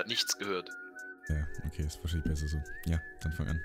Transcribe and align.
hat 0.00 0.08
nichts 0.08 0.36
gehört. 0.38 0.70
Ja, 1.28 1.46
okay, 1.66 1.82
ist 1.82 2.02
wahrscheinlich 2.02 2.28
besser 2.28 2.48
so. 2.48 2.62
Ja, 2.86 2.98
dann 3.20 3.32
fang 3.32 3.48
an. 3.48 3.60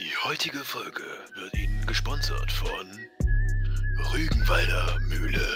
Die 0.00 0.10
heutige 0.24 0.58
Folge 0.60 1.02
wird 1.34 1.54
Ihnen 1.54 1.86
gesponsert 1.86 2.50
von 2.50 2.86
Rügenwalder 4.14 4.98
Mühle. 5.00 5.46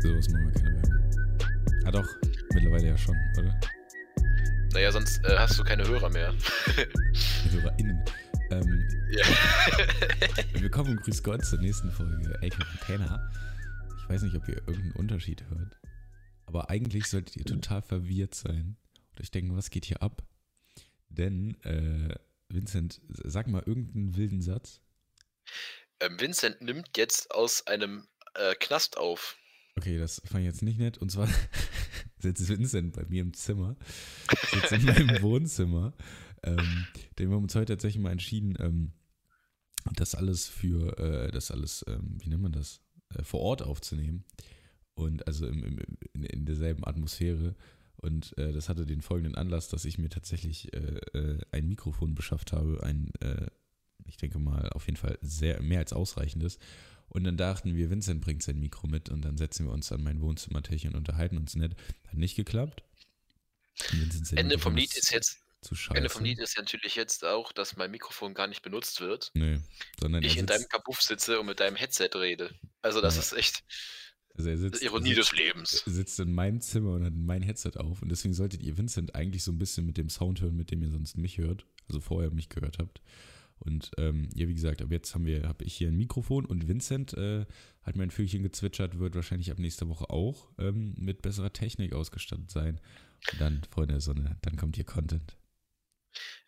Sowas 0.00 0.28
machen 0.30 0.46
wir 0.46 0.62
keine 0.62 0.82
Werbung. 0.82 1.84
Ah 1.84 1.90
doch, 1.90 2.08
mittlerweile 2.54 2.88
ja 2.88 2.96
schon, 2.96 3.16
oder? 3.38 3.60
Naja, 4.72 4.90
sonst 4.90 5.22
äh, 5.24 5.36
hast 5.36 5.58
du 5.58 5.64
keine 5.64 5.86
Hörer 5.86 6.08
mehr. 6.08 6.32
HörerInnen. 7.50 8.02
Ähm, 8.52 8.88
ja. 9.10 9.24
willkommen 10.60 10.92
und 10.92 11.02
grüß 11.02 11.22
Gott 11.22 11.44
zur 11.44 11.60
nächsten 11.60 11.90
Folge 11.90 12.38
AK 12.42 12.58
Container. 12.58 13.30
Ich 13.98 14.08
weiß 14.08 14.22
nicht, 14.22 14.34
ob 14.34 14.48
ihr 14.48 14.56
irgendeinen 14.56 14.92
Unterschied 14.92 15.44
hört, 15.50 15.78
aber 16.50 16.68
eigentlich 16.68 17.06
solltet 17.06 17.36
ihr 17.36 17.44
total 17.44 17.80
verwirrt 17.80 18.34
sein 18.34 18.76
und 19.12 19.20
euch 19.20 19.30
denken, 19.30 19.56
was 19.56 19.70
geht 19.70 19.84
hier 19.84 20.02
ab? 20.02 20.24
Denn, 21.08 21.54
äh, 21.62 22.16
Vincent, 22.48 23.00
sag 23.06 23.46
mal 23.46 23.62
irgendeinen 23.64 24.16
wilden 24.16 24.42
Satz. 24.42 24.80
ähm, 26.00 26.18
Vincent 26.18 26.60
nimmt 26.60 26.96
jetzt 26.96 27.30
aus 27.30 27.68
einem 27.68 28.08
äh, 28.34 28.56
Knast 28.56 28.96
auf. 28.96 29.36
Okay, 29.76 29.96
das 29.96 30.20
fand 30.24 30.40
ich 30.40 30.46
jetzt 30.46 30.62
nicht 30.62 30.80
nett. 30.80 30.98
Und 30.98 31.12
zwar 31.12 31.28
sitzt 32.18 32.48
Vincent 32.48 32.94
bei 32.94 33.04
mir 33.04 33.22
im 33.22 33.32
Zimmer, 33.32 33.76
sitzt 34.50 34.72
in 34.72 34.84
meinem 34.86 35.08
Wohnzimmer. 35.22 35.94
Ähm, 36.42 36.84
denn 37.16 37.28
wir 37.28 37.36
haben 37.36 37.44
uns 37.44 37.54
heute 37.54 37.74
tatsächlich 37.74 38.02
mal 38.02 38.10
entschieden, 38.10 38.56
ähm, 38.58 38.92
das 39.94 40.16
alles 40.16 40.48
für, 40.48 40.98
äh, 40.98 41.30
das 41.30 41.52
alles, 41.52 41.84
ähm, 41.86 42.18
wie 42.20 42.28
nennt 42.28 42.42
man 42.42 42.52
das, 42.52 42.80
äh, 43.14 43.22
vor 43.22 43.38
Ort 43.38 43.62
aufzunehmen. 43.62 44.24
Und 45.00 45.26
also 45.26 45.46
im, 45.46 45.64
im, 45.64 45.78
in, 46.12 46.24
in 46.24 46.44
derselben 46.44 46.86
Atmosphäre. 46.86 47.54
Und 47.96 48.36
äh, 48.38 48.52
das 48.52 48.68
hatte 48.68 48.86
den 48.86 49.02
folgenden 49.02 49.34
Anlass, 49.34 49.68
dass 49.68 49.84
ich 49.84 49.98
mir 49.98 50.08
tatsächlich 50.08 50.72
äh, 50.72 51.00
äh, 51.12 51.38
ein 51.52 51.68
Mikrofon 51.68 52.14
beschafft 52.14 52.52
habe, 52.52 52.82
ein, 52.82 53.12
äh, 53.20 53.46
ich 54.06 54.16
denke 54.16 54.38
mal, 54.38 54.70
auf 54.70 54.86
jeden 54.86 54.96
Fall 54.96 55.18
sehr 55.20 55.60
mehr 55.62 55.80
als 55.80 55.92
ausreichendes. 55.92 56.58
Und 57.08 57.24
dann 57.24 57.36
dachten 57.36 57.74
wir, 57.74 57.90
Vincent 57.90 58.20
bringt 58.20 58.42
sein 58.42 58.58
Mikro 58.58 58.86
mit 58.86 59.08
und 59.08 59.22
dann 59.22 59.36
setzen 59.36 59.66
wir 59.66 59.72
uns 59.72 59.90
an 59.92 60.02
mein 60.02 60.20
Wohnzimmertisch 60.20 60.84
und 60.84 60.94
unterhalten 60.94 61.36
uns 61.36 61.56
nett. 61.56 61.74
Hat 62.06 62.14
nicht 62.14 62.36
geklappt. 62.36 62.84
Ende 64.36 64.58
vom 64.58 64.76
Lied 64.76 64.96
ist 64.96 65.10
jetzt, 65.12 65.38
zu 65.62 65.74
scheiße. 65.74 65.96
Ende 65.96 66.08
vom 66.08 66.24
Lied 66.24 66.38
ist 66.38 66.56
natürlich 66.56 66.96
jetzt 66.96 67.24
auch, 67.24 67.52
dass 67.52 67.76
mein 67.76 67.90
Mikrofon 67.90 68.32
gar 68.34 68.46
nicht 68.46 68.62
benutzt 68.62 69.00
wird. 69.00 69.30
Nee, 69.34 69.58
sondern 70.00 70.22
Ich 70.22 70.36
in 70.38 70.46
deinem 70.46 70.68
Kabuff 70.68 71.02
sitze 71.02 71.40
und 71.40 71.46
mit 71.46 71.60
deinem 71.60 71.76
Headset 71.76 72.10
rede. 72.14 72.54
Also 72.80 73.00
das 73.00 73.16
Ja. 73.16 73.22
ist 73.22 73.32
echt 73.32 73.64
also 74.36 74.50
er 74.50 74.58
sitzt, 74.58 74.82
Ironie 74.82 75.14
sitzt, 75.14 75.32
des 75.32 75.38
Lebens. 75.38 75.82
sitzt 75.86 76.20
in 76.20 76.32
meinem 76.32 76.60
Zimmer 76.60 76.92
und 76.92 77.04
hat 77.04 77.14
mein 77.14 77.42
Headset 77.42 77.72
auf. 77.76 78.02
Und 78.02 78.10
deswegen 78.10 78.34
solltet 78.34 78.62
ihr 78.62 78.78
Vincent 78.78 79.14
eigentlich 79.14 79.42
so 79.42 79.52
ein 79.52 79.58
bisschen 79.58 79.86
mit 79.86 79.96
dem 79.96 80.08
Sound 80.08 80.40
hören, 80.40 80.56
mit 80.56 80.70
dem 80.70 80.82
ihr 80.82 80.90
sonst 80.90 81.16
mich 81.16 81.38
hört. 81.38 81.66
Also 81.88 82.00
vorher 82.00 82.30
mich 82.30 82.48
gehört 82.48 82.78
habt. 82.78 83.00
Und 83.58 83.90
ähm, 83.98 84.30
ja, 84.34 84.48
wie 84.48 84.54
gesagt, 84.54 84.80
ab 84.80 84.90
jetzt 84.90 85.14
haben 85.14 85.26
wir, 85.26 85.46
habe 85.46 85.64
ich 85.64 85.74
hier 85.74 85.88
ein 85.88 85.96
Mikrofon 85.96 86.46
und 86.46 86.66
Vincent 86.66 87.12
äh, 87.14 87.44
hat 87.82 87.96
mein 87.96 88.10
Vögelchen 88.10 88.42
gezwitschert, 88.42 88.98
wird 88.98 89.14
wahrscheinlich 89.14 89.50
ab 89.50 89.58
nächster 89.58 89.88
Woche 89.88 90.08
auch 90.08 90.48
ähm, 90.58 90.94
mit 90.96 91.20
besserer 91.20 91.52
Technik 91.52 91.92
ausgestattet 91.92 92.50
sein. 92.50 92.80
Und 93.32 93.40
dann, 93.40 93.62
Freunde 93.70 93.94
der 93.94 94.00
Sonne, 94.00 94.38
dann 94.40 94.56
kommt 94.56 94.76
hier 94.76 94.86
Content. 94.86 95.36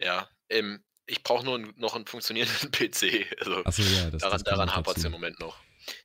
Ja, 0.00 0.26
ähm, 0.48 0.82
ich 1.06 1.22
brauche 1.22 1.44
nur 1.44 1.58
noch 1.76 1.94
einen 1.94 2.06
funktionierenden 2.06 2.70
PC. 2.70 3.26
Also 3.40 3.64
Achso, 3.64 3.82
ja, 3.82 4.10
das 4.10 4.22
daran, 4.22 4.32
das 4.32 4.44
daran 4.44 4.74
hapert 4.74 4.96
es 4.96 5.04
im 5.04 5.12
Moment 5.12 5.38
noch. 5.38 5.58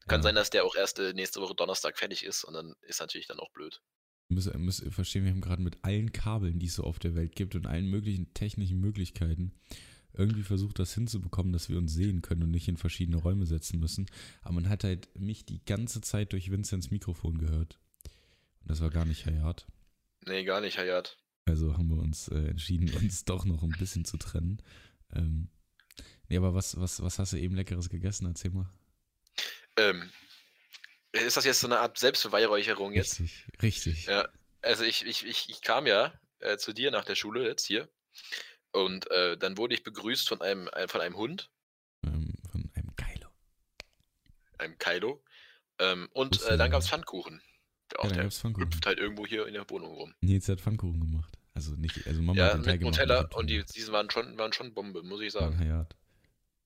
Kann 0.07 0.19
Ja. 0.19 0.23
sein, 0.23 0.35
dass 0.35 0.49
der 0.49 0.65
auch 0.65 0.75
erst 0.75 0.99
äh, 0.99 1.13
nächste 1.13 1.41
Woche 1.41 1.55
Donnerstag 1.55 1.97
fertig 1.97 2.23
ist 2.23 2.43
und 2.43 2.53
dann 2.53 2.75
ist 2.87 2.99
natürlich 2.99 3.27
dann 3.27 3.39
auch 3.39 3.51
blöd. 3.51 3.81
Müsst, 4.29 4.53
müsst 4.55 4.81
ihr 4.81 4.91
verstehen, 4.91 5.23
wir 5.23 5.31
haben 5.31 5.41
gerade 5.41 5.61
mit 5.61 5.83
allen 5.83 6.11
Kabeln, 6.11 6.59
die 6.59 6.65
es 6.65 6.75
so 6.75 6.83
auf 6.83 6.99
der 6.99 7.15
Welt 7.15 7.35
gibt 7.35 7.55
und 7.55 7.65
allen 7.65 7.87
möglichen 7.87 8.33
technischen 8.33 8.79
Möglichkeiten 8.79 9.53
irgendwie 10.13 10.43
versucht, 10.43 10.79
das 10.79 10.93
hinzubekommen, 10.93 11.53
dass 11.53 11.69
wir 11.69 11.77
uns 11.77 11.93
sehen 11.93 12.21
können 12.23 12.43
und 12.43 12.51
nicht 12.51 12.67
in 12.67 12.77
verschiedene 12.77 13.17
Räume 13.17 13.45
setzen 13.45 13.79
müssen. 13.79 14.07
Aber 14.41 14.53
man 14.55 14.67
hat 14.67 14.83
halt 14.83 15.07
mich 15.17 15.45
die 15.45 15.63
ganze 15.63 16.01
Zeit 16.01 16.33
durch 16.33 16.49
Vincents 16.49 16.89
Mikrofon 16.89 17.37
gehört. 17.37 17.77
Und 18.61 18.71
das 18.71 18.81
war 18.81 18.89
gar 18.89 19.05
nicht 19.05 19.25
Hayat. 19.27 19.67
Nee, 20.25 20.43
gar 20.43 20.59
nicht, 20.59 20.77
Hayat. 20.79 21.17
Also 21.45 21.77
haben 21.77 21.89
wir 21.89 22.01
uns 22.01 22.27
äh, 22.29 22.47
entschieden, 22.47 22.93
uns 22.95 23.23
doch 23.25 23.45
noch 23.45 23.61
ein 23.63 23.75
bisschen 23.77 24.05
zu 24.05 24.17
trennen. 24.17 24.61
Ähm, 25.13 25.49
nee, 26.27 26.37
aber 26.37 26.53
was, 26.53 26.77
was, 26.79 27.01
was 27.01 27.19
hast 27.19 27.33
du 27.33 27.37
eben 27.39 27.55
Leckeres 27.55 27.87
gegessen? 27.89 28.25
Erzähl 28.25 28.51
mal. 28.51 28.69
Ähm, 29.77 30.11
ist 31.11 31.37
das 31.37 31.45
jetzt 31.45 31.59
so 31.61 31.67
eine 31.67 31.79
Art 31.79 31.97
Selbstbeweihräucherung 31.97 32.93
jetzt? 32.93 33.19
Richtig, 33.19 33.47
richtig. 33.61 34.05
Ja. 34.05 34.27
Also 34.61 34.83
ich, 34.83 35.05
ich, 35.05 35.25
ich, 35.25 35.49
ich 35.49 35.61
kam 35.61 35.87
ja 35.87 36.13
äh, 36.39 36.57
zu 36.57 36.73
dir 36.73 36.91
nach 36.91 37.05
der 37.05 37.15
Schule 37.15 37.47
jetzt 37.47 37.65
hier 37.65 37.89
und 38.71 39.09
äh, 39.11 39.37
dann 39.37 39.57
wurde 39.57 39.73
ich 39.75 39.83
begrüßt 39.83 40.27
von 40.27 40.41
einem, 40.41 40.67
ein- 40.69 40.89
von 40.89 41.01
einem 41.01 41.15
Hund, 41.15 41.49
Ähm, 42.03 42.33
von 42.51 42.69
einem 42.75 42.95
Geilo. 42.95 43.29
einem 44.57 44.77
Kylo. 44.77 45.23
Ähm, 45.79 46.09
und 46.13 46.41
äh, 46.43 46.57
dann 46.57 46.71
gab 46.71 46.81
es. 46.81 46.89
Pfannkuchen. 46.89 47.41
Ja, 47.93 47.99
Ja, 47.99 47.99
auch 47.99 48.07
da 48.09 48.13
der 48.15 48.23
gab's 48.23 48.39
Pfannkuchen. 48.39 48.67
hüpft 48.67 48.85
halt 48.85 48.99
irgendwo 48.99 49.25
hier 49.25 49.47
in 49.47 49.53
der 49.53 49.69
Wohnung 49.69 49.93
rum. 49.93 50.15
Nils 50.21 50.47
hat 50.49 50.59
Pfannkuchen 50.59 50.99
gemacht. 50.99 51.37
Also 51.53 51.71
nicht, 51.75 52.05
also 52.05 52.21
Mama 52.21 52.31
hat 52.41 52.49
Ja, 52.49 52.53
den 52.55 52.63
Teig 52.63 52.79
gemacht. 52.79 52.97
Nutella 52.99 53.21
und 53.35 53.47
die, 53.49 53.63
diese 53.63 53.91
waren 53.91 54.09
schon, 54.11 54.37
waren 54.37 54.53
schon 54.53 54.73
Bombe, 54.73 55.01
muss 55.03 55.21
ich 55.21 55.33
Ja, 55.33 55.41
sagen. 55.41 55.59
Hayat. 55.59 55.95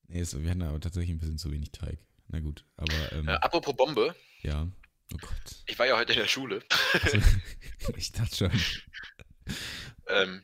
Nee, 0.08 0.20
es, 0.22 0.42
wir 0.42 0.50
hatten 0.50 0.62
aber 0.64 0.80
tatsächlich 0.80 1.12
ein 1.16 1.20
bisschen 1.20 1.38
zu 1.38 1.52
wenig 1.52 1.72
Teig. 1.72 2.00
Na 2.34 2.40
gut, 2.40 2.66
aber 2.78 3.12
ähm, 3.12 3.28
Äh, 3.28 3.34
apropos 3.34 3.76
Bombe, 3.76 4.16
ja. 4.42 4.68
Oh 5.14 5.18
Gott. 5.18 5.64
ich 5.66 5.78
war 5.78 5.86
ja 5.88 5.98
heute 5.98 6.14
in 6.14 6.20
der 6.20 6.28
Schule 6.28 6.64
Also, 6.94 7.18
ich 7.98 8.12
dachte 8.14 8.36
schon. 8.36 8.52
ähm, 10.08 10.44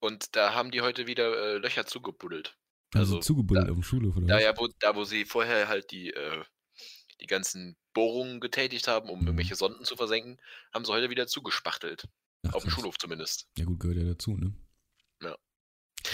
und 0.00 0.36
da 0.36 0.54
haben 0.54 0.70
die 0.70 0.80
heute 0.80 1.06
wieder 1.06 1.54
äh, 1.54 1.58
Löcher 1.58 1.86
zugebuddelt. 1.86 2.56
Also, 2.94 3.16
Also, 3.16 3.20
zugebuddelt 3.20 3.66
da- 3.66 3.72
auf 3.72 3.76
dem 3.78 3.82
Schulhof 3.82 4.16
oder 4.16 4.26
Da, 4.26 4.36
was? 4.36 4.42
ja, 4.44 4.56
wo, 4.56 4.68
da 4.78 4.94
wo 4.94 5.04
sie 5.04 5.24
vorher 5.24 5.68
halt 5.68 5.90
die, 5.90 6.10
äh, 6.10 6.44
die 7.20 7.26
ganzen 7.26 7.76
Bohrungen 7.94 8.38
getätigt 8.38 8.86
haben, 8.86 9.08
um 9.10 9.20
Mhm. 9.20 9.26
irgendwelche 9.26 9.56
Sonden 9.56 9.84
zu 9.84 9.96
versenken, 9.96 10.40
haben 10.72 10.84
sie 10.84 10.92
heute 10.92 11.10
wieder 11.10 11.26
zugespachtelt. 11.26 12.04
Ach, 12.46 12.54
auf 12.54 12.62
dem. 12.62 12.70
Schulhof 12.70 12.96
zumindest. 12.98 13.48
Ja 13.58 13.64
gut, 13.64 13.80
gehört 13.80 13.98
ja 13.98 14.04
dazu, 14.04 14.36
ne? 14.36 14.54
Ja. 15.20 15.30
ja 15.30 15.36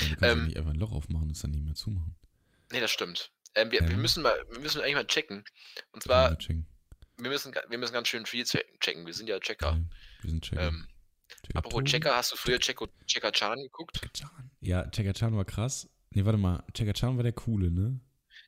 du 0.09 0.17
kannst 0.17 0.23
Ähm, 0.23 0.39
ja 0.39 0.45
nicht 0.47 0.57
einfach 0.57 0.71
ein 0.71 0.79
Loch 0.81 0.93
aufmachen 0.93 1.25
und 1.25 1.33
es 1.33 1.43
dann 1.43 1.51
nicht 1.51 1.65
mehr 1.65 1.75
zumachen. 1.75 2.17
Nee, 2.73 2.81
das 2.81 2.91
stimmt. 2.91 3.31
Ähm, 3.55 3.71
wir, 3.71 3.81
wir 3.81 3.91
Ähm. 3.91 4.01
müssen 4.03 4.23
mal, 4.23 4.35
wir 4.51 4.61
müssen 4.61 4.81
eigentlich 4.81 4.95
mal 4.95 5.07
checken. 5.07 5.45
Und 5.93 6.03
zwar, 6.03 6.31
wir 6.31 6.39
checken. 6.39 6.67
wir 7.19 7.31
müssen, 7.31 7.55
wir 7.69 7.79
müssen 7.79 7.93
ganz 7.93 8.09
schön 8.09 8.27
viel 8.27 8.45
che- 8.45 8.65
checken. 8.81 9.07
Wir 9.07 9.15
sind 9.15 9.29
ja 9.29 9.39
Checker. 9.41 9.71
Okay, 9.73 9.85
Wir 10.23 10.31
sind 10.31 10.45
Checker. 10.45 10.69
Ähm, 10.69 10.87
Checker 11.29 11.59
apropos 11.59 11.79
Tobi, 11.79 11.91
Checker, 11.91 12.17
hast 12.17 12.33
du 12.33 12.37
früher 12.37 12.59
Checker, 12.59 12.87
Checker 13.07 13.33
Chan 13.33 13.59
geguckt? 13.63 13.97
Checker 14.01 14.13
Chan. 14.13 14.51
Ja, 14.61 14.89
Checker 14.91 15.13
Chan 15.15 15.37
war 15.37 15.45
krass. 15.45 15.89
Nee, 16.11 16.25
warte 16.25 16.39
mal. 16.39 16.63
Checker 16.75 16.93
Chan 16.95 17.17
war 17.17 17.23
der 17.23 17.33
coole, 17.33 17.71
ne? 17.71 18.01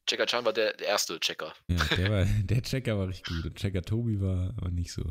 Checker 0.07 0.27
Chan 0.27 0.45
war 0.45 0.53
der, 0.53 0.73
der 0.75 0.87
erste 0.89 1.19
Checker. 1.21 1.53
Ja, 1.69 1.77
der, 1.97 2.11
war, 2.11 2.25
der 2.45 2.63
Checker 2.63 2.99
war 2.99 3.09
richtig 3.09 3.27
gut. 3.27 3.45
Und 3.47 3.57
Checker 3.57 3.83
Tobi 3.83 4.21
war 4.21 4.55
aber 4.57 4.71
nicht 4.71 4.93
so. 4.93 5.03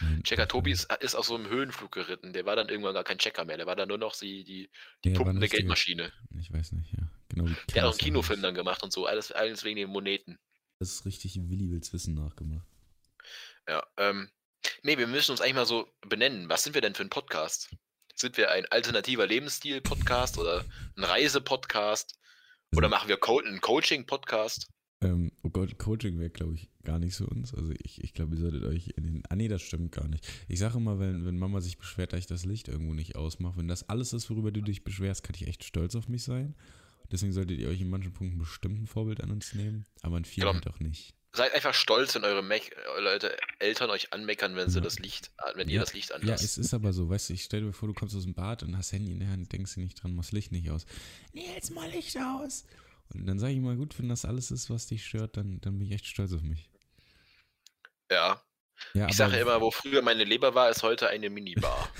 Mein 0.00 0.22
Checker 0.22 0.46
Tobi 0.46 0.72
ist, 0.72 0.92
ist 1.00 1.14
auf 1.14 1.26
so 1.26 1.34
einem 1.34 1.48
Höhenflug 1.48 1.92
geritten. 1.92 2.32
Der 2.32 2.44
war 2.44 2.56
dann 2.56 2.68
irgendwann 2.68 2.94
gar 2.94 3.04
kein 3.04 3.18
Checker 3.18 3.44
mehr. 3.44 3.56
Der 3.56 3.66
war 3.66 3.76
dann 3.76 3.88
nur 3.88 3.98
noch 3.98 4.14
die, 4.16 4.44
die, 4.44 4.70
die 5.04 5.10
pumpende 5.10 5.48
Geldmaschine. 5.48 6.12
Ich 6.38 6.52
weiß 6.52 6.72
nicht, 6.72 6.92
ja. 6.92 7.08
Genau 7.30 7.46
Der 7.74 7.82
hat 7.82 7.88
auch 7.88 7.92
einen 7.92 7.98
Kinofilm 7.98 8.38
Alice. 8.38 8.42
dann 8.42 8.54
gemacht 8.54 8.82
und 8.82 8.92
so. 8.92 9.06
Alles, 9.06 9.32
alles 9.32 9.64
wegen 9.64 9.76
den 9.76 9.90
Moneten. 9.90 10.38
Das 10.78 10.90
ist 10.90 11.06
richtig 11.06 11.36
Willi 11.48 11.70
wills 11.70 11.92
Wissen 11.92 12.14
nachgemacht. 12.14 12.66
Ja, 13.68 13.84
ähm, 13.96 14.30
nee, 14.82 14.96
wir 14.96 15.06
müssen 15.06 15.32
uns 15.32 15.40
eigentlich 15.40 15.54
mal 15.54 15.66
so 15.66 15.92
benennen. 16.02 16.48
Was 16.48 16.64
sind 16.64 16.74
wir 16.74 16.80
denn 16.80 16.94
für 16.94 17.02
ein 17.02 17.10
Podcast? 17.10 17.70
Sind 18.14 18.36
wir 18.36 18.50
ein 18.50 18.66
alternativer 18.66 19.26
Lebensstil-Podcast 19.26 20.38
oder 20.38 20.64
ein 20.96 21.04
Reise-Podcast? 21.04 22.18
Oder 22.74 22.88
machen 22.88 23.08
wir 23.08 23.16
Co 23.16 23.40
einen 23.40 23.60
Coaching-Podcast? 23.60 24.68
Ähm, 25.00 25.30
oh 25.44 25.50
Gott, 25.50 25.78
Coaching 25.78 26.18
wäre, 26.18 26.30
glaube 26.30 26.54
ich, 26.54 26.68
gar 26.82 26.98
nicht 26.98 27.14
so 27.14 27.24
uns. 27.26 27.54
Also 27.54 27.72
ich, 27.84 28.02
ich 28.02 28.14
glaube, 28.14 28.34
ihr 28.34 28.40
solltet 28.40 28.64
euch 28.64 28.88
in 28.96 29.04
den. 29.06 29.22
Ah 29.28 29.36
nee, 29.36 29.46
das 29.46 29.62
stimmt 29.62 29.92
gar 29.92 30.08
nicht. 30.08 30.26
Ich 30.48 30.58
sage 30.58 30.78
immer, 30.78 30.98
wenn, 30.98 31.24
wenn 31.24 31.38
Mama 31.38 31.60
sich 31.60 31.78
beschwert, 31.78 32.12
dass 32.12 32.18
ich 32.20 32.26
das 32.26 32.44
Licht 32.44 32.66
irgendwo 32.68 32.94
nicht 32.94 33.14
ausmache, 33.14 33.58
wenn 33.58 33.68
das 33.68 33.88
alles 33.88 34.12
ist, 34.12 34.28
worüber 34.28 34.50
du 34.50 34.60
dich 34.60 34.82
beschwerst, 34.82 35.22
kann 35.22 35.36
ich 35.36 35.46
echt 35.46 35.62
stolz 35.62 35.94
auf 35.94 36.08
mich 36.08 36.24
sein. 36.24 36.56
Deswegen 37.12 37.32
solltet 37.32 37.58
ihr 37.60 37.68
euch 37.68 37.80
in 37.80 37.88
manchen 37.90 38.12
Punkten 38.12 38.38
bestimmt 38.38 38.82
ein 38.82 38.86
Vorbild 38.86 39.22
an 39.22 39.30
uns 39.30 39.54
nehmen, 39.54 39.86
aber 40.02 40.18
in 40.18 40.24
vielen 40.24 40.48
Genau. 40.48 40.54
halt 40.54 40.68
auch 40.68 40.80
nicht. 40.80 41.14
Seid 41.32 41.54
einfach 41.54 41.74
stolz, 41.74 42.14
wenn 42.14 42.24
eure, 42.24 42.40
äh, 42.42 43.00
Leute, 43.00 43.36
Eltern 43.60 43.90
euch 43.90 44.12
anmeckern, 44.12 44.56
wenn 44.56 44.68
sie 44.68 44.78
Ja. 44.78 44.84
das 44.84 44.98
Licht, 44.98 45.30
wenn 45.54 45.68
ihr 45.68 45.76
Ja, 45.76 45.80
das 45.82 45.94
Licht 45.94 46.08
Ja, 46.10 46.16
anlasst. 46.16 46.42
es 46.44 46.58
ist 46.58 46.74
aber 46.74 46.92
so, 46.92 47.08
weißt 47.08 47.28
du, 47.30 47.34
ich 47.34 47.44
stell 47.44 47.60
dir 47.62 47.72
vor, 47.72 47.86
du 47.88 47.94
kommst 47.94 48.16
aus 48.16 48.24
dem 48.24 48.34
Bad 48.34 48.62
und 48.64 48.76
hast 48.76 48.92
Handy 48.92 49.12
in 49.12 49.20
der 49.20 49.28
Hand, 49.28 49.52
denkst 49.52 49.74
dir 49.74 49.80
nicht 49.82 50.02
dran, 50.02 50.14
machst 50.14 50.32
Licht 50.32 50.50
nicht 50.52 50.70
aus. 50.70 50.86
Nee, 51.32 51.44
jetzt 51.54 51.70
mal 51.72 51.88
Licht 51.90 52.16
aus. 52.18 52.64
Und 53.14 53.26
dann 53.26 53.38
sage 53.38 53.54
ich 53.54 53.60
mal, 53.60 53.76
gut, 53.76 53.98
wenn 53.98 54.08
das 54.08 54.24
alles 54.24 54.50
ist, 54.50 54.70
was 54.70 54.86
dich 54.86 55.04
stört, 55.06 55.36
dann, 55.36 55.60
dann 55.60 55.78
bin 55.78 55.86
ich 55.88 55.94
echt 55.94 56.06
stolz 56.06 56.32
auf 56.32 56.42
mich. 56.42 56.70
ja. 58.10 58.40
Ja, 58.94 59.08
Ich 59.08 59.16
sage 59.16 59.36
immer, 59.38 59.60
wo 59.60 59.72
früher 59.72 60.02
meine 60.02 60.22
Leber 60.22 60.54
war, 60.54 60.70
ist 60.70 60.84
heute 60.84 61.08
eine 61.08 61.30
Minibar. 61.30 61.88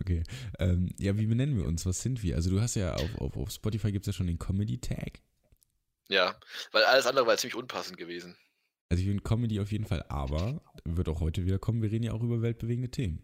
Okay. 0.00 0.24
Ähm, 0.58 0.92
ja, 0.98 1.16
wie 1.16 1.26
benennen 1.26 1.56
wir 1.56 1.64
uns? 1.66 1.86
Was 1.86 2.02
sind 2.02 2.22
wir? 2.22 2.34
Also 2.34 2.50
du 2.50 2.60
hast 2.60 2.74
ja 2.74 2.94
auf, 2.94 3.14
auf, 3.18 3.36
auf 3.36 3.50
Spotify 3.52 3.92
gibt 3.92 4.06
es 4.06 4.12
ja 4.12 4.12
schon 4.12 4.26
den 4.26 4.40
Comedy-Tag. 4.40 5.20
ja, 6.08 6.38
weil 6.72 6.82
alles 6.84 7.06
andere 7.06 7.26
war 7.28 7.36
ziemlich 7.36 7.54
unpassend 7.54 7.96
gewesen. 7.96 8.36
Also 8.88 9.02
ich 9.02 9.08
finde 9.08 9.22
Comedy 9.22 9.60
auf 9.60 9.70
jeden 9.70 9.86
Fall, 9.86 10.04
aber 10.08 10.62
wird 10.84 11.08
auch 11.08 11.20
heute 11.20 11.44
wieder 11.44 11.60
kommen, 11.60 11.80
wir 11.80 11.90
reden 11.92 12.04
ja 12.04 12.12
auch 12.12 12.22
über 12.22 12.42
weltbewegende 12.42 12.90
Themen. 12.90 13.22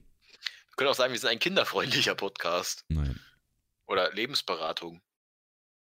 Wir 0.68 0.76
können 0.76 0.90
auch 0.90 0.94
sagen, 0.94 1.12
wir 1.12 1.18
sind 1.18 1.28
ein 1.28 1.40
kinderfreundlicher 1.40 2.14
Podcast. 2.14 2.84
Nein. 2.88 3.18
Oder 3.86 4.12
Lebensberatung. 4.12 5.02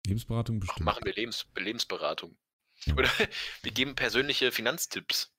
Lebensberatung 0.06 0.60
bestimmt. 0.60 0.84
Machen 0.84 1.04
wir 1.04 1.14
Lebens 1.14 1.46
Lebensberatung. 1.56 2.36
Ja. 2.84 2.94
Oder 2.94 3.08
wir 3.62 3.72
geben 3.72 3.94
persönliche 3.94 4.52
Finanztipps. 4.52 5.32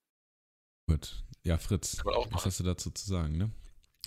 Gut. 0.88 1.24
Ja, 1.44 1.58
Fritz, 1.58 1.98
was 2.06 2.46
hast 2.46 2.60
du 2.60 2.64
dazu 2.64 2.92
zu 2.92 3.08
sagen, 3.08 3.38
ne? 3.38 3.52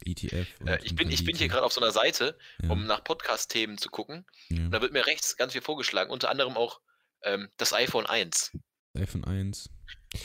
ETF. 0.04 0.60
Äh, 0.66 0.78
ich, 0.84 0.94
bin, 0.94 1.10
ich 1.10 1.24
bin 1.24 1.36
hier 1.36 1.48
gerade 1.48 1.64
auf 1.64 1.72
so 1.72 1.80
einer 1.80 1.92
Seite, 1.92 2.36
Ja, 2.62 2.70
um 2.70 2.86
nach 2.86 3.02
Podcast-Themen 3.02 3.78
zu 3.78 3.88
gucken. 3.90 4.24
ja. 4.48 4.64
Und 4.64 4.70
da 4.70 4.80
wird 4.80 4.92
mir 4.92 5.06
rechts 5.06 5.36
ganz 5.36 5.52
viel 5.52 5.62
vorgeschlagen, 5.62 6.10
unter 6.10 6.30
anderem 6.30 6.56
auch 6.56 6.80
ähm, 7.22 7.48
das 7.56 7.72
iPhone 7.72 8.06
1. 8.06 8.56
iPhone 8.94 9.24
1. 9.24 9.70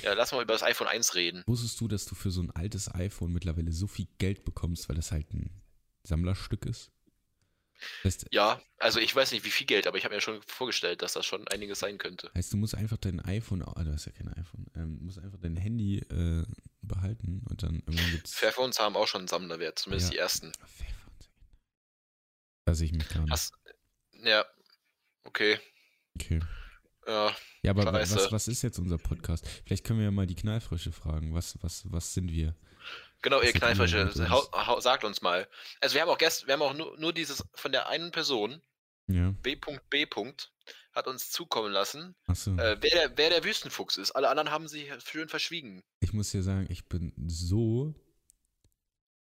Ja, 0.04 0.14
lass 0.14 0.32
mal 0.32 0.44
über 0.44 0.54
das 0.54 0.64
iPhone 0.64 0.88
1 0.88 1.16
reden. 1.16 1.44
Wusstest 1.48 1.80
du, 1.82 1.88
dass 1.88 2.06
du 2.06 2.14
für 2.14 2.30
so 2.30 2.42
ein 2.42 2.52
altes 2.52 2.94
iPhone 2.94 3.32
mittlerweile 3.32 3.72
so 3.72 3.88
viel 3.88 4.08
Geld 4.18 4.44
bekommst, 4.46 4.90
weil 4.90 4.96
das 4.96 5.12
halt 5.12 5.34
ein 5.34 5.64
Sammlerstück 6.04 6.66
ist? 6.66 6.92
Heißt, 8.04 8.26
Ja, 8.32 8.62
also 8.78 9.00
ich 9.00 9.16
weiß 9.16 9.32
nicht, 9.32 9.46
wie 9.46 9.52
viel 9.52 9.68
Geld, 9.68 9.88
aber 9.88 9.98
ich 9.98 10.06
habe 10.06 10.16
mir 10.16 10.22
schon 10.22 10.42
vorgestellt, 10.44 11.02
dass 11.02 11.14
das 11.14 11.26
schon 11.26 11.48
einiges 11.48 11.80
sein 11.80 11.98
könnte. 11.98 12.32
heißt, 12.36 12.52
du 12.54 12.58
musst 12.58 12.76
einfach 12.76 12.98
dein 12.98 13.20
iPhone, 13.22 13.62
ah, 13.64 13.84
du 13.84 13.92
hast 13.92 14.06
ja 14.06 14.12
kein 14.12 14.28
iPhone, 14.34 14.66
ähm, 14.76 15.00
musst 15.02 15.20
einfach 15.20 15.40
dein 15.40 15.56
Handy 15.58 16.00
äh, 16.00 16.46
behalten 16.82 17.44
und 17.50 17.64
dann 17.64 17.76
irgendwann 17.76 18.12
gibt's. 18.12 18.34
Fairphones 18.34 18.80
haben 18.80 18.96
auch 18.96 19.08
schon 19.08 19.22
einen 19.22 19.28
Sammlerwert, 19.28 19.80
zumindest 19.80 20.10
Ja. 20.10 20.14
die 20.14 20.18
ersten. 20.20 20.52
Fairphones. 20.54 21.30
Sehe 22.72 22.86
ich 22.88 22.94
mich 22.94 23.10
gar 23.10 23.26
nicht. 23.26 23.52
Ja, 24.24 24.46
okay. 25.24 25.60
Okay. 26.16 26.40
Ja, 27.08 27.36
Ja, 27.64 27.72
aber 27.72 27.86
wa- 27.86 27.94
was, 27.94 28.32
was 28.32 28.48
ist 28.48 28.62
jetzt 28.62 28.78
unser 28.78 28.98
Podcast? 29.00 29.48
Vielleicht 29.66 29.84
können 29.86 30.00
wir 30.00 30.06
ja 30.06 30.12
mal 30.12 30.28
die 30.28 30.36
Knallfrösche 30.36 30.92
fragen. 30.92 31.34
Was, 31.34 31.58
was, 31.64 31.84
was 31.92 32.14
sind 32.14 32.32
wir? 32.32 32.56
Genau, 33.22 33.42
ihr 33.42 33.54
hau, 34.30 34.80
sagt 34.80 35.04
uns 35.04 35.22
mal. 35.22 35.48
Also 35.82 35.96
wir 35.96 36.02
haben 36.02 36.10
auch 36.10 36.18
gest, 36.18 36.48
wir 36.48 36.54
haben 36.54 36.62
auch 36.62 36.74
nur, 36.74 36.98
nur 37.00 37.14
dieses 37.14 37.44
von 37.54 37.72
der 37.72 37.88
einen 37.90 38.12
Person, 38.12 38.62
Ja, 39.08 39.32
B.B. 39.42 40.06
hat 40.94 41.08
uns 41.08 41.32
zukommen 41.32 41.72
lassen, 41.72 42.16
achso. 42.28 42.52
äh, 42.58 42.78
wer, 42.82 42.90
der, 42.92 43.18
wer 43.18 43.30
der 43.30 43.44
Wüstenfuchs 43.44 43.98
ist. 43.98 44.12
Alle 44.12 44.30
anderen 44.30 44.52
haben 44.52 44.68
sich 44.68 44.90
schön 45.06 45.30
verschwiegen. 45.30 45.84
Ich 46.00 46.14
muss 46.14 46.32
dir 46.32 46.44
sagen, 46.44 46.68
ich 46.70 46.88
bin 46.88 47.14
so. 47.28 47.94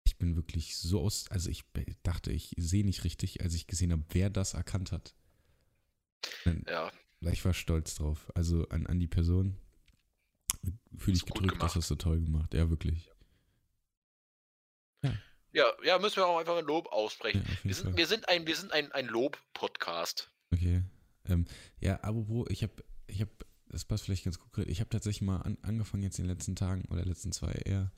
Ich 0.05 0.17
bin 0.17 0.35
wirklich 0.35 0.77
so 0.77 1.01
aus. 1.01 1.29
Also, 1.29 1.49
ich 1.49 1.65
dachte, 2.03 2.31
ich 2.31 2.53
sehe 2.57 2.85
nicht 2.85 3.03
richtig, 3.03 3.41
als 3.41 3.53
ich 3.53 3.67
gesehen 3.67 3.91
habe, 3.91 4.03
wer 4.11 4.29
das 4.29 4.53
erkannt 4.53 4.91
hat. 4.91 5.13
Dann- 6.45 6.63
Ja, 6.69 6.91
Ich 7.31 7.43
war 7.45 7.53
stolz 7.53 7.95
drauf. 7.95 8.31
Also 8.35 8.67
an, 8.69 8.87
an 8.87 8.99
die 8.99 9.07
Person. 9.07 9.57
Fühle 10.97 11.17
ich 11.17 11.25
gedrückt, 11.25 11.51
das 11.51 11.57
gemacht. 11.59 11.75
hast 11.75 11.89
du 11.91 11.95
toll 11.95 12.21
gemacht. 12.21 12.53
Ja, 12.53 12.69
wirklich. 12.69 13.11
Ja, 15.57 15.65
ja, 15.83 15.97
müssen 15.97 16.17
wir 16.17 16.27
auch 16.27 16.37
einfach 16.37 16.55
ein 16.55 16.65
Lob 16.65 16.85
Ja, 16.85 16.91
aussprechen. 16.91 17.43
auf 17.43 17.63
Wir 17.63 17.73
sind, 17.73 17.97
wir 17.97 18.05
sind 18.05 18.29
ein, 18.29 18.45
wir 18.45 18.55
sind 18.55 18.71
ein, 18.71 18.91
ein 18.91 19.07
Lob-Podcast. 19.07 20.29
Okay. 20.53 20.83
Ähm, 21.25 21.45
ja, 21.81 21.95
apropos, 22.01 22.47
ich 22.51 22.61
habe, 22.61 22.73
ich 23.07 23.21
habe, 23.21 23.31
das 23.69 23.83
passt 23.83 24.05
vielleicht 24.05 24.23
ganz 24.23 24.37
konkret. 24.37 24.69
Ich 24.69 24.79
habe 24.81 24.89
tatsächlich 24.91 25.23
mal 25.23 25.41
an, 25.41 25.57
angefangen 25.63 26.03
jetzt 26.03 26.19
in 26.19 26.25
den 26.25 26.31
letzten 26.31 26.55
Tagen 26.55 26.85
oder 26.91 27.03
letzten 27.03 27.31
zwei 27.31 27.51
eher 27.51 27.91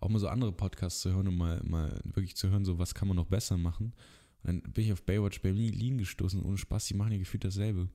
auch 0.00 0.08
mal 0.08 0.18
so 0.18 0.28
andere 0.28 0.52
Podcasts 0.52 1.00
zu 1.02 1.12
hören 1.12 1.28
und 1.28 1.36
mal, 1.36 1.60
mal 1.62 2.00
wirklich 2.04 2.36
zu 2.36 2.48
hören, 2.48 2.64
so 2.64 2.78
was 2.78 2.94
kann 2.94 3.08
man 3.08 3.18
noch 3.18 3.26
besser 3.26 3.58
machen. 3.58 3.94
Und 4.42 4.64
dann 4.64 4.72
bin 4.72 4.84
ich 4.84 4.92
auf 4.92 5.02
Baywatch 5.02 5.42
Berlin 5.42 5.98
gestoßen, 5.98 6.42
ohne 6.42 6.56
Spaß, 6.56 6.86
die 6.86 6.94
machen 6.94 7.12
ja 7.12 7.18
gefühlt 7.18 7.44
dasselbe. 7.44 7.88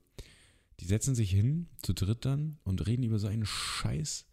Die 0.78 0.84
setzen 0.84 1.16
sich 1.16 1.30
hin, 1.30 1.68
zu 1.82 1.92
dritt 1.92 2.24
dann, 2.24 2.58
und 2.62 2.86
reden 2.86 3.02
über 3.02 3.18
so 3.18 3.26
einen 3.26 3.44
Scheiß. 3.44 4.26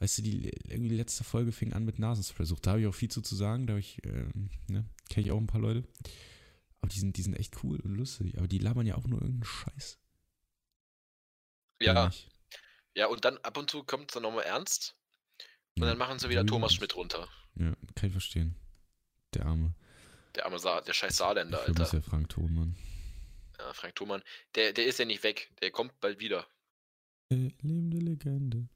Weißt 0.00 0.18
du, 0.18 0.22
die 0.22 0.48
irgendwie 0.66 0.88
die 0.88 0.96
letzte 0.96 1.24
Folge 1.24 1.52
fing 1.52 1.72
an 1.72 1.84
mit 1.84 1.98
Nasenspray-Sucht. 1.98 2.66
Da 2.66 2.70
habe 2.72 2.80
ich 2.80 2.86
auch 2.86 2.94
viel 2.94 3.10
zu, 3.10 3.20
zu 3.20 3.36
sagen, 3.36 3.66
da 3.66 3.76
ich, 3.76 4.04
ähm, 4.06 4.50
ne, 4.66 4.84
kenne 5.10 5.26
ich 5.26 5.32
auch 5.32 5.38
ein 5.38 5.46
paar 5.46 5.60
Leute. 5.60 5.84
Aber 6.80 6.88
die 6.88 6.98
sind, 6.98 7.16
die 7.18 7.22
sind 7.22 7.34
echt 7.34 7.62
cool 7.62 7.78
und 7.80 7.94
lustig. 7.94 8.38
Aber 8.38 8.48
die 8.48 8.58
labern 8.58 8.86
ja 8.86 8.96
auch 8.96 9.06
nur 9.06 9.20
irgendeinen 9.20 9.44
Scheiß. 9.44 9.98
Ja, 11.82 12.10
ja, 12.94 13.06
und 13.06 13.24
dann 13.24 13.38
ab 13.38 13.56
und 13.56 13.70
zu 13.70 13.84
kommt 13.84 14.10
es 14.10 14.14
dann 14.14 14.22
nochmal 14.24 14.44
ernst. 14.44 14.96
Und 15.76 15.84
Ja, 15.84 15.90
dann 15.90 15.98
machen 15.98 16.18
sie 16.18 16.28
wieder 16.28 16.42
wie 16.42 16.46
Thomas. 16.46 16.74
Schmidt 16.74 16.96
runter. 16.96 17.28
Ja, 17.54 17.74
kann 17.94 18.06
ich 18.08 18.12
verstehen. 18.12 18.56
Der 19.34 19.46
Arme. 19.46 19.74
Der 20.34 20.44
arme 20.46 20.58
Sa 20.58 20.80
der 20.80 20.92
scheiß 20.92 21.12
Ich 21.12 21.16
Saarländer, 21.18 21.58
vermisse 21.58 21.82
Alter. 21.84 21.96
ja 21.98 22.02
Frank 22.02 22.28
Thonmann. 22.30 22.76
Ja, 23.58 23.72
Frank 23.74 23.94
Thoman. 23.96 24.22
Der, 24.54 24.72
der 24.72 24.86
ist 24.86 24.98
ja 24.98 25.04
nicht 25.04 25.22
weg. 25.22 25.50
Der 25.60 25.70
kommt 25.70 25.98
bald 26.00 26.18
wieder. 26.20 26.46
Äh, 27.30 27.50
lebende 27.60 27.98
Legende. 27.98 28.68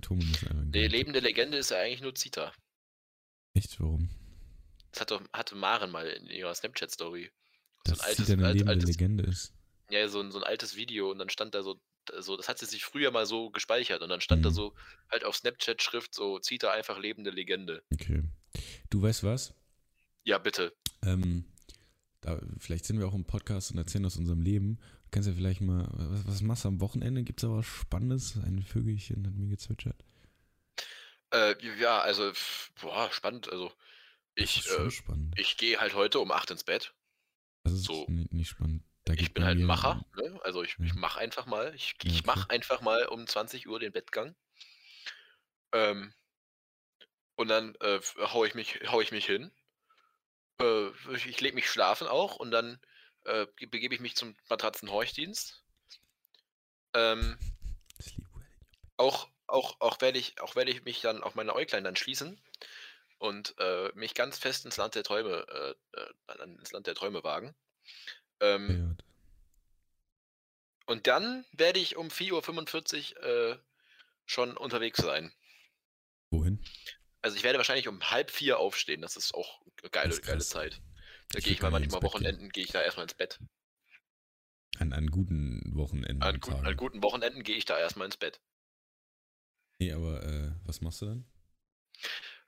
Thonmann 0.00 0.30
ist 0.30 0.42
einfach 0.44 0.62
ein 0.62 0.72
Die 0.72 0.86
lebende 0.86 1.20
Legende 1.20 1.58
ist 1.58 1.70
ja 1.70 1.78
eigentlich 1.78 2.00
nur 2.02 2.14
Zita. 2.14 2.52
Echt, 3.54 3.80
warum? 3.80 4.08
Das 4.92 5.00
hat 5.02 5.10
doch, 5.10 5.22
hatte 5.32 5.54
Maren 5.56 5.90
mal 5.90 6.06
in 6.08 6.26
ihrer 6.26 6.54
Snapchat-Story. 6.54 7.30
So 7.86 7.94
ein 7.94 8.00
altes, 8.00 8.26
sie 8.26 8.32
eine 8.32 8.46
alt, 8.46 8.54
lebende 8.54 8.72
altes, 8.72 8.88
Legende 8.88 9.24
ist. 9.24 9.52
ja, 9.90 10.08
so 10.08 10.20
ein, 10.20 10.30
so 10.30 10.38
ein 10.38 10.44
altes 10.44 10.76
Video 10.76 11.10
und 11.10 11.18
dann 11.18 11.28
stand 11.28 11.54
da 11.54 11.62
so, 11.62 11.80
so, 12.18 12.36
das 12.36 12.48
hat 12.48 12.58
sie 12.58 12.66
sich 12.66 12.84
früher 12.84 13.10
mal 13.10 13.26
so 13.26 13.50
gespeichert 13.50 14.02
und 14.02 14.08
dann 14.08 14.20
stand 14.20 14.44
da 14.44 14.50
Mhm. 14.50 14.54
so 14.54 14.74
halt 15.10 15.24
auf 15.24 15.36
Snapchat-Schrift 15.36 16.14
so, 16.14 16.38
Zita 16.38 16.70
einfach 16.70 16.98
lebende 16.98 17.30
Legende. 17.30 17.82
Okay. 17.92 18.22
Du 18.90 19.02
weißt 19.02 19.24
was? 19.24 19.54
Ja, 20.24 20.38
bitte. 20.38 20.74
Ähm, 21.02 21.44
da, 22.20 22.40
vielleicht 22.58 22.84
sind 22.86 22.98
wir 22.98 23.06
auch 23.06 23.14
im 23.14 23.24
Podcast 23.24 23.70
und 23.72 23.78
erzählen 23.78 24.06
aus 24.06 24.16
unserem 24.16 24.40
Leben. 24.42 24.78
Du 25.14 25.18
kannst 25.18 25.28
ja 25.28 25.34
vielleicht 25.36 25.60
mal, 25.60 25.86
was, 25.92 26.26
was 26.26 26.42
machst 26.42 26.64
du 26.64 26.68
am 26.70 26.80
Wochenende? 26.80 27.22
Gibt 27.22 27.40
es 27.40 27.48
da 27.48 27.54
was 27.56 27.64
Spannendes? 27.66 28.36
Ein 28.44 28.64
Vögelchen 28.64 29.24
hat 29.24 29.34
mir 29.36 29.46
gezwitschert. 29.46 29.94
Äh, 31.32 31.54
ja, 31.78 32.00
also, 32.00 32.32
boah, 32.80 33.08
spannend. 33.12 33.48
Also, 33.48 33.70
ich, 34.34 34.68
äh, 34.68 34.90
spannend. 34.90 35.32
ich 35.38 35.56
gehe 35.56 35.78
halt 35.78 35.94
heute 35.94 36.18
um 36.18 36.32
8 36.32 36.50
ins 36.50 36.64
Bett. 36.64 36.94
Das 37.62 37.74
ist 37.74 37.84
so- 37.84 38.06
nicht, 38.08 38.32
nicht 38.32 38.48
spannend. 38.48 38.82
Ich 39.16 39.32
bin 39.32 39.44
halt 39.44 39.56
ein 39.56 39.64
Macher, 39.64 40.04
ne? 40.16 40.40
Also 40.42 40.64
ich, 40.64 40.76
ich 40.80 40.94
Ja. 40.94 41.00
mache 41.00 41.20
einfach 41.20 41.46
mal. 41.46 41.72
Ich, 41.76 41.94
Ja, 42.02 42.10
ich 42.10 42.26
mache 42.26 42.50
einfach 42.50 42.80
mal 42.80 43.06
um 43.06 43.24
20 43.28 43.68
Uhr 43.68 43.78
den 43.78 43.92
Bettgang. 43.92 44.34
Ähm, 45.72 46.12
und 47.36 47.46
dann 47.46 47.76
äh, 47.76 48.00
hau 48.18 48.44
ich 48.44 48.56
mich, 48.56 48.80
hau 48.88 49.00
ich 49.00 49.12
mich 49.12 49.26
hin. 49.26 49.52
Äh, 50.60 50.88
ich 51.14 51.28
ich 51.28 51.40
lege 51.40 51.54
mich 51.54 51.70
schlafen 51.70 52.08
auch 52.08 52.34
und 52.34 52.50
dann 52.50 52.80
äh, 53.24 53.46
ge- 53.56 53.68
begebe 53.68 53.94
ich 53.94 54.00
mich 54.00 54.16
zum 54.16 54.36
Matratzenhorchdienst. 54.48 55.62
Ähm, 56.94 57.38
auch, 58.96 59.28
auch, 59.46 59.80
auch 59.80 60.00
werde 60.00 60.18
ich, 60.18 60.40
auch 60.40 60.56
werde 60.56 60.70
ich 60.70 60.84
mich 60.84 61.00
dann 61.00 61.22
auf 61.22 61.34
meine 61.34 61.54
Äuglein 61.54 61.84
dann 61.84 61.96
schließen 61.96 62.40
und 63.18 63.54
äh, 63.58 63.90
mich 63.94 64.14
ganz 64.14 64.38
fest 64.38 64.64
ins 64.64 64.76
Land 64.76 64.94
der 64.94 65.02
Träume, 65.02 65.46
äh, 65.94 66.00
äh, 66.32 66.42
ins 66.44 66.72
Land 66.72 66.86
der 66.86 66.94
Träume 66.94 67.24
wagen. 67.24 67.54
Ähm, 68.40 68.96
Ja, 68.98 69.04
Und 70.86 71.06
dann 71.06 71.44
werde 71.52 71.80
ich 71.80 71.96
um 71.96 72.08
4.45 72.08 73.16
Uhr 73.16 73.22
äh, 73.52 73.58
schon 74.26 74.56
unterwegs 74.56 75.00
sein. 75.00 75.32
Wohin? 76.30 76.62
Also 77.22 77.36
ich 77.36 77.42
werde 77.42 77.58
wahrscheinlich 77.58 77.88
um 77.88 78.10
halb 78.10 78.30
vier 78.30 78.58
aufstehen. 78.58 79.00
Das 79.00 79.16
ist 79.16 79.34
auch 79.34 79.62
eine 79.80 79.90
geile, 79.90 80.10
ist 80.14 80.22
geile. 80.22 80.44
Zeit. 80.44 80.80
Da 81.30 81.40
gehe 81.40 81.52
ich 81.52 81.62
mal 81.62 81.70
manchmal. 81.70 82.02
Wochenenden, 82.02 82.50
gehe 82.50 82.64
ich 82.64 82.72
da 82.72 82.82
erstmal 82.82 83.04
ins 83.04 83.14
Bett. 83.14 83.40
An, 84.78 84.92
an 84.92 85.06
guten 85.08 85.62
Wochenenden. 85.74 86.22
An, 86.22 86.40
gut, 86.40 86.54
an 86.54 86.76
guten 86.76 87.02
Wochenenden 87.02 87.42
gehe 87.42 87.56
ich 87.56 87.64
da 87.64 87.78
erstmal 87.78 88.06
ins 88.06 88.16
Bett. 88.16 88.40
Nee, 89.78 89.92
aber 89.92 90.22
äh, 90.22 90.52
was 90.64 90.80
machst 90.80 91.02
du 91.02 91.06
dann? 91.06 91.24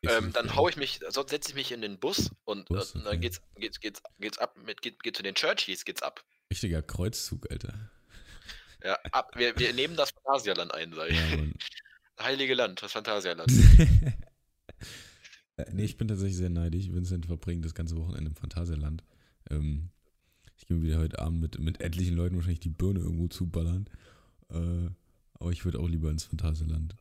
Ähm, 0.02 0.32
dann 0.32 0.54
hau 0.54 0.68
ich 0.68 0.76
mich, 0.76 1.00
sonst 1.08 1.30
setze 1.30 1.50
ich 1.50 1.54
mich 1.54 1.72
in 1.72 1.80
den 1.80 1.98
Bus 1.98 2.30
und, 2.44 2.68
Bus, 2.68 2.94
äh, 2.94 2.98
und 2.98 3.04
dann 3.04 3.14
okay. 3.14 3.22
geht's, 3.22 3.40
geht's, 3.56 3.80
geht's, 3.80 4.02
geht's 4.18 4.38
ab 4.38 4.56
mit, 4.64 4.82
geht, 4.82 5.02
geht 5.02 5.16
zu 5.16 5.22
den 5.22 5.34
Churchies, 5.34 5.84
geht's 5.84 6.02
ab. 6.02 6.24
Richtiger 6.50 6.82
Kreuzzug, 6.82 7.50
Alter. 7.50 7.90
Ja, 8.84 8.98
ab. 9.10 9.32
Wir, 9.36 9.58
wir 9.58 9.72
nehmen 9.72 9.96
das 9.96 10.10
Phantasialand 10.10 10.72
ein, 10.72 10.92
sag 10.92 11.10
ich. 11.10 11.18
Ja. 11.18 11.38
Heilige 12.24 12.54
Land, 12.54 12.82
das 12.82 12.92
Phantasialand. 12.92 13.50
Äh, 15.56 15.66
nee, 15.72 15.84
ich 15.84 15.96
bin 15.96 16.08
tatsächlich 16.08 16.36
sehr 16.36 16.50
neidisch. 16.50 16.90
Vincent 16.92 17.26
verbringt 17.26 17.64
das 17.64 17.74
ganze 17.74 17.96
Wochenende 17.96 18.30
im 18.30 18.36
Phantasialand. 18.36 19.02
Ähm, 19.50 19.90
ich 20.56 20.66
gehe 20.66 20.80
wieder 20.82 20.98
heute 20.98 21.18
Abend 21.18 21.40
mit, 21.40 21.58
mit 21.58 21.80
etlichen 21.80 22.16
Leuten 22.16 22.36
wahrscheinlich 22.36 22.60
die 22.60 22.70
Birne 22.70 23.00
irgendwo 23.00 23.28
zuballern. 23.28 23.88
Äh, 24.50 24.90
aber 25.38 25.50
ich 25.50 25.64
würde 25.64 25.78
auch 25.78 25.88
lieber 25.88 26.10
ins 26.10 26.24
Phantasialand. 26.24 26.96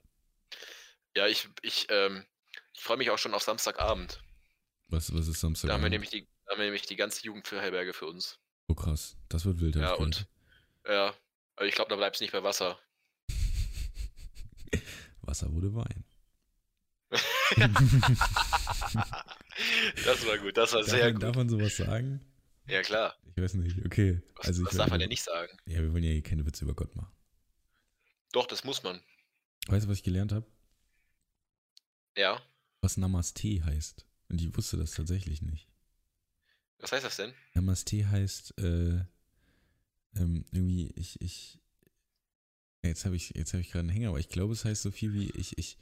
Ja, 1.15 1.27
ich, 1.27 1.47
ich, 1.61 1.87
ähm, 1.89 2.23
ich 2.73 2.81
freue 2.81 2.97
mich 2.97 3.09
auch 3.09 3.17
schon 3.17 3.33
auf 3.33 3.43
Samstagabend. 3.43 4.21
Was, 4.89 5.13
was 5.13 5.27
ist 5.27 5.39
Samstag? 5.39 5.69
Da 5.69 5.75
haben 5.75 5.83
wir 5.83 5.89
nämlich 5.89 6.09
die, 6.09 6.27
da 6.45 6.51
haben 6.51 6.59
wir 6.59 6.65
nämlich 6.65 6.85
die 6.85 6.95
ganze 6.95 7.23
Jugendherberge 7.23 7.93
für 7.93 8.05
uns. 8.05 8.39
Oh 8.67 8.75
krass, 8.75 9.15
das 9.29 9.45
wird 9.45 9.59
wild. 9.61 9.75
Ja, 9.75 9.93
und 9.93 10.27
ja, 10.87 11.13
aber 11.55 11.65
ich 11.65 11.75
glaube, 11.75 11.89
da 11.89 11.95
bleibt 11.95 12.15
es 12.15 12.21
nicht 12.21 12.33
bei 12.33 12.43
Wasser. 12.43 12.79
Wasser 15.21 15.51
wurde 15.51 15.73
Wein. 15.73 16.03
Das 20.03 20.27
war 20.27 20.37
gut, 20.37 20.57
das 20.57 20.73
war 20.73 20.81
Darf 20.81 20.89
sehr 20.89 21.05
man, 21.05 21.13
gut. 21.13 21.23
darf 21.23 21.35
man 21.35 21.49
sowas 21.49 21.77
sagen? 21.77 22.19
Ja, 22.67 22.81
klar. 22.81 23.15
Ich 23.35 23.41
weiß 23.41 23.53
nicht. 23.55 23.85
Okay. 23.85 24.21
Was, 24.35 24.47
also 24.47 24.63
ich 24.63 24.67
was 24.69 24.77
darf 24.77 24.89
man 24.89 24.99
denn 24.99 25.09
nicht 25.09 25.23
sagen? 25.23 25.57
Ja, 25.65 25.81
wir 25.81 25.93
wollen 25.93 26.03
ja 26.03 26.11
hier 26.11 26.23
keine 26.23 26.45
Witze 26.45 26.65
über 26.65 26.73
Gott 26.73 26.95
machen. 26.95 27.11
Doch, 28.31 28.47
das 28.47 28.63
muss 28.63 28.83
man. 28.83 29.01
Weißt 29.67 29.85
du, 29.85 29.89
was 29.89 29.97
ich 29.97 30.03
gelernt 30.03 30.31
habe? 30.31 30.45
Ja. 32.17 32.41
Was 32.81 32.97
Namaste 32.97 33.63
heißt. 33.63 34.05
Und 34.29 34.41
ich 34.41 34.55
wusste 34.55 34.77
das 34.77 34.91
tatsächlich 34.91 35.41
nicht. 35.41 35.69
Was 36.79 36.91
heißt 36.91 37.05
das 37.05 37.17
denn? 37.17 37.33
Namaste 37.53 38.09
heißt 38.09 38.59
äh, 38.59 38.99
ähm, 40.17 40.45
irgendwie, 40.51 40.91
ich, 40.95 41.19
ich, 41.21 41.59
jetzt 42.83 43.05
habe 43.05 43.15
ich, 43.15 43.31
jetzt 43.35 43.53
habe 43.53 43.61
ich 43.61 43.71
gerade 43.71 43.81
einen 43.81 43.89
Hänger, 43.89 44.09
aber 44.09 44.19
ich 44.19 44.29
glaube, 44.29 44.53
es 44.53 44.65
heißt 44.65 44.81
so 44.81 44.91
viel 44.91 45.13
wie, 45.13 45.31
ich, 45.31 45.57
ich 45.57 45.77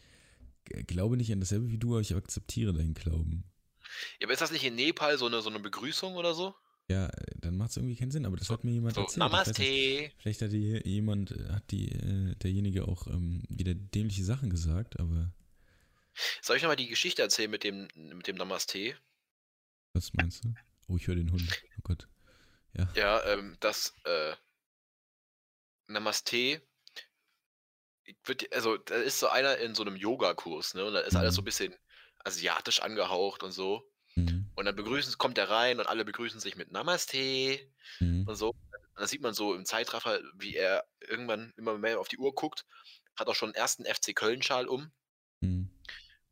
glaube 0.65 1.17
nicht 1.17 1.31
an 1.31 1.39
dasselbe 1.39 1.69
wie 1.69 1.77
du, 1.77 1.91
aber 1.93 2.01
ich 2.01 2.15
akzeptiere 2.15 2.73
deinen 2.73 2.93
Glauben. 2.93 3.43
Ja, 4.19 4.25
aber 4.25 4.33
ist 4.33 4.41
das 4.41 4.51
nicht 4.51 4.63
in 4.63 4.75
Nepal 4.75 5.17
so 5.17 5.25
eine, 5.27 5.41
so 5.41 5.49
eine 5.49 5.59
Begrüßung 5.59 6.15
oder 6.15 6.33
so? 6.33 6.55
Ja, 6.89 7.09
dann 7.37 7.55
macht 7.57 7.71
es 7.71 7.77
irgendwie 7.77 7.95
keinen 7.95 8.11
Sinn, 8.11 8.25
aber 8.25 8.35
das 8.37 8.49
hat 8.49 8.63
mir 8.63 8.71
jemand 8.71 8.95
So, 8.95 9.01
erzählt. 9.01 9.17
Namaste. 9.17 9.61
nicht, 9.61 10.15
vielleicht 10.17 10.41
hat 10.41 10.51
die, 10.51 10.81
jemand, 10.85 11.31
äh, 11.31 11.49
hat 11.49 11.71
die, 11.71 11.89
äh, 11.91 12.35
derjenige 12.35 12.87
auch 12.87 13.07
ähm, 13.07 13.43
wieder 13.49 13.73
dämliche 13.73 14.23
Sachen 14.23 14.49
gesagt, 14.49 14.99
aber 14.99 15.31
Soll 16.41 16.57
ich 16.57 16.63
nochmal 16.63 16.75
die 16.75 16.87
Geschichte 16.89 17.21
erzählen 17.21 17.49
mit 17.51 17.63
dem, 17.63 17.87
mit 17.95 18.27
dem 18.27 18.35
Namaste? 18.35 18.95
was 19.93 20.11
meinst 20.13 20.43
du? 20.43 20.53
Oh, 20.87 20.97
ich 20.97 21.07
höre 21.07 21.15
den 21.15 21.31
Hund. 21.31 21.63
Oh 21.77 21.81
Gott. 21.83 22.07
Ja. 22.77 22.89
Ja, 22.95 23.23
ähm, 23.33 23.55
das 23.59 23.93
äh, 24.05 24.33
Namaste 25.87 26.61
wird, 28.25 28.53
also 28.53 28.77
da 28.77 28.95
ist 28.95 29.19
so 29.19 29.27
einer 29.29 29.57
in 29.57 29.75
so 29.75 29.83
einem 29.83 29.95
Yogakurs, 29.95 30.73
ne? 30.73 30.85
Und 30.85 30.93
da 30.93 30.99
ist 31.01 31.15
alles 31.15 31.35
so 31.35 31.41
ein 31.41 31.43
Mhm. 31.43 31.45
bisschen 31.45 31.75
asiatisch 32.25 32.81
angehaucht 32.81 33.43
und 33.43 33.51
so. 33.51 33.89
Mhm. 34.15 34.51
Und 34.55 34.65
dann 34.65 34.75
begrüßen, 34.75 35.17
kommt 35.17 35.37
er 35.37 35.49
rein 35.49 35.79
und 35.79 35.87
alle 35.87 36.05
begrüßen 36.05 36.39
sich 36.39 36.55
mit 36.55 36.71
Namaste 36.71 37.59
Mhm. 37.99 38.27
und 38.27 38.35
so. 38.35 38.49
Und 38.49 38.99
dann 38.99 39.07
sieht 39.07 39.21
man 39.21 39.33
so 39.33 39.55
im 39.55 39.65
Zeitraffer, 39.65 40.19
wie 40.35 40.55
er 40.55 40.85
irgendwann 41.01 41.53
immer 41.57 41.77
mehr 41.77 41.99
auf 41.99 42.07
die 42.07 42.17
Uhr 42.17 42.33
guckt, 42.35 42.65
hat 43.15 43.27
auch 43.27 43.35
schon 43.35 43.49
einen 43.49 43.55
ersten 43.55 43.85
FC 43.85 44.13
Köln-Schal 44.15 44.67
um. 44.67 44.91
Mhm. 45.41 45.69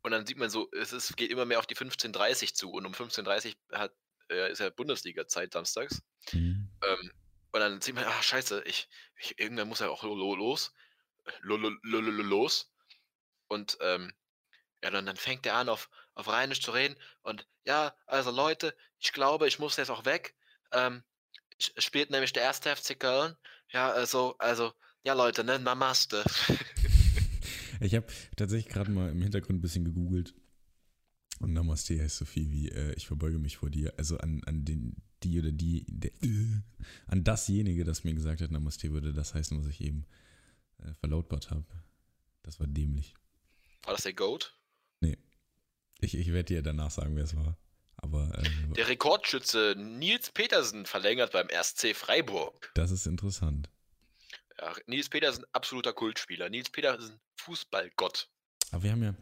Und 0.04 0.12
dann 0.12 0.25
sieht 0.25 0.38
man 0.38 0.50
so, 0.50 0.70
es 0.72 0.94
ist, 0.94 1.16
geht 1.18 1.32
immer 1.32 1.46
mehr 1.46 1.60
auf 1.60 1.68
die 1.68 1.75
15.30 1.75 2.54
zu. 2.54 2.72
Und 2.72 2.86
um 2.86 2.94
15.30 2.94 3.56
hat, 3.72 3.94
äh, 4.30 4.51
ist 4.51 4.60
ja 4.60 4.70
Bundesliga-Zeit 4.70 5.54
samstags. 5.54 6.01
Mhm. 6.34 6.70
Ähm, 6.84 7.12
und 7.51 7.60
dann 7.60 7.82
sieht 7.82 7.96
man, 7.96 8.06
ach 8.08 8.24
scheiße, 8.24 8.63
ich, 8.66 8.90
ich, 9.20 9.38
irgendwann 9.40 9.68
muss 9.68 9.82
er 9.82 9.92
auch 9.92 10.04
lo, 10.04 10.16
lo, 10.16 10.36
los. 10.36 10.74
Lo, 11.42 11.58
lo, 11.58 11.70
lo, 11.84 12.00
lo, 12.00 12.12
lo, 12.12 12.24
los. 12.24 12.74
Und 13.48 13.78
ähm, 13.82 14.13
ja, 14.84 14.90
dann, 14.90 15.06
dann 15.06 15.18
fängt 15.18 15.46
er 15.46 15.56
an, 15.56 15.70
auf, 15.70 15.90
auf 16.13 16.28
Rheinisch 16.28 16.62
zu 16.62 16.72
reden. 16.72 16.96
Und 17.22 17.48
ja, 17.66 17.96
also 18.08 18.32
Leute, 18.32 18.75
ich 19.00 19.13
glaube, 19.13 19.48
ich 19.48 19.60
muss 19.60 19.78
jetzt 19.78 19.92
auch 19.92 20.06
weg. 20.06 20.36
Ähm, 20.72 21.04
spielt 21.60 22.10
nämlich 22.10 22.34
der 22.34 22.44
erste 22.44 22.75
FC 22.75 23.00
Köln. 23.00 23.36
Ja, 23.70 23.92
also, 23.92 24.36
also, 24.40 24.74
ja 25.04 25.13
Leute, 25.13 25.44
ne, 25.44 25.60
Namaste. 25.60 26.24
Ich 27.84 27.96
habe 27.96 28.06
tatsächlich 28.38 28.72
gerade 28.72 28.92
mal 28.92 29.10
im 29.10 29.22
Hintergrund 29.24 29.58
ein 29.58 29.62
bisschen 29.62 29.84
gegoogelt. 29.84 30.36
Und 31.40 31.54
Namaste 31.54 32.00
heißt 32.00 32.18
so 32.18 32.25
viel 32.25 32.51
wie, 32.51 32.70
äh, 32.70 32.94
ich 32.94 33.08
verbeuge 33.08 33.40
mich 33.40 33.58
vor 33.58 33.72
dir. 33.72 33.92
Also 33.98 34.20
an, 34.20 34.44
an 34.46 34.63
den, 34.63 34.98
die 35.24 35.40
oder 35.40 35.51
die, 35.51 35.86
der, 35.90 36.12
äh, 36.22 36.62
an 37.08 37.24
dasjenige, 37.24 37.84
das 37.84 38.04
mir 38.04 38.13
gesagt 38.13 38.42
hat, 38.42 38.51
Namaste 38.51 38.92
würde 38.92 39.13
das 39.13 39.34
heißen, 39.34 39.60
was 39.60 39.68
ich 39.68 39.82
eben 39.82 40.06
äh, 40.83 40.93
verlautbart 40.95 41.51
habe. 41.51 41.65
Das 42.43 42.59
war 42.59 42.67
dämlich. 42.67 43.13
War 43.83 43.93
das 43.93 44.03
der 44.03 44.13
Goat? 44.13 44.55
Ich, 46.03 46.15
ich 46.17 46.27
werde 46.33 46.45
dir 46.45 46.61
danach 46.63 46.89
sagen, 46.89 47.15
wer 47.15 47.23
es 47.25 47.35
war. 47.35 47.55
Aber 47.97 48.35
äh, 48.35 48.73
Der 48.73 48.88
Rekordschütze 48.88 49.75
Nils 49.77 50.31
Petersen 50.31 50.88
verlängert 50.88 51.31
beim 51.31 51.47
SC 51.50 51.95
Freiburg. 51.95 52.71
das 52.73 52.89
ist 52.89 53.05
interessant. 53.05 53.69
Ja, 54.59 54.73
Nils 54.88 55.09
Petersen, 55.09 55.45
absoluter 55.51 55.93
Kultspieler. 55.93 56.50
Nils 56.50 56.71
Petersen, 56.71 57.19
Fußballgott. 57.35 58.29
Aber 58.71 58.81
wir 58.81 58.91
haben 58.91 59.03
ja 59.03 59.15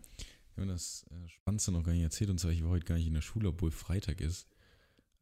wir 0.55 0.63
haben 0.63 0.69
das 0.69 1.05
äh, 1.11 1.29
Spannendste 1.29 1.71
noch 1.71 1.83
gar 1.83 1.93
nicht 1.93 2.03
erzählt. 2.03 2.29
Und 2.29 2.37
zwar, 2.39 2.51
ich 2.51 2.63
war 2.63 2.71
heute 2.71 2.85
gar 2.85 2.95
nicht 2.95 3.07
in 3.07 3.13
der 3.13 3.21
Schule, 3.21 3.49
obwohl 3.49 3.71
Freitag 3.71 4.19
ist. 4.21 4.47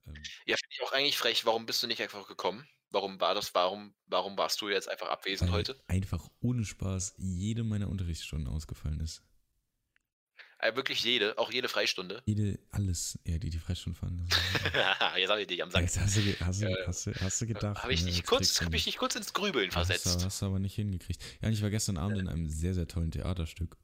Ähm, 0.07 0.15
Ja, 0.45 0.55
finde 0.57 0.73
ich 0.75 0.81
auch 0.83 0.91
eigentlich 0.93 1.17
frech. 1.17 1.45
Warum 1.45 1.65
bist 1.65 1.81
du 1.83 1.87
nicht 1.87 2.01
einfach 2.01 2.27
gekommen? 2.27 2.67
Warum 2.89 3.19
war 3.19 3.35
das? 3.35 3.53
Warum, 3.53 3.93
warum 4.05 4.37
warst 4.37 4.61
du 4.61 4.69
jetzt 4.69 4.89
einfach 4.89 5.09
abwesend 5.09 5.51
weil 5.51 5.59
heute? 5.59 5.79
einfach 5.87 6.29
ohne 6.39 6.63
Spaß 6.65 7.15
jede 7.17 7.63
meiner 7.63 7.89
Unterrichtsstunden 7.89 8.47
ausgefallen 8.47 8.99
ist. 9.01 9.21
Äh, 10.59 10.75
wirklich 10.75 11.03
jede, 11.03 11.37
auch 11.37 11.51
jede 11.51 11.69
Freistunde. 11.69 12.23
Jede, 12.25 12.57
alles, 12.71 13.19
ja, 13.25 13.37
die 13.37 13.51
die 13.51 13.59
Freistunde 13.59 13.99
fahren. 13.99 14.27
Jetzt 15.17 15.29
habe 15.29 15.41
ich 15.41 15.47
dich 15.47 15.61
am 15.61 15.69
Sack. 15.69 15.83
Jetzt 15.83 15.99
hast 15.99 16.17
du, 16.17 16.21
hast, 16.39 16.61
du, 16.61 16.65
Ja, 16.65 16.71
ja. 16.79 16.87
hast, 16.87 17.05
du, 17.05 17.13
hast 17.21 17.41
du 17.41 17.45
gedacht. 17.47 17.83
Habe 17.83 17.93
ich, 17.93 18.01
ne, 18.03 18.11
hab 18.11 18.43
ich 18.49 18.71
nicht. 18.71 18.85
dich 18.87 18.97
kurz 18.97 19.15
ins 19.15 19.33
Grübeln 19.33 19.69
Hast 19.75 19.89
du, 19.91 19.93
versetzt. 19.93 20.25
hast 20.25 20.41
du 20.41 20.45
aber 20.47 20.57
nicht 20.57 20.73
hingekriegt. 20.73 21.21
Ja, 21.43 21.49
ich 21.49 21.61
war 21.61 21.69
gestern 21.69 21.97
Abend 21.97 22.17
in 22.17 22.27
einem 22.27 22.49
sehr, 22.49 22.73
sehr 22.73 22.87
tollen 22.87 23.11
Theaterstück. 23.11 23.77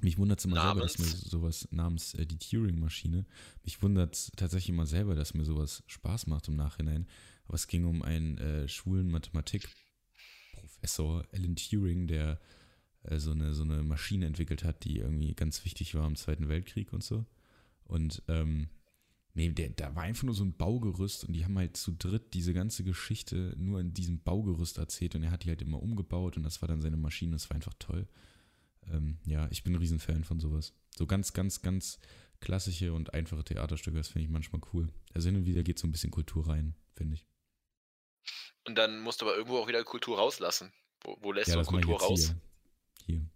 Mich 0.00 0.16
wundert 0.16 0.38
es 0.38 0.44
immer 0.44 0.62
selber, 0.62 0.80
dass 0.80 0.98
mir 0.98 1.06
Namens? 1.06 1.20
sowas 1.22 1.68
namens 1.72 2.14
äh, 2.14 2.24
die 2.24 2.38
Turing-Maschine, 2.38 3.26
mich 3.64 3.82
wundert 3.82 4.30
tatsächlich 4.36 4.70
immer 4.70 4.86
selber, 4.86 5.14
dass 5.16 5.34
mir 5.34 5.44
sowas 5.44 5.82
Spaß 5.88 6.26
macht 6.28 6.48
im 6.48 6.56
Nachhinein. 6.56 7.08
Aber 7.50 7.56
es 7.56 7.66
ging 7.66 7.84
um 7.84 8.02
einen 8.02 8.38
äh, 8.38 8.68
schwulen 8.68 9.10
Mathematikprofessor, 9.10 11.26
Alan 11.32 11.56
Turing, 11.56 12.06
der 12.06 12.38
äh, 13.02 13.18
so, 13.18 13.32
eine, 13.32 13.54
so 13.54 13.64
eine 13.64 13.82
Maschine 13.82 14.26
entwickelt 14.26 14.62
hat, 14.62 14.84
die 14.84 14.98
irgendwie 14.98 15.34
ganz 15.34 15.64
wichtig 15.64 15.96
war 15.96 16.06
im 16.06 16.14
Zweiten 16.14 16.48
Weltkrieg 16.48 16.92
und 16.92 17.02
so. 17.02 17.26
Und 17.82 18.22
ähm, 18.28 18.68
nee, 19.34 19.50
da 19.50 19.96
war 19.96 20.04
einfach 20.04 20.22
nur 20.22 20.36
so 20.36 20.44
ein 20.44 20.56
Baugerüst 20.56 21.24
und 21.24 21.32
die 21.32 21.44
haben 21.44 21.58
halt 21.58 21.76
zu 21.76 21.90
dritt 21.90 22.34
diese 22.34 22.54
ganze 22.54 22.84
Geschichte 22.84 23.56
nur 23.58 23.80
in 23.80 23.94
diesem 23.94 24.22
Baugerüst 24.22 24.78
erzählt 24.78 25.16
und 25.16 25.24
er 25.24 25.32
hat 25.32 25.42
die 25.42 25.48
halt 25.48 25.62
immer 25.62 25.82
umgebaut 25.82 26.36
und 26.36 26.44
das 26.44 26.62
war 26.62 26.68
dann 26.68 26.80
seine 26.80 26.98
Maschine, 26.98 27.32
das 27.32 27.50
war 27.50 27.56
einfach 27.56 27.74
toll. 27.80 28.06
Ähm, 28.92 29.18
ja, 29.26 29.48
ich 29.50 29.64
bin 29.64 29.72
ein 29.72 29.80
Riesenfan 29.80 30.22
von 30.22 30.38
sowas. 30.38 30.72
So 30.96 31.04
ganz, 31.04 31.32
ganz, 31.32 31.62
ganz 31.62 31.98
klassische 32.38 32.92
und 32.92 33.12
einfache 33.12 33.42
Theaterstücke, 33.42 33.96
das 33.96 34.06
finde 34.06 34.26
ich 34.26 34.30
manchmal 34.30 34.62
cool. 34.72 34.92
Also 35.14 35.30
hin 35.30 35.36
und 35.36 35.46
wieder 35.46 35.64
geht 35.64 35.80
so 35.80 35.88
ein 35.88 35.90
bisschen 35.90 36.12
Kultur 36.12 36.46
rein, 36.46 36.76
finde 36.94 37.14
ich. 37.14 37.26
Und 38.66 38.76
dann 38.76 39.00
musst 39.00 39.20
du 39.20 39.26
aber 39.26 39.36
irgendwo 39.36 39.58
auch 39.58 39.68
wieder 39.68 39.82
Kultur 39.84 40.18
rauslassen. 40.18 40.72
Wo, 41.02 41.16
wo 41.20 41.32
lässt 41.32 41.48
ja, 41.48 41.54
du 41.54 41.60
das 41.60 41.68
Kultur 41.68 41.98
raus? 41.98 42.34
hier. 43.06 43.16
Hier. 43.16 43.26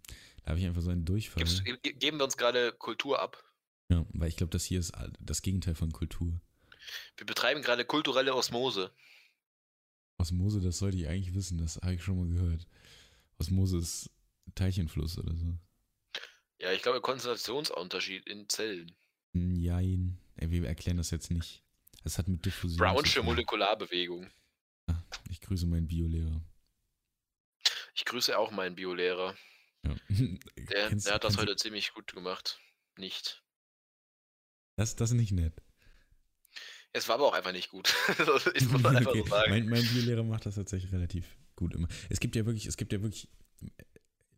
Da 0.43 0.51
habe 0.51 0.61
ich 0.61 0.67
einfach 0.67 0.83
so 0.83 0.91
einen 0.91 1.05
Durchfall. 1.05 1.43
Gibst, 1.43 1.65
ge 1.65 1.77
geben 1.93 2.19
wir 2.19 2.25
uns 2.25 2.37
gerade 2.37 2.73
Kultur 2.73 3.21
ab. 3.21 3.43
Ja, 3.89 4.05
weil 4.13 4.29
ich 4.29 4.37
glaube, 4.37 4.51
das 4.51 4.65
hier 4.65 4.81
ist 4.81 4.93
das 5.21 5.43
Gegenteil 5.43 5.75
von 5.75 5.93
Kultur. 5.93 6.41
Wir 7.17 7.27
betreiben 7.27 7.63
gerade 7.63 7.85
kulturelle 7.85 8.35
Osmose. 8.35 8.93
Osmose, 10.19 10.61
das 10.61 10.79
sollte 10.79 10.99
ich 10.99 11.09
eigentlich 11.09 11.35
wissen, 11.35 11.59
das 11.59 11.77
habe 11.77 11.95
ich 11.95 12.03
schon 12.03 12.19
mal 12.19 12.29
gehört. 12.29 12.67
Osmose 13.39 13.79
ist 13.79 14.11
Teilchenfluss 14.55 15.19
oder 15.19 15.35
so. 15.35 15.59
Ja, 16.61 16.73
ich 16.73 16.83
glaube, 16.83 17.01
Konzentrationsunterschied 17.01 18.27
in 18.27 18.49
Zellen. 18.49 18.95
Nein, 19.33 20.19
Ey, 20.37 20.51
wir 20.51 20.67
erklären 20.67 20.97
das 20.97 21.11
jetzt 21.11 21.31
nicht. 21.31 21.63
Es 22.05 22.19
hat 22.19 22.29
mit 22.29 22.45
Diffusion 22.45 22.79
Brownsche 22.79 23.13
zu 23.13 23.19
tun. 23.21 23.27
Molekularbewegung. 23.27 24.31
Ah, 24.87 25.03
Ich 25.31 25.41
grüße 25.41 25.67
meinen 25.67 25.87
Biolehrer. 25.89 26.43
Ich 27.95 28.05
grüße 28.05 28.37
auch 28.39 28.51
meinen 28.51 28.75
Biolehrer. 28.75 29.35
Ja. 29.85 29.95
Der, 30.09 30.89
Kennst- 30.89 31.07
der 31.07 31.15
hat 31.15 31.25
das 31.25 31.35
du- 31.35 31.43
heute 31.43 31.57
ziemlich 31.57 31.93
gut 31.93 32.13
gemacht. 32.13 32.59
Nicht. 32.97 33.43
Das, 34.77 34.97
das 34.97 35.11
ist 35.11 35.17
nicht 35.17 35.33
nett. 35.33 35.63
Es 36.93 37.09
war 37.09 37.17
aber 37.17 37.27
auch 37.27 37.33
einfach 37.35 37.53
nicht 37.53 37.71
gut. 37.71 37.93
Ist- 38.55 38.71
muss 38.71 38.83
man 38.83 38.97
einfach 38.97 39.11
Okay, 39.13 39.23
so 39.23 39.29
sagen. 39.29 39.51
Mein, 39.51 39.69
mein 39.69 39.83
Biolehrer 39.87 40.23
macht 40.25 40.47
das 40.47 40.55
tatsächlich 40.57 40.93
relativ 40.93 41.37
gut 41.57 41.75
immer. 41.75 41.89
Es 42.09 42.21
gibt 42.21 42.35
ja 42.37 42.45
wirklich, 42.47 42.67
es 42.67 42.77
gibt 42.77 42.93
ja 42.93 43.03
wirklich 43.03 43.29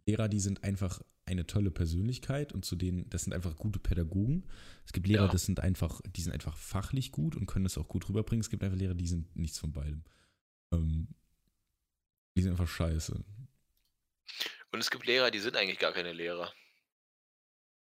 Lehrer, 0.07 0.29
die 0.29 0.41
sind 0.41 0.63
einfach 0.65 1.01
eine 1.25 1.47
tolle 1.47 1.71
Persönlichkeit 1.71 2.53
und 2.53 2.65
zu 2.65 2.77
denen, 2.77 3.09
das 3.11 3.25
sind 3.25 3.33
einfach 3.33 3.57
gute 3.57 3.79
Pädagogen. 3.81 4.47
Es 4.85 4.93
gibt 4.93 5.07
Lehrer, 5.09 5.27
Ja. 5.27 5.33
das 5.33 5.45
sind 5.45 5.61
einfach, 5.61 6.01
die 6.07 6.23
sind 6.23 6.33
einfach 6.33 6.57
fachlich 6.57 7.11
gut 7.13 7.35
und 7.37 7.47
können 7.47 7.65
das 7.65 7.77
auch 7.79 7.89
gut 7.89 8.09
rüberbringen. 8.09 8.41
Es 8.43 8.51
gibt 8.51 8.63
einfach 8.63 8.79
Lehrer, 8.79 8.95
die 8.95 9.09
sind 9.09 9.35
nichts 9.35 9.59
von 9.59 9.73
beidem. 9.73 10.05
Ähm, 10.73 11.09
die 12.37 12.43
sind 12.43 12.53
einfach 12.53 12.69
scheiße. 12.69 13.15
Und 14.73 14.81
es 14.81 14.91
gibt 14.91 15.07
Lehrer, 15.07 15.31
die 15.31 15.39
sind 15.39 15.57
eigentlich 15.57 15.79
gar 15.79 15.93
keine 15.93 16.13
Lehrer. 16.13 16.53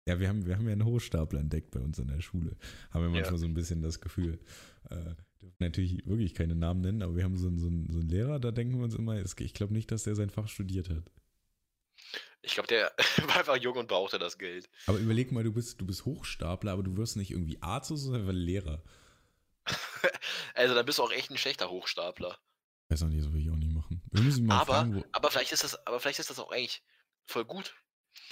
Ja, 0.07 0.19
wir 0.19 0.29
haben, 0.29 0.45
wir 0.45 0.55
haben 0.55 0.65
ja 0.67 0.71
einen 0.73 0.85
Hochstapler 0.85 1.39
entdeckt 1.39 1.71
bei 1.71 1.79
uns 1.79 1.97
in 1.97 2.07
der 2.07 2.21
Schule. 2.21 2.55
Haben 2.91 3.01
wir 3.05 3.09
Ja. 3.09 3.21
manchmal 3.21 3.39
so 3.39 3.45
ein 3.47 3.53
bisschen 3.55 3.81
das 3.81 3.99
Gefühl. 4.01 4.39
Äh, 4.91 5.15
dürfen 5.41 5.55
natürlich 5.59 6.05
wirklich 6.05 6.35
keine 6.35 6.55
Namen 6.55 6.81
nennen, 6.81 7.01
aber 7.01 7.15
wir 7.15 7.23
haben 7.23 7.37
so 7.37 7.47
einen, 7.47 7.57
so 7.57 7.67
einen, 7.67 7.91
so 7.91 7.99
einen 7.99 8.09
Lehrer, 8.09 8.39
da 8.39 8.51
denken 8.51 8.77
wir 8.77 8.83
uns 8.83 8.93
immer, 8.95 9.15
es- 9.17 9.35
ich 9.39 9.53
glaube 9.55 9.73
nicht, 9.73 9.91
dass 9.91 10.03
der 10.03 10.15
sein 10.15 10.29
Fach 10.29 10.47
studiert 10.47 10.89
hat. 10.89 11.11
Ich 12.43 12.53
glaube, 12.53 12.67
der 12.67 12.93
war 13.29 13.37
einfach 13.39 13.57
jung 13.57 13.75
und 13.77 13.87
brauchte 13.87 14.19
das 14.19 14.37
Geld. 14.37 14.69
Aber 14.85 14.99
überleg 14.99 15.31
mal, 15.31 15.43
du 15.43 15.51
bist, 15.51 15.81
du 15.81 15.85
bist 15.87 16.05
Hochstapler, 16.05 16.71
aber 16.73 16.83
du 16.83 16.95
wirst 16.97 17.17
nicht 17.17 17.31
irgendwie 17.31 17.59
Arzt, 17.61 17.89
sondern 17.89 18.21
einfach 18.21 18.33
Lehrer. 18.33 18.83
Also, 20.53 20.73
dann 20.75 20.85
bist 20.85 20.99
du 20.99 21.03
auch 21.03 21.11
echt 21.11 21.31
ein 21.31 21.37
schlechter 21.37 21.69
Hochstapler. 21.69 22.37
Weiß 22.89 23.03
auch 23.03 23.07
nicht, 23.07 23.25
das 23.25 23.33
will 23.33 23.41
ich 23.41 23.49
auch 23.49 23.55
nicht 23.55 23.71
machen. 23.71 24.01
Wir 24.11 24.21
müssen 24.21 24.41
ihn 24.41 24.45
mal 24.45 24.61
Aber, 24.61 24.73
fragen, 24.73 25.03
aber, 25.11 25.31
vielleicht 25.31 25.51
ist 25.51 25.63
das, 25.63 25.87
aber 25.87 25.99
vielleicht 25.99 26.19
ist 26.19 26.29
das 26.29 26.39
auch 26.39 26.51
eigentlich 26.51 26.83
voll 27.25 27.45
gut. 27.45 27.75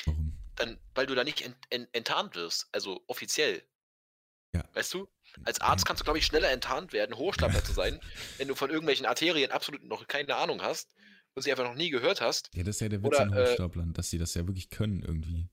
warum. 0.05 0.37
Dann, 0.55 0.79
weil 0.93 1.07
du 1.07 1.15
da 1.15 1.23
nicht 1.23 1.41
ent, 1.41 1.55
ent, 1.71 1.89
enttarnt 1.93 2.35
wirst. 2.35 2.67
Also 2.71 3.03
offiziell. 3.07 3.63
Ja. 4.53 4.63
Weißt 4.73 4.93
du? 4.93 5.09
Als 5.45 5.59
Arzt 5.61 5.85
kannst 5.85 6.01
du, 6.01 6.03
glaube 6.03 6.19
ich, 6.19 6.25
schneller 6.27 6.51
enttarnt 6.51 6.93
werden, 6.93 7.17
Hochstapler 7.17 7.63
zu 7.63 7.73
sein, 7.73 7.99
wenn 8.37 8.47
du 8.47 8.53
von 8.53 8.69
irgendwelchen 8.69 9.07
Arterien 9.07 9.51
absolut 9.51 9.83
noch 9.83 10.05
keine 10.07 10.35
Ahnung 10.35 10.61
hast 10.61 10.93
und 11.33 11.41
sie 11.41 11.49
einfach 11.49 11.63
noch 11.63 11.73
nie 11.73 11.89
gehört 11.89 12.21
hast. 12.21 12.51
Ja, 12.53 12.61
das 12.61 12.75
ist 12.75 12.81
ja 12.81 12.89
der 12.89 13.01
Witz 13.01 13.15
Oder, 13.15 13.23
in 13.23 13.33
äh, 13.33 13.47
Hochstaplern, 13.47 13.93
dass 13.93 14.11
sie 14.11 14.19
das 14.19 14.35
ja 14.35 14.45
wirklich 14.45 14.69
können 14.69 15.01
irgendwie. 15.01 15.49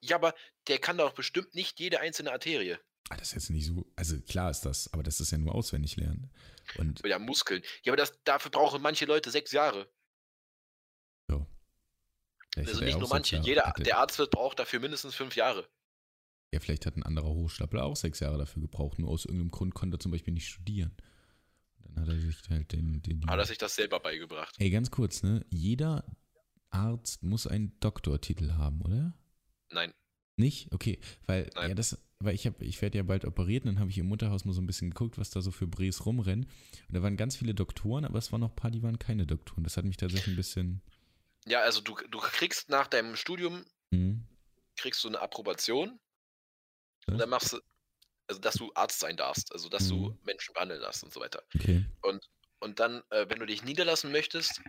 Ja, 0.00 0.16
aber 0.16 0.34
der 0.68 0.78
kann 0.78 0.98
doch 0.98 1.12
bestimmt 1.12 1.54
nicht 1.54 1.80
jede 1.80 2.00
einzelne 2.00 2.30
Arterie. 2.30 2.78
Ah, 3.10 3.16
das 3.16 3.28
ist 3.28 3.34
jetzt 3.34 3.50
nicht 3.50 3.66
so. 3.66 3.90
Also 3.96 4.20
klar 4.20 4.50
ist 4.50 4.62
das, 4.62 4.92
aber 4.92 5.02
das 5.02 5.18
ist 5.20 5.30
ja 5.30 5.38
nur 5.38 5.54
auswendig 5.54 5.96
lernen. 5.96 6.30
Und 6.76 7.00
Ja, 7.06 7.18
Muskeln. 7.18 7.62
Ja, 7.82 7.92
aber 7.92 7.96
das, 7.96 8.12
dafür 8.24 8.50
brauchen 8.50 8.82
manche 8.82 9.06
Leute 9.06 9.30
sechs 9.30 9.52
Jahre. 9.52 9.90
ja. 11.30 11.46
Vielleicht 12.54 12.68
Also 12.70 12.84
nicht 12.84 12.98
nur 12.98 13.08
manche. 13.08 13.36
Jahre- 13.36 13.46
Jeder, 13.48 13.62
er- 13.62 13.72
der 13.82 13.98
Arzt 13.98 14.18
wird 14.18 14.30
braucht 14.30 14.58
dafür 14.58 14.80
mindestens 14.80 15.14
fünf 15.14 15.36
Jahre. 15.36 15.68
Ja, 16.52 16.60
vielleicht 16.60 16.86
hat 16.86 16.96
ein 16.96 17.02
anderer 17.02 17.28
Hochstapler 17.28 17.84
auch 17.84 17.96
sechs 17.96 18.20
Jahre 18.20 18.38
dafür 18.38 18.62
gebraucht. 18.62 18.98
Nur 18.98 19.10
aus 19.10 19.24
irgendeinem 19.26 19.50
Grund 19.50 19.74
konnte 19.74 19.96
er 19.96 20.00
zum 20.00 20.12
Beispiel 20.12 20.32
nicht 20.34 20.48
studieren. 20.48 20.96
Dann 21.80 22.00
hat 22.00 22.08
er 22.08 22.20
sich 22.20 22.36
halt 22.50 22.72
den. 22.72 23.02
den 23.02 23.26
Hat 23.28 23.38
er 23.38 23.46
sich 23.46 23.58
das 23.58 23.74
selber 23.74 24.00
beigebracht. 24.00 24.54
Ey, 24.58 24.70
ganz 24.70 24.90
kurz, 24.90 25.22
ne? 25.22 25.44
Jeder 25.50 26.04
Arzt 26.70 27.22
muss 27.22 27.46
einen 27.46 27.78
Doktortitel 27.80 28.52
haben, 28.52 28.80
oder? 28.82 29.14
Nein. 29.70 29.92
Nicht? 30.38 30.72
Okay, 30.72 31.00
weil 31.26 31.50
Nein. 31.54 31.68
ja 31.68 31.74
das, 31.74 31.98
weil 32.20 32.34
ich 32.34 32.46
habe, 32.46 32.64
ich 32.64 32.80
werde 32.80 32.98
ja 32.98 33.04
bald 33.04 33.24
operiert 33.24 33.64
und 33.64 33.72
dann 33.74 33.80
habe 33.80 33.90
ich 33.90 33.98
im 33.98 34.06
Mutterhaus 34.06 34.44
mal 34.44 34.52
so 34.52 34.60
ein 34.62 34.66
bisschen 34.66 34.90
geguckt, 34.90 35.18
was 35.18 35.30
da 35.30 35.40
so 35.42 35.50
für 35.50 35.66
Bres 35.66 36.06
rumrennen. 36.06 36.44
Und 36.46 36.94
da 36.94 37.02
waren 37.02 37.16
ganz 37.16 37.36
viele 37.36 37.54
Doktoren, 37.54 38.04
aber 38.04 38.18
es 38.18 38.32
waren 38.32 38.40
noch 38.40 38.50
ein 38.50 38.56
paar, 38.56 38.70
die 38.70 38.82
waren 38.82 38.98
keine 38.98 39.26
Doktoren. 39.26 39.64
Das 39.64 39.76
hat 39.76 39.84
mich 39.84 39.96
tatsächlich 39.96 40.28
ein 40.28 40.36
bisschen. 40.36 40.82
Ja, 41.46 41.62
also 41.62 41.80
du, 41.80 41.96
du 41.96 42.18
kriegst 42.20 42.68
nach 42.68 42.86
deinem 42.86 43.16
Studium 43.16 43.64
Hm, 43.92 44.10
kriegst 44.76 45.04
du 45.04 45.08
eine 45.08 45.20
Approbation 45.20 46.00
Was? 47.06 47.14
und 47.14 47.20
dann 47.20 47.28
machst 47.28 47.52
du, 47.52 47.60
also 48.28 48.40
dass 48.40 48.56
du 48.56 48.72
Arzt 48.74 49.00
sein 49.00 49.16
darfst, 49.16 49.52
also 49.52 49.68
dass 49.68 49.88
du 49.88 50.12
Mhm. 50.12 50.18
Menschen 50.22 50.54
behandeln 50.54 50.80
darfst 50.82 51.04
und 51.04 51.12
so 51.12 51.20
weiter. 51.20 51.44
okay. 51.56 51.84
Und 52.60 52.78
dann, 52.78 53.02
äh, 53.10 53.28
wenn 53.28 53.40
du 53.40 53.46
dich 53.46 53.64
niederlassen 53.64 54.12
möchtest, 54.12 54.60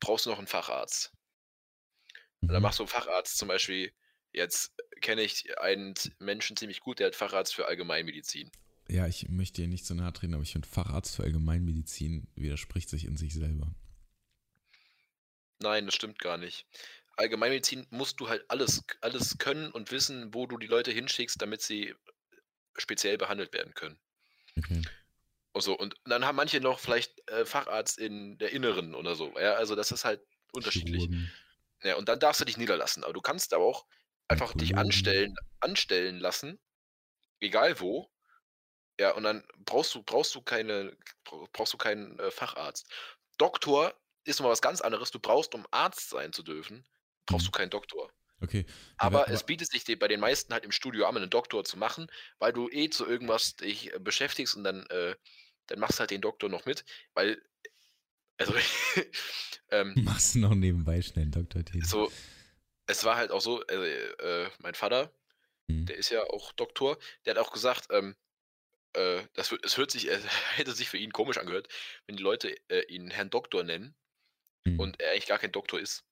brauchst 0.00 0.26
du 0.26 0.30
noch 0.30 0.38
einen 0.38 0.46
Facharzt. 0.48 1.12
Und 2.46 2.54
dann 2.54 2.62
Mhm. 2.62 2.62
machst 2.62 2.78
du 2.78 2.82
einen 2.84 2.88
Facharzt 2.88 3.38
zum 3.38 3.48
Beispiel, 3.48 3.92
jetzt 4.32 4.72
kenne 5.02 5.22
ich 5.22 5.58
einen 5.58 5.94
Menschen 6.18 6.56
ziemlich 6.56 6.80
gut, 6.80 6.98
der 6.98 7.08
hat 7.08 7.16
Facharzt 7.16 7.54
für 7.54 7.66
Allgemeinmedizin. 7.66 8.50
Ja, 8.88 9.06
ich 9.06 9.28
möchte 9.28 9.62
dir 9.62 9.68
nicht 9.68 9.86
so 9.86 9.94
nahe 9.94 10.12
treten, 10.12 10.34
aber 10.34 10.42
ich 10.42 10.52
finde, 10.52 10.68
Facharzt 10.68 11.16
für 11.16 11.24
Allgemeinmedizin 11.24 12.28
widerspricht 12.34 12.88
sich 12.88 13.04
in 13.04 13.16
sich 13.16 13.34
selber. 13.34 13.74
Nein, 15.60 15.86
das 15.86 15.94
stimmt 15.94 16.18
gar 16.18 16.38
nicht. 16.38 16.66
Allgemeinmedizin 17.16 17.86
musst 17.90 18.20
du 18.20 18.28
halt 18.28 18.44
alles, 18.48 18.84
alles 19.00 19.38
können 19.38 19.70
und 19.70 19.90
wissen, 19.90 20.34
wo 20.34 20.46
du 20.46 20.56
die 20.56 20.66
Leute 20.66 20.90
hinschickst, 20.90 21.40
damit 21.40 21.62
sie 21.62 21.94
speziell 22.76 23.18
behandelt 23.18 23.52
werden 23.52 23.74
können. 23.74 23.98
Okay. 24.56 24.82
Und 25.52 25.60
so. 25.60 25.76
Und 25.76 25.94
dann 26.04 26.24
haben 26.24 26.36
manche 26.36 26.60
noch 26.60 26.78
vielleicht 26.78 27.28
äh, 27.30 27.44
Facharzt 27.44 27.98
in 27.98 28.38
der 28.38 28.52
Inneren 28.52 28.94
oder 28.94 29.14
so. 29.14 29.32
Ja, 29.38 29.54
also 29.54 29.76
das 29.76 29.92
ist 29.92 30.04
halt 30.04 30.20
unterschiedlich. 30.52 31.08
Ja, 31.82 31.96
und 31.96 32.08
dann 32.08 32.18
darfst 32.18 32.40
du 32.40 32.44
dich 32.44 32.56
niederlassen. 32.56 33.04
Aber 33.04 33.12
du 33.12 33.20
kannst 33.20 33.52
aber 33.52 33.64
auch 33.64 33.86
einfach 34.28 34.54
dich 34.54 34.76
anstellen, 34.78 35.34
anstellen 35.60 36.18
lassen, 36.18 36.60
egal 37.40 37.80
wo. 37.80 38.10
Ja, 39.00 39.12
und 39.14 39.24
dann 39.24 39.44
brauchst 39.64 39.94
du, 39.94 40.02
brauchst 40.02 40.34
du 40.34 40.42
keine, 40.42 40.96
bra- 41.24 41.46
brauchst 41.52 41.72
du 41.72 41.78
keinen 41.78 42.18
äh, 42.18 42.30
Facharzt. 42.30 42.90
Doktor 43.38 43.94
ist 44.24 44.38
nochmal 44.38 44.52
was 44.52 44.62
ganz 44.62 44.80
anderes. 44.80 45.10
Du 45.10 45.18
brauchst, 45.18 45.54
um 45.54 45.66
Arzt 45.70 46.10
sein 46.10 46.32
zu 46.32 46.42
dürfen, 46.42 46.86
brauchst 47.26 47.46
Mhm. 47.46 47.52
du 47.52 47.52
keinen 47.52 47.70
Doktor. 47.70 48.12
Okay. 48.40 48.66
Aber, 48.98 49.22
aber- 49.22 49.32
es 49.34 49.44
bietet 49.44 49.70
sich 49.70 49.84
dir 49.84 49.98
bei 49.98 50.08
den 50.08 50.20
meisten 50.20 50.52
halt 50.52 50.64
im 50.64 50.72
Studio 50.72 51.06
an, 51.06 51.16
einen 51.16 51.30
Doktor 51.30 51.64
zu 51.64 51.78
machen, 51.78 52.08
weil 52.38 52.52
du 52.52 52.68
eh 52.70 52.90
zu 52.90 53.06
irgendwas 53.06 53.56
dich 53.56 53.92
äh, 53.94 53.98
beschäftigst 53.98 54.56
und 54.56 54.64
dann, 54.64 54.86
äh, 54.86 55.16
dann 55.68 55.78
machst 55.80 56.00
halt 56.00 56.10
den 56.10 56.20
Doktor 56.20 56.48
noch 56.50 56.66
mit, 56.66 56.84
weil, 57.14 57.42
also, 58.38 58.54
ähm, 59.70 59.98
Machst 60.02 60.34
du 60.34 60.40
noch 60.40 60.54
nebenbei 60.54 61.00
schnell 61.02 61.22
einen 61.24 61.32
Doktortitel? 61.32 61.82
so, 61.84 62.10
es 62.86 63.04
war 63.04 63.16
halt 63.16 63.30
auch 63.30 63.40
so, 63.40 63.62
also, 63.66 63.82
äh, 63.84 64.50
mein 64.58 64.74
Vater, 64.74 65.12
Hm. 65.68 65.86
der 65.86 65.96
ist 65.96 66.10
ja 66.10 66.24
auch 66.24 66.52
Doktor, 66.52 66.98
der 67.24 67.34
hat 67.34 67.38
auch 67.46 67.52
gesagt, 67.52 67.86
ähm, 67.90 68.16
äh, 68.94 69.22
das, 69.34 69.52
es 69.62 69.76
hört 69.78 69.90
sich, 69.92 70.08
äh, 70.10 70.18
hätte 70.56 70.72
sich 70.72 70.88
für 70.90 70.98
ihn 70.98 71.12
komisch 71.12 71.38
angehört, 71.38 71.68
wenn 72.06 72.16
die 72.16 72.22
Leute 72.22 72.56
äh, 72.70 72.82
ihn 72.88 73.10
Herrn 73.10 73.30
Doktor 73.30 73.64
nennen 73.64 73.94
Hm. 74.66 74.78
und 74.80 75.00
er 75.00 75.12
eigentlich 75.12 75.26
gar 75.26 75.38
kein 75.40 75.52
Doktor 75.52 75.80
ist. 75.80 76.04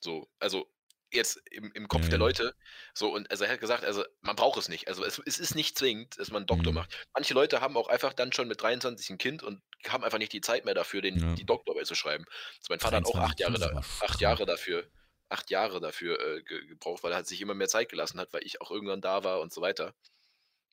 So, 0.00 0.28
also 0.40 0.70
jetzt 1.12 1.40
im, 1.50 1.72
im 1.72 1.88
Kopf 1.88 2.04
Ja, 2.04 2.08
der. 2.10 2.18
Leute. 2.18 2.54
So, 2.94 3.12
und 3.14 3.30
also 3.30 3.44
er 3.44 3.52
hat 3.52 3.60
gesagt, 3.60 3.84
also 3.84 4.04
man 4.22 4.36
braucht 4.36 4.58
es 4.58 4.68
nicht. 4.68 4.88
Also 4.88 5.04
es, 5.04 5.18
es 5.24 5.38
ist 5.38 5.54
nicht 5.54 5.78
zwingend, 5.78 6.18
dass 6.18 6.30
man 6.30 6.38
einen 6.42 6.46
Doktor 6.48 6.72
Mhm. 6.72 6.76
macht. 6.76 7.06
Manche 7.14 7.32
Leute 7.34 7.60
haben 7.62 7.76
auch 7.76 7.88
einfach 7.88 8.12
dann 8.12 8.32
schon 8.32 8.48
mit 8.48 8.60
23 8.62 9.10
ein 9.10 9.18
Kind 9.18 9.42
und 9.42 9.62
haben 9.88 10.04
einfach 10.04 10.18
nicht 10.18 10.32
die 10.32 10.40
Zeit 10.42 10.64
mehr 10.66 10.74
dafür, 10.74 11.00
den, 11.02 11.18
Ja. 11.18 11.34
die 11.36 11.46
Doktorarbeit 11.46 11.86
zu 11.86 11.94
schreiben. 11.94 12.24
Also 12.58 12.66
mein 12.70 12.80
Vater 12.80 12.96
hat 12.98 13.06
auch 13.06 13.12
23 13.12 13.30
acht 13.30 13.40
Jahre, 13.40 13.58
da, 13.58 14.06
acht. 14.06 14.20
Jahre 14.20 14.46
dafür, 14.46 14.90
acht 15.28 15.50
Jahre 15.50 15.80
dafür 15.80 16.20
äh, 16.20 16.42
ge 16.42 16.66
gebraucht, 16.66 17.02
weil 17.02 17.12
er 17.12 17.18
hat 17.18 17.26
sich 17.26 17.40
immer 17.40 17.54
mehr 17.54 17.68
Zeit 17.68 17.88
gelassen 17.88 18.20
hat, 18.20 18.32
weil 18.32 18.44
ich 18.44 18.60
auch 18.60 18.70
irgendwann 18.70 19.00
da 19.00 19.24
war 19.24 19.40
und 19.40 19.52
so 19.52 19.60
weiter. 19.60 19.94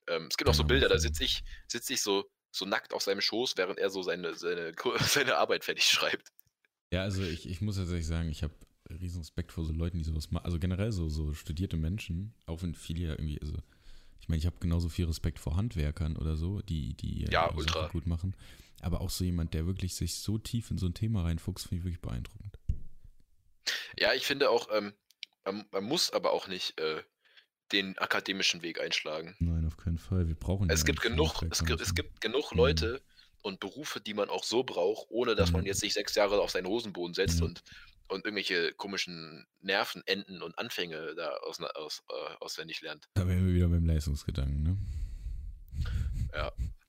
Ähm, 0.07 0.27
es 0.29 0.37
gibt 0.37 0.49
auch 0.49 0.53
so 0.53 0.63
Bilder, 0.63 0.89
da 0.89 0.97
sitze 0.99 1.23
ich, 1.23 1.43
sitze 1.67 1.93
ich 1.93 2.01
so, 2.01 2.29
so 2.51 2.65
nackt 2.65 2.93
auf 2.93 3.01
seinem 3.01 3.21
Schoß, 3.21 3.57
während 3.57 3.79
er 3.79 3.89
so 3.89 4.03
seine, 4.03 4.35
seine, 4.35 4.73
seine 4.99 5.37
Arbeit 5.37 5.63
fertig 5.63 5.85
schreibt. 5.85 6.31
Ja, 6.91 7.01
also 7.01 7.23
ich, 7.23 7.49
ich 7.49 7.61
muss 7.61 7.77
tatsächlich 7.77 8.05
sagen, 8.05 8.29
ich 8.29 8.43
habe 8.43 8.53
riesen 8.89 9.19
Respekt 9.19 9.51
vor 9.51 9.65
so 9.65 9.73
Leuten, 9.73 9.97
die 9.97 10.03
sowas 10.03 10.29
machen. 10.31 10.45
Also 10.45 10.59
generell 10.59 10.91
so, 10.91 11.09
so 11.09 11.33
studierte 11.33 11.77
Menschen, 11.77 12.33
auch 12.45 12.61
wenn 12.61 12.75
viele 12.75 13.07
ja 13.07 13.11
irgendwie, 13.13 13.41
also 13.41 13.57
ich 14.19 14.29
meine, 14.29 14.39
ich 14.39 14.45
habe 14.45 14.57
genauso 14.59 14.89
viel 14.89 15.05
Respekt 15.05 15.39
vor 15.39 15.55
Handwerkern 15.55 16.15
oder 16.15 16.37
so, 16.37 16.61
die, 16.61 16.93
die 16.93 17.25
äh, 17.25 17.31
Ja, 17.31 17.53
ultra. 17.53 17.87
Gut 17.87 18.07
machen. 18.07 18.35
Aber 18.81 19.01
auch 19.01 19.09
so 19.09 19.23
jemand, 19.23 19.53
der 19.53 19.65
wirklich 19.65 19.95
sich 19.95 20.15
so 20.15 20.37
tief 20.37 20.69
in 20.71 20.77
so 20.77 20.85
ein 20.85 20.93
Thema 20.93 21.23
reinfuchst, 21.23 21.67
finde 21.67 21.79
ich 21.79 21.85
wirklich 21.85 22.01
beeindruckend. 22.01 22.57
Ja, 23.97 24.13
ich 24.13 24.25
finde 24.25 24.49
auch, 24.49 24.67
ähm, 24.71 24.93
man, 25.45 25.65
man 25.71 25.83
muss 25.83 26.11
aber 26.11 26.31
auch 26.31 26.47
nicht 26.47 26.79
äh, 26.79 27.03
den 27.71 27.97
akademischen 27.97 28.61
Weg 28.61 28.79
einschlagen. 28.79 29.35
Nein, 29.39 29.65
auf 29.65 29.77
keinen 29.77 29.97
Fall. 29.97 30.27
Wir 30.27 30.35
brauchen 30.35 30.69
Es 30.69 30.81
ja 30.81 30.85
gibt 30.85 31.01
genug, 31.01 31.41
es 31.49 31.63
gibt, 31.65 31.81
es 31.81 31.95
gibt 31.95 32.21
genug. 32.21 32.51
Leute 32.53 33.01
und 33.41 33.59
Berufe, 33.59 33.99
die 33.99 34.13
man 34.13 34.29
auch 34.29 34.43
so 34.43 34.63
braucht, 34.63 35.07
ohne 35.09 35.35
dass 35.35 35.51
man 35.51 35.61
Mhm. 35.61 35.67
jetzt 35.67 35.79
sich 35.81 35.93
sechs 35.93 36.15
Jahre 36.15 36.39
auf 36.41 36.51
seinen 36.51 36.67
Hosenboden 36.67 37.13
setzt 37.13 37.39
Ja. 37.39 37.45
und, 37.45 37.63
und 38.09 38.25
irgendwelche 38.25 38.73
komischen 38.73 39.45
Nervenenden 39.61 40.41
und 40.41 40.57
Anfänge 40.59 41.13
da 41.15 41.29
aus, 41.37 41.59
aus, 41.59 42.03
äh, 42.09 42.35
auswendig 42.39 42.81
lernt. 42.81 43.09
Da 43.15 43.27
wären 43.27 43.45
wir 43.47 43.53
wieder 43.53 43.67
beim 43.69 43.85
Leistungsgedanken, 43.85 44.63
ne? 44.63 44.77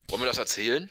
Wollen 0.08 0.22
wir 0.22 0.26
das 0.26 0.38
erzählen? 0.38 0.88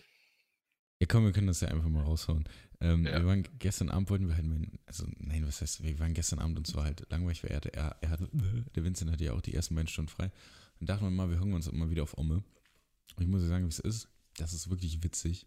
Ja, 1.03 1.07
komm, 1.07 1.25
wir 1.25 1.33
können 1.33 1.47
das 1.47 1.59
ja 1.59 1.67
einfach 1.67 1.89
mal 1.89 2.01
raushauen. 2.01 2.45
Ähm, 2.79 3.05
Ja. 3.05 3.19
Wir 3.19 3.25
waren 3.25 3.43
gestern 3.59 3.89
Abend 3.89 4.09
wollten 4.09 4.29
wir 4.29 4.35
halt 4.35 4.45
mein, 4.45 4.79
also 4.85 5.05
nein, 5.19 5.45
was 5.45 5.59
heißt, 5.59 5.83
wir 5.83 5.99
waren 5.99 6.13
gestern 6.13 6.39
Abend 6.39 6.57
und 6.57 6.65
zwar 6.65 6.85
halt 6.85 7.05
langweilig, 7.09 7.43
weil 7.43 7.51
er 7.51 7.65
er, 7.73 7.97
er 7.99 8.09
hatte, 8.09 8.29
der 8.73 8.83
Vincent 8.85 9.11
hatte 9.11 9.25
ja 9.25 9.33
auch 9.33 9.41
die 9.41 9.53
ersten 9.53 9.75
beiden 9.75 9.89
Stunden 9.89 10.07
frei. 10.07 10.31
Dann 10.79 10.87
dachten 10.87 11.03
wir 11.03 11.09
mal, 11.11 11.29
wir 11.29 11.41
hängen 11.41 11.55
uns 11.55 11.69
mal 11.73 11.89
wieder 11.89 12.03
auf 12.03 12.17
Omme. 12.17 12.35
Und 12.35 13.21
ich 13.21 13.27
muss 13.27 13.41
dir 13.41 13.49
sagen, 13.49 13.65
wie 13.65 13.69
es 13.69 13.79
ist. 13.79 14.07
Das 14.37 14.53
ist 14.53 14.69
wirklich 14.69 15.03
witzig. 15.03 15.45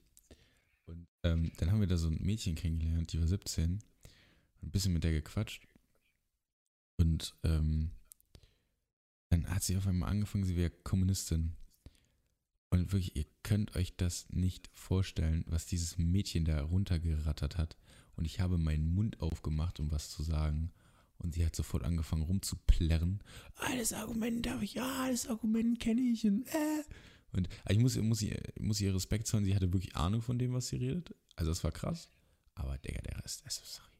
Und 0.84 1.06
ähm, 1.22 1.50
dann 1.56 1.72
haben 1.72 1.80
wir 1.80 1.86
da 1.86 1.96
so 1.96 2.08
ein 2.08 2.18
Mädchen 2.20 2.54
kennengelernt, 2.54 3.14
die 3.14 3.18
war 3.18 3.26
17. 3.26 3.78
Ein 4.60 4.70
bisschen 4.70 4.92
mit 4.92 5.04
der 5.04 5.12
gequatscht. 5.12 5.66
Und 6.98 7.34
ähm, 7.44 7.92
dann 9.30 9.48
hat 9.48 9.62
sie 9.62 9.78
auf 9.78 9.86
einmal 9.86 10.10
angefangen, 10.10 10.44
sie 10.44 10.56
wäre 10.56 10.68
Kommunistin. 10.84 11.56
Und 12.70 12.92
wirklich, 12.92 13.16
ihr 13.16 13.26
könnt 13.42 13.76
euch 13.76 13.96
das 13.96 14.26
nicht 14.30 14.68
vorstellen, 14.72 15.44
was 15.46 15.66
dieses 15.66 15.98
Mädchen 15.98 16.44
da 16.44 16.62
runtergerattert 16.62 17.58
hat. 17.58 17.76
Und 18.16 18.24
ich 18.24 18.40
habe 18.40 18.58
meinen 18.58 18.94
Mund 18.94 19.20
aufgemacht, 19.20 19.78
um 19.78 19.90
was 19.92 20.10
zu 20.10 20.22
sagen. 20.22 20.72
Und 21.18 21.34
sie 21.34 21.46
hat 21.46 21.56
sofort 21.56 21.84
angefangen 21.84 22.22
rumzuplärren. 22.22 23.22
Alles 23.54 23.92
Argument 23.92 24.44
darf 24.44 24.62
ich, 24.62 24.74
ja, 24.74 25.04
alles 25.04 25.28
Argument 25.28 25.80
kenne 25.80 26.00
ich. 26.00 26.26
Und, 26.26 26.46
äh. 26.48 26.84
und 27.32 27.48
also 27.64 27.78
ich 27.78 27.82
muss, 27.82 27.96
muss, 27.96 28.22
ihr, 28.22 28.40
muss 28.58 28.80
ihr 28.80 28.94
Respekt 28.94 29.26
zollen, 29.26 29.44
sie 29.44 29.54
hatte 29.54 29.72
wirklich 29.72 29.96
Ahnung 29.96 30.20
von 30.20 30.38
dem, 30.38 30.52
was 30.52 30.68
sie 30.68 30.76
redet. 30.76 31.14
Also 31.36 31.50
das 31.50 31.64
war 31.64 31.72
krass. 31.72 32.10
Aber 32.54 32.76
Digga, 32.78 33.00
der 33.02 33.22
Rest, 33.22 33.42
also 33.44 33.62
sorry. 33.64 33.90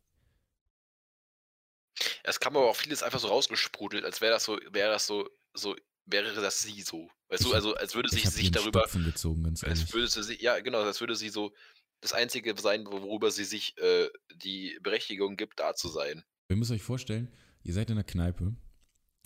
Es 2.25 2.41
kam 2.41 2.57
aber 2.57 2.71
auch 2.71 2.77
vieles 2.77 3.03
einfach 3.03 3.21
so 3.21 3.29
rausgesprudelt, 3.29 4.05
als 4.05 4.21
wäre 4.21 4.33
das 4.33 4.45
so, 4.45 4.59
wäre 4.71 4.91
das 4.91 5.07
so, 5.07 5.29
so, 5.55 5.77
wäre 6.07 6.35
das 6.35 6.63
sie 6.63 6.81
so. 6.83 7.09
Weißt 7.29 7.43
Ich 7.43 7.49
du, 7.49 7.55
also 7.55 7.75
als 7.75 7.95
würde 7.95 8.09
Ich 8.13 8.29
sich 8.29 8.51
darüber, 8.51 8.87
gezogen, 8.87 9.45
ganz 9.45 9.65
als 9.65 9.93
würde 9.93 10.09
sie, 10.09 10.41
ja 10.41 10.59
genau, 10.61 10.83
als 10.83 11.01
würde 11.01 11.17
sie 11.17 11.29
so 11.29 11.53
das 12.01 12.13
Einzige 12.13 12.55
sein, 12.59 12.87
worüber 12.87 13.31
sie 13.31 13.45
sich 13.45 13.77
äh, 13.79 14.09
die 14.35 14.79
Berechtigung 14.83 15.37
gibt, 15.37 15.59
da 15.59 15.75
zu 15.75 15.89
sein. 15.89 16.23
Ihr 16.49 16.57
müsst 16.57 16.71
euch 16.71 16.83
vorstellen, 16.83 17.33
ihr 17.65 17.75
seid 17.75 17.91
in 17.91 17.97
einer 17.97 18.05
Kneipe, 18.05 18.55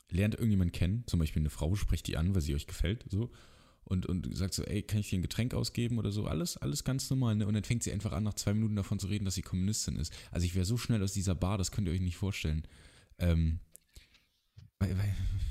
lernt 0.08 0.34
irgendjemand 0.34 0.72
kennen, 0.72 1.04
zum 1.06 1.20
Beispiel 1.20 1.42
eine 1.42 1.50
Frau, 1.50 1.74
sprecht 1.74 2.06
die 2.06 2.16
an, 2.16 2.34
weil 2.34 2.40
sie 2.40 2.54
euch 2.54 2.66
gefällt, 2.66 3.04
so, 3.08 3.30
und, 3.84 4.06
und 4.06 4.34
sagt 4.36 4.54
so, 4.54 4.62
ey, 4.62 4.82
kann 4.82 5.00
ich 5.00 5.10
dir 5.10 5.18
ein 5.18 5.22
Getränk 5.22 5.52
ausgeben 5.52 5.98
oder 5.98 6.12
so, 6.12 6.24
alles, 6.26 6.56
alles 6.56 6.84
ganz 6.84 7.10
normal, 7.10 7.34
ne? 7.34 7.46
Und 7.46 7.54
dann 7.54 7.64
fängt 7.64 7.82
sie 7.82 7.92
einfach 7.92 8.12
an, 8.12 8.22
nach 8.22 8.34
zwei 8.34 8.54
Minuten 8.54 8.76
davon 8.76 8.98
zu 8.98 9.08
reden, 9.08 9.24
dass 9.24 9.34
sie 9.34 9.42
Kommunistin 9.42 9.96
ist. 9.96 10.12
Also 10.30 10.46
ich 10.46 10.54
wäre 10.54 10.64
so 10.64 10.76
schnell 10.76 11.02
aus 11.02 11.12
dieser 11.12 11.34
Bar, 11.34 11.58
das 11.58 11.72
könnt 11.72 11.88
ihr 11.88 11.94
euch 11.94 12.00
nicht 12.00 12.16
vorstellen. 12.16 12.66
Ähm, 13.18 13.58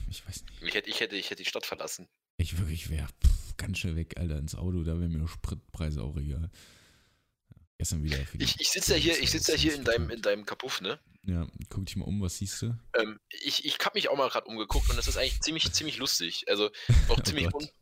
ich 0.09 0.25
weiß 0.27 0.43
nicht. 0.43 0.61
Ich 0.61 0.73
hätte, 0.73 0.89
ich 0.89 0.99
hätte, 0.99 1.15
ich 1.15 1.29
hätte 1.29 1.43
die 1.43 1.49
Stadt 1.49 1.65
verlassen. 1.65 2.07
Ich 2.37 2.57
wirklich 2.57 2.89
wäre 2.89 3.07
ganz 3.57 3.77
schnell 3.79 3.95
weg, 3.95 4.17
Alter, 4.17 4.37
ins 4.37 4.55
Auto, 4.55 4.83
da 4.83 4.99
wären 4.99 5.11
mir 5.11 5.27
Spritpreise 5.27 6.01
auch 6.01 6.15
egal. 6.17 6.49
Gestern 7.77 8.03
wieder. 8.03 8.17
Ich, 8.37 8.59
ich 8.59 8.69
sitze 8.69 8.93
ja 8.93 8.99
hier, 8.99 9.19
ich 9.19 9.31
sitze 9.31 9.53
ja 9.53 9.57
hier 9.57 9.75
in 9.75 9.83
deinem, 9.83 10.09
in 10.09 10.21
deinem 10.21 10.45
Kapuff, 10.45 10.81
ne? 10.81 10.99
Ja, 11.23 11.47
guck 11.69 11.85
dich 11.85 11.95
mal 11.95 12.05
um, 12.05 12.21
was 12.21 12.37
siehst 12.37 12.61
du? 12.61 12.77
Ähm, 12.97 13.19
ich 13.29 13.65
ich 13.65 13.77
habe 13.79 13.97
mich 13.97 14.09
auch 14.09 14.17
mal 14.17 14.29
gerade 14.29 14.47
umgeguckt 14.47 14.89
und 14.89 14.97
das 14.97 15.07
ist 15.07 15.17
eigentlich 15.17 15.39
ziemlich, 15.41 15.71
ziemlich 15.71 15.97
lustig. 15.97 16.45
Also 16.47 16.71
auch 17.09 17.17
Oh 17.17 17.21
ziemlich 17.21 17.45
un, 17.47 17.51
Gott. 17.51 17.73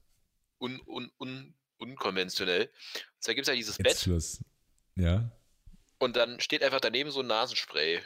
un, 0.59 0.81
un, 0.85 1.11
un, 1.19 1.55
unkonventionell. 1.77 2.65
Und 2.65 3.23
zwar 3.23 3.35
gibt 3.35 3.47
es 3.47 3.49
ja 3.49 3.55
dieses 3.55 3.77
Jetzt 3.77 3.83
Bett 3.83 3.97
Schluss. 3.97 4.39
Ja? 4.95 5.31
und 5.99 6.15
dann 6.15 6.39
steht 6.39 6.61
einfach 6.63 6.79
daneben 6.79 7.09
so 7.09 7.21
ein 7.21 7.27
Nasenspray. 7.27 7.95
Äh, 7.95 8.01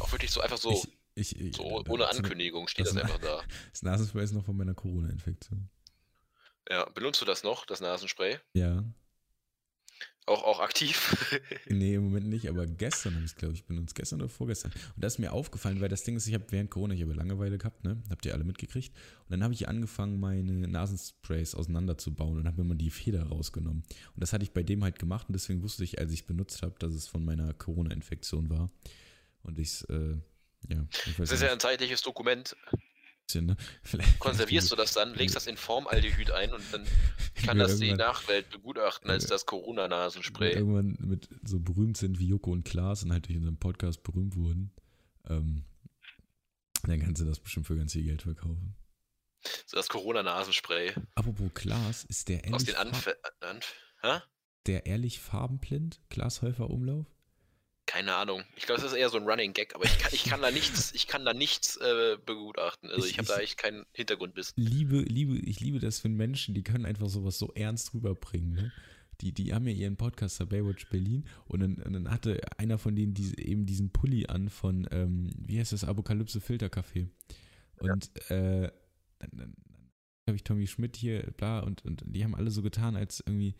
auch 0.00 0.10
wirklich 0.10 0.30
so 0.32 0.40
einfach 0.40 0.58
so, 0.58 0.72
Ich, 0.72 0.97
ich, 1.18 1.38
ich, 1.38 1.56
so 1.56 1.64
ohne 1.64 2.08
Ankündigung 2.08 2.68
steht 2.68 2.86
das- 2.86 2.96
einfach 2.96 3.18
da. 3.18 3.42
Das 3.72 3.82
Nasenspray 3.82 4.24
ist 4.24 4.32
noch 4.32 4.44
von 4.44 4.56
meiner 4.56 4.74
Corona-Infektion. 4.74 5.68
Ja, 6.70 6.84
benutzt 6.90 7.20
du 7.20 7.24
das 7.24 7.42
noch, 7.42 7.64
das 7.66 7.80
Nasenspray? 7.80 8.38
Ja. 8.52 8.84
Auch, 10.26 10.44
auch 10.44 10.60
aktiv? 10.60 11.40
Nee, 11.70 11.94
im 11.94 12.04
Moment 12.04 12.26
nicht, 12.26 12.48
aber 12.48 12.66
gestern 12.66 13.14
habe 13.14 13.24
ich 13.24 13.30
es, 13.32 13.36
glaube 13.36 13.54
ich, 13.54 13.64
benutzt. 13.64 13.94
Gestern 13.94 14.20
oder 14.20 14.28
vorgestern. 14.28 14.72
Und 14.94 15.02
das 15.02 15.14
ist 15.14 15.18
mir 15.18 15.32
aufgefallen, 15.32 15.80
weil 15.80 15.88
das 15.88 16.02
Ding 16.04 16.16
ist, 16.16 16.26
ich 16.26 16.34
habe 16.34 16.44
während 16.50 16.70
Corona, 16.70 16.92
ich 16.94 17.00
habe 17.02 17.14
Langeweile 17.14 17.56
gehabt, 17.56 17.84
ne? 17.84 18.02
Habt 18.10 18.26
ihr 18.26 18.34
alle 18.34 18.44
mitgekriegt. 18.44 18.94
Und 18.94 19.30
dann 19.30 19.42
habe 19.42 19.54
ich 19.54 19.68
angefangen, 19.68 20.20
meine 20.20 20.68
Nasensprays 20.68 21.54
auseinanderzubauen 21.54 22.38
und 22.38 22.46
habe 22.46 22.60
immer 22.60 22.74
die 22.74 22.90
Feder 22.90 23.24
rausgenommen. 23.24 23.82
Und 24.14 24.20
das 24.20 24.32
hatte 24.34 24.44
ich 24.44 24.52
bei 24.52 24.62
dem 24.62 24.84
halt 24.84 24.98
gemacht 24.98 25.28
und 25.28 25.32
deswegen 25.32 25.62
wusste 25.62 25.84
ich, 25.84 25.98
als 25.98 26.12
ich 26.12 26.20
es 26.20 26.26
benutzt 26.26 26.62
habe, 26.62 26.74
dass 26.78 26.92
es 26.92 27.06
von 27.08 27.24
meiner 27.24 27.54
Corona-Infektion 27.54 28.50
war. 28.50 28.70
Und 29.42 29.58
ich 29.58 29.88
äh, 29.88 30.16
ja, 30.68 30.84
Das 31.18 31.30
ist 31.32 31.42
ja 31.42 31.52
ein 31.52 31.60
zeitliches 31.60 32.02
Dokument. 32.02 32.56
bisschen, 33.26 33.46
ne? 33.46 33.56
Konservierst 34.18 34.70
du 34.70 34.76
das 34.76 34.92
dann, 34.92 35.14
legst 35.14 35.36
das 35.36 35.46
in 35.46 35.56
Formaldehyd 35.56 36.30
ein 36.30 36.52
und 36.52 36.62
dann 36.72 36.86
kann 37.44 37.58
das 37.58 37.78
die 37.78 37.92
Nachwelt 37.92 38.48
begutachten 38.50 39.10
als 39.10 39.26
das 39.26 39.44
Corona-Nasenspray. 39.46 40.52
irgendwann 40.54 40.96
mit 41.00 41.28
so 41.44 41.58
berühmt 41.60 41.96
sind 41.96 42.18
wie 42.18 42.28
Joko 42.28 42.52
und 42.52 42.64
Klaas 42.64 43.02
und 43.02 43.12
halt 43.12 43.26
durch 43.28 43.36
unseren 43.36 43.58
Podcast 43.58 44.02
berühmt 44.02 44.36
wurden, 44.36 44.72
ähm, 45.28 45.64
dann 46.84 47.00
kannst 47.00 47.20
du 47.20 47.26
das 47.26 47.40
bestimmt 47.40 47.66
für 47.66 47.76
ganz 47.76 47.92
viel 47.92 48.04
Geld 48.04 48.22
verkaufen. 48.22 48.74
So 49.66 49.76
das 49.76 49.88
Corona-Nasenspray. 49.88 50.94
Apropos 51.14 51.50
Klaas, 51.54 52.04
ist 52.04 52.28
der 52.28 52.38
Aus 52.38 52.44
ehrlich, 52.44 52.64
den 52.66 52.74
Fa- 52.74 52.80
Anf 52.80 53.08
Anf 53.40 53.74
Hä? 54.02 54.20
der 54.66 54.86
ehrlich 54.86 55.20
farbenblind? 55.20 56.00
Klaas 56.10 56.42
Häufer 56.42 56.70
Umlauf? 56.70 57.06
Keine 57.88 58.14
Ahnung. 58.16 58.42
Ich 58.54 58.66
glaube, 58.66 58.82
das 58.82 58.92
ist 58.92 58.98
eher 58.98 59.08
so 59.08 59.16
ein 59.16 59.24
Running 59.26 59.54
Gag, 59.54 59.74
aber 59.74 59.84
ich 59.86 59.98
kann, 59.98 60.10
ich 60.12 60.24
kann 60.24 60.42
da 60.42 60.50
nichts, 60.50 60.92
ich 60.92 61.06
kann 61.06 61.24
da 61.24 61.32
nichts 61.32 61.76
äh, 61.78 62.18
begutachten. 62.24 62.90
Also 62.90 63.06
Ich- 63.06 63.12
ich 63.12 63.18
habe 63.18 63.28
da 63.28 63.38
echt 63.38 63.56
keinen 63.56 63.86
Hintergrundwissen. 63.94 64.62
Liebe, 64.62 64.98
liebe, 65.00 65.38
ich 65.38 65.60
liebe 65.60 65.78
das, 65.78 66.04
wenn 66.04 66.12
Menschen, 66.14 66.54
die 66.54 66.62
können 66.62 66.84
einfach 66.84 67.08
sowas 67.08 67.38
so 67.38 67.50
ernst 67.54 67.94
rüberbringen, 67.94 68.52
ne? 68.52 68.72
Die, 69.22 69.32
die 69.32 69.52
haben 69.54 69.66
ja 69.66 69.72
ihren 69.72 69.96
Podcast 69.96 70.38
bei 70.38 70.44
Baywatch 70.44 70.90
Berlin 70.90 71.24
und 71.46 71.60
dann, 71.60 71.76
und 71.76 71.92
dann 71.94 72.10
hatte 72.10 72.40
einer 72.58 72.76
von 72.78 72.94
denen 72.94 73.14
diese, 73.14 73.36
eben 73.38 73.64
diesen 73.64 73.90
Pulli 73.90 74.26
an 74.26 74.48
von, 74.50 74.86
ähm, 74.92 75.30
wie 75.38 75.58
heißt 75.58 75.72
das, 75.72 75.82
Apokalypse 75.84 76.38
Filtercafé. 76.40 77.08
Und 77.80 78.10
äh, 78.30 78.70
dann, 79.18 79.30
dann, 79.32 79.38
dann 79.38 79.54
habe 80.28 80.36
ich 80.36 80.44
Tommy 80.44 80.66
Schmidt 80.66 80.94
hier, 80.96 81.22
bla, 81.38 81.60
und, 81.60 81.84
und 81.86 82.02
die 82.06 82.22
haben 82.22 82.34
alle 82.36 82.50
so 82.50 82.60
getan, 82.62 82.94
als 82.96 83.20
irgendwie 83.26 83.54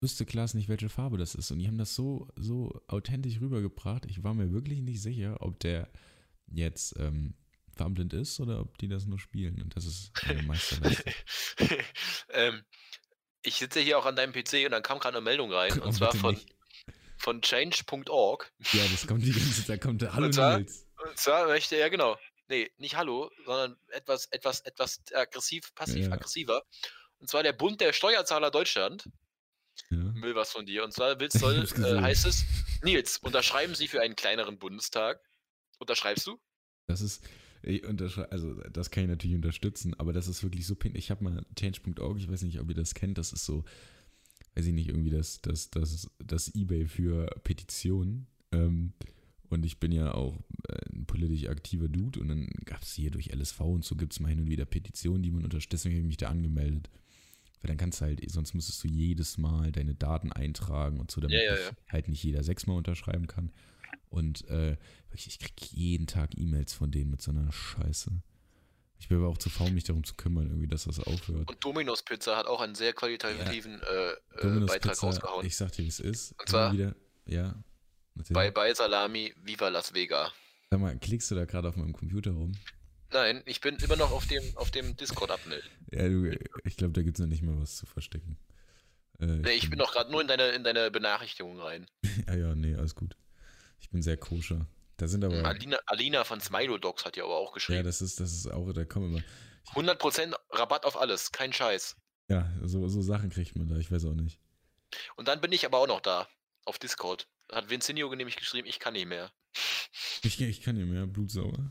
wüsste 0.00 0.24
Klaas 0.26 0.54
nicht, 0.54 0.68
welche 0.68 0.88
Farbe 0.88 1.18
das 1.18 1.34
ist. 1.34 1.50
Und 1.50 1.58
die 1.58 1.66
haben 1.66 1.78
das 1.78 1.94
so, 1.94 2.28
so 2.36 2.80
authentisch 2.86 3.40
rübergebracht. 3.40 4.06
Ich 4.06 4.22
war 4.22 4.34
mir 4.34 4.52
wirklich 4.52 4.80
nicht 4.80 5.02
sicher, 5.02 5.36
ob 5.40 5.58
der 5.60 5.90
jetzt 6.46 6.94
ähm, 6.98 7.34
farbenblind 7.76 8.12
ist 8.14 8.40
oder 8.40 8.60
ob 8.60 8.78
die 8.78 8.88
das 8.88 9.06
nur 9.06 9.18
spielen. 9.18 9.60
Und 9.62 9.74
das 9.76 9.84
ist 9.84 10.12
eine 10.24 10.42
Meisterleistung. 10.44 11.12
ähm, 12.30 12.62
ich 13.42 13.56
sitze 13.56 13.80
hier 13.80 13.98
auch 13.98 14.06
an 14.06 14.16
deinem 14.16 14.32
PC 14.32 14.64
und 14.64 14.70
dann 14.72 14.82
kam 14.82 14.98
gerade 14.98 15.16
eine 15.18 15.24
Meldung 15.24 15.52
rein. 15.52 15.78
Und 15.80 15.92
zwar 15.92 16.14
von, 16.14 16.34
nicht. 16.34 16.54
von 17.18 17.40
change.org. 17.42 18.52
Ja, 18.72 18.82
das 18.90 19.06
kommt 19.06 19.24
die 19.24 19.32
ganze 19.32 19.64
Zeit, 19.64 19.80
kommt 19.80 20.02
der 20.02 20.14
Hallo 20.14 20.26
Und 20.26 20.32
zwar- 20.32 20.58
Nils. 20.58 20.86
Und 21.06 21.16
zwar 21.16 21.46
möchte 21.46 21.76
er, 21.76 21.90
genau. 21.90 22.16
Nee, 22.48 22.70
nicht 22.78 22.96
Hallo, 22.96 23.30
sondern 23.44 23.76
etwas, 23.88 24.26
etwas, 24.26 24.60
etwas 24.62 25.00
aggressiv, 25.14 25.72
passiv-aggressiver. 25.74 26.64
Und 27.18 27.28
zwar 27.28 27.42
der 27.42 27.52
Bund 27.52 27.80
der 27.80 27.92
Steuerzahler 27.92 28.50
Deutschland 28.50 29.08
Ja. 29.90 30.14
will 30.22 30.34
was 30.34 30.52
von 30.52 30.66
dir. 30.66 30.84
Und 30.84 30.92
zwar 30.92 31.18
willst, 31.20 31.38
soll, 31.38 31.66
äh, 31.66 32.00
heißt 32.00 32.26
es, 32.26 32.44
Nils, 32.82 33.18
unterschreiben 33.18 33.74
Sie 33.74 33.88
für 33.88 34.00
einen 34.00 34.16
kleineren 34.16 34.58
Bundestag. 34.58 35.20
Unterschreibst 35.78 36.26
du? 36.26 36.38
Das 36.86 37.00
ist, 37.00 37.22
also 38.30 38.54
das 38.70 38.90
kann 38.90 39.04
ich 39.04 39.10
natürlich 39.10 39.36
unterstützen, 39.36 39.94
aber 39.94 40.12
das 40.12 40.28
ist 40.28 40.42
wirklich 40.42 40.66
so 40.66 40.74
pin. 40.74 40.94
Ich 40.94 41.10
habe 41.10 41.24
mal 41.24 41.44
change.org, 41.56 42.18
ich 42.18 42.30
weiß 42.30 42.42
nicht, 42.42 42.60
ob 42.60 42.68
ihr 42.68 42.74
das 42.74 42.94
kennt, 42.94 43.18
das 43.18 43.32
ist 43.32 43.44
so, 43.44 43.64
weiß 44.54 44.66
ich 44.66 44.72
nicht, 44.72 44.88
irgendwie 44.88 45.10
das, 45.10 45.40
das, 45.40 45.70
das, 45.70 46.10
das 46.18 46.54
Ebay 46.54 46.86
für 46.86 47.26
Petitionen. 47.44 48.26
Ähm, 48.52 48.92
und 49.50 49.64
ich 49.64 49.80
bin 49.80 49.92
ja 49.92 50.12
auch 50.12 50.36
äh, 50.68 50.94
ein 50.94 51.06
politisch 51.06 51.48
aktiver 51.48 51.88
Dude 51.88 52.20
und 52.20 52.28
dann 52.28 52.48
gab 52.64 52.82
es 52.82 52.92
hier 52.92 53.10
durch 53.10 53.32
LSV 53.32 53.60
und 53.60 53.84
so 53.84 53.96
gibt 53.96 54.12
es 54.12 54.20
mal 54.20 54.28
hin 54.28 54.40
und 54.40 54.50
wieder 54.50 54.66
Petitionen, 54.66 55.22
die 55.22 55.30
man 55.30 55.44
unterstützt. 55.44 55.84
Deswegen 55.84 55.96
habe 55.96 56.02
ich 56.02 56.08
mich 56.08 56.16
da 56.18 56.28
angemeldet. 56.28 56.90
Weil 57.60 57.68
dann 57.68 57.76
kannst 57.76 58.00
du 58.00 58.04
halt, 58.04 58.20
sonst 58.30 58.54
müsstest 58.54 58.82
du 58.84 58.88
jedes 58.88 59.36
Mal 59.38 59.72
deine 59.72 59.94
Daten 59.94 60.32
eintragen 60.32 61.00
und 61.00 61.10
so, 61.10 61.20
damit 61.20 61.36
Ja, 61.36 61.54
ja, 61.54 61.60
ja. 61.60 61.70
halt 61.88 62.08
nicht 62.08 62.22
jeder 62.22 62.42
sechsmal 62.44 62.76
unterschreiben 62.76 63.26
kann. 63.26 63.50
Und 64.10 64.46
äh, 64.48 64.76
ich 65.12 65.38
krieg 65.38 65.72
jeden 65.72 66.06
Tag 66.06 66.36
E-Mails 66.38 66.72
von 66.72 66.90
denen 66.90 67.10
mit 67.10 67.20
so 67.20 67.30
einer 67.30 67.50
Scheiße. 67.52 68.10
Ich 69.00 69.08
bin 69.08 69.18
aber 69.18 69.28
auch 69.28 69.38
zu 69.38 69.48
faul, 69.50 69.70
mich 69.70 69.84
darum 69.84 70.02
zu 70.04 70.14
kümmern, 70.14 70.46
irgendwie, 70.48 70.66
dass 70.66 70.84
das 70.84 70.98
aufhört. 71.00 71.48
Und 71.48 71.64
Domino's 71.64 72.02
Pizza 72.02 72.36
hat 72.36 72.46
auch 72.46 72.60
einen 72.60 72.74
sehr 72.74 72.92
qualitativen 72.92 73.80
äh, 73.82 74.10
äh, 74.10 74.16
Domino's 74.42 74.70
Beitrag 74.72 74.92
Pizza, 74.92 75.06
rausgehauen. 75.06 75.46
ich 75.46 75.56
sag 75.56 75.72
dir, 75.72 75.84
wie 75.84 75.88
es 75.88 76.00
ist. 76.00 76.32
Und 76.40 76.48
zwar- 76.48 76.72
wieder, 76.72 76.94
ja. 77.26 77.54
Bei, 78.30 78.50
bei 78.50 78.74
Salami, 78.74 79.32
Viva 79.44 79.68
Las 79.68 79.94
Vegas. 79.94 80.32
Sag 80.70 80.80
mal, 80.80 80.98
klickst 80.98 81.30
du 81.30 81.34
da 81.36 81.44
gerade 81.44 81.68
auf 81.68 81.76
meinem 81.76 81.92
Computer 81.92 82.32
rum? 82.32 82.52
Nein, 83.12 83.42
ich 83.46 83.60
bin 83.60 83.76
immer 83.76 83.96
noch 83.96 84.10
auf 84.10 84.26
dem, 84.26 84.42
auf 84.56 84.70
dem 84.70 84.96
Discord 84.96 85.30
abmelden. 85.30 85.70
Ja, 85.90 86.08
du, 86.08 86.30
ich 86.64 86.76
glaube, 86.76 86.92
da 86.92 87.02
gibt 87.02 87.16
es 87.18 87.20
noch 87.20 87.28
nicht 87.28 87.42
mal 87.42 87.58
was 87.60 87.76
zu 87.76 87.86
verstecken. 87.86 88.36
Äh, 89.18 89.26
Nee, 89.26 89.52
ich 89.52 89.70
bin 89.70 89.78
noch 89.78 89.92
gerade 89.92 90.10
nur 90.10 90.20
in 90.20 90.28
deine, 90.28 90.48
in 90.50 90.62
deine 90.64 90.90
Benachrichtigung 90.90 91.58
rein. 91.60 91.86
Ja, 92.26 92.34
ja, 92.34 92.54
nee, 92.54 92.74
alles 92.74 92.94
gut. 92.94 93.16
Ich 93.80 93.90
bin 93.90 94.02
sehr 94.02 94.16
koscher. 94.16 94.66
Da 94.96 95.06
sind 95.06 95.24
aber. 95.24 95.44
Alina, 95.44 95.78
Alina 95.86 96.24
von 96.24 96.40
Smilodogs 96.40 97.04
hat 97.04 97.16
ja 97.16 97.24
aber 97.24 97.36
auch 97.36 97.50
Ja, 97.50 97.54
geschrieben. 97.54 97.84
das 97.84 98.02
ist, 98.02 98.20
das 98.20 98.32
ist 98.32 98.46
auch, 98.50 98.72
da 98.72 98.84
kommen 98.84 99.10
immer. 99.14 99.22
100% 99.74 100.34
Rabatt 100.50 100.84
auf 100.84 100.96
alles, 101.00 101.30
kein 101.32 101.52
Scheiß. 101.52 101.96
Ja, 102.28 102.50
so, 102.62 102.88
so 102.88 103.00
Sachen 103.02 103.30
kriegt 103.30 103.56
man 103.56 103.68
da, 103.68 103.76
ich 103.76 103.90
weiß 103.90 104.04
auch 104.06 104.14
nicht. 104.14 104.40
Und 105.16 105.28
dann 105.28 105.40
bin 105.40 105.52
ich 105.52 105.64
aber 105.64 105.78
auch 105.78 105.86
noch 105.86 106.00
da, 106.00 106.28
auf 106.64 106.78
Discord. 106.78 107.28
Hat 107.52 107.70
Vincinio 107.70 108.12
nämlich 108.14 108.36
geschrieben, 108.36 108.66
ich 108.68 108.78
kann 108.80 108.94
nicht 108.94 109.06
mehr. 109.06 109.30
Ich, 110.22 110.40
ich 110.40 110.60
kann 110.62 110.76
nicht 110.76 110.88
mehr, 110.88 111.06
blutsauer. 111.06 111.70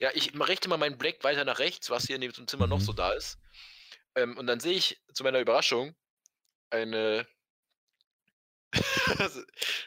Ja, 0.00 0.10
ich 0.14 0.32
richte 0.38 0.68
mal 0.68 0.76
meinen 0.76 0.98
Blick 0.98 1.24
weiter 1.24 1.44
nach 1.44 1.58
rechts, 1.58 1.90
was 1.90 2.04
hier 2.04 2.16
in 2.16 2.20
dem 2.20 2.32
Zimmer 2.46 2.66
noch 2.66 2.78
Mhm. 2.78 2.82
so 2.84 2.92
da 2.92 3.12
ist. 3.12 3.38
Ähm, 4.14 4.36
und 4.36 4.46
dann 4.46 4.60
sehe 4.60 4.76
ich 4.76 5.00
zu 5.12 5.24
meiner 5.24 5.40
Überraschung 5.40 5.94
eine. 6.70 7.26
also, 9.18 9.40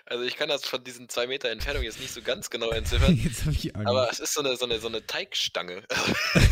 also 0.06 0.24
ich 0.24 0.36
kann 0.36 0.50
das 0.50 0.66
von 0.66 0.84
diesen 0.84 1.08
zwei 1.08 1.28
Meter 1.28 1.50
Entfernung 1.50 1.84
jetzt 1.84 2.00
nicht 2.00 2.14
so 2.14 2.22
ganz 2.22 2.50
genau 2.50 2.72
entziffern. 2.72 3.16
Jetzt 3.24 3.42
habe 3.42 3.52
ich 3.52 3.76
Angst. 3.76 3.88
Aber 3.88 4.10
es 4.12 4.20
ist 4.20 4.34
so 4.34 4.42
eine, 4.42 4.56
so 4.58 4.66
eine, 4.66 4.80
so 4.80 4.88
eine 4.88 5.06
Teigstange. 5.06 5.84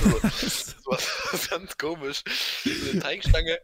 so, 0.03 0.97
so 1.31 1.49
ganz 1.49 1.77
komisch. 1.77 2.23
So 2.63 2.91
eine 2.91 2.99
Teigstange, 2.99 3.59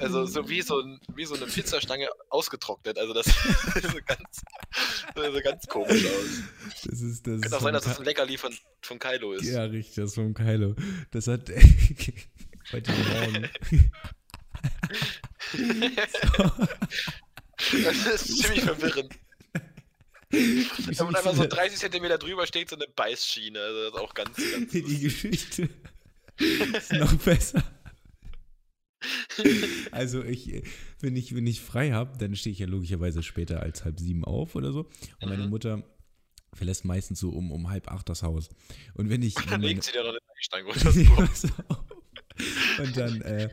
also 0.00 0.26
so 0.26 0.48
wie 0.48 0.62
so, 0.62 0.80
ein, 0.80 1.00
wie 1.14 1.24
so 1.24 1.34
eine 1.34 1.46
Pizzastange 1.46 2.08
ausgetrocknet. 2.30 2.98
Also 2.98 3.14
das 3.14 3.26
sieht 3.26 3.82
so 3.82 3.98
ganz, 4.06 4.42
so 5.14 5.40
ganz 5.40 5.66
komisch 5.66 6.04
aus. 6.04 6.84
das 6.84 7.00
ist, 7.00 7.26
das 7.26 7.32
Könnte 7.32 7.46
ist 7.48 7.54
auch 7.54 7.60
sein, 7.60 7.74
dass 7.74 7.84
das 7.84 7.98
ein 7.98 8.04
Leckerli 8.04 8.38
von, 8.38 8.56
von 8.82 8.98
Kylo 8.98 9.32
ist. 9.32 9.44
Ja, 9.44 9.64
richtig, 9.64 9.96
das 9.96 10.14
vom 10.14 10.34
Kylo. 10.34 10.76
Das 11.10 11.26
hat 11.26 11.50
heute 12.72 12.92
Morgen. 12.92 13.50
Das 17.82 18.06
ist 18.26 18.38
ziemlich 18.42 18.62
verwirrend. 18.62 19.14
Wenn 20.30 20.66
man 21.06 21.16
einfach 21.16 21.34
so 21.34 21.46
30 21.46 21.78
Zentimeter 21.78 22.18
drüber 22.18 22.46
steht, 22.46 22.68
so 22.70 22.76
eine 22.76 22.86
Beißschiene. 22.94 23.58
Also 23.58 23.82
das 23.84 23.94
ist 23.94 24.00
auch 24.00 24.14
ganz, 24.14 24.36
ganz. 24.36 24.72
Die 24.72 25.00
Geschichte 25.00 25.68
ist 26.38 26.92
noch 26.92 27.14
besser. 27.14 27.62
Also 29.92 30.24
ich, 30.24 30.62
wenn 31.00 31.16
ich, 31.16 31.34
wenn 31.34 31.46
ich 31.46 31.60
frei 31.60 31.92
habe, 31.92 32.18
dann 32.18 32.34
stehe 32.36 32.52
ich 32.52 32.58
ja 32.58 32.66
logischerweise 32.66 33.22
später 33.22 33.62
als 33.62 33.84
halb 33.84 34.00
sieben 34.00 34.24
auf 34.24 34.54
oder 34.54 34.72
so. 34.72 34.80
Und 35.20 35.28
meine 35.28 35.44
Mhm. 35.44 35.50
Mutter 35.50 35.82
verlässt 36.52 36.84
meistens 36.84 37.20
so 37.20 37.30
um, 37.30 37.52
um 37.52 37.70
halb 37.70 37.88
acht 37.90 38.08
das 38.08 38.22
Haus. 38.22 38.48
Und 38.94 39.08
wenn 39.08 39.22
ich. 39.22 39.34
Dann 39.34 39.46
meine- 39.60 39.66
legt 39.68 39.84
sie 39.84 39.92
dir 39.92 40.02
noch 40.02 40.08
eine 40.10 40.18
Ja, 40.18 41.08
runter. 41.12 41.26
pass 41.26 41.44
auf. 41.68 41.84
Und 42.78 42.96
dann, 42.96 43.20
äh, 43.22 43.48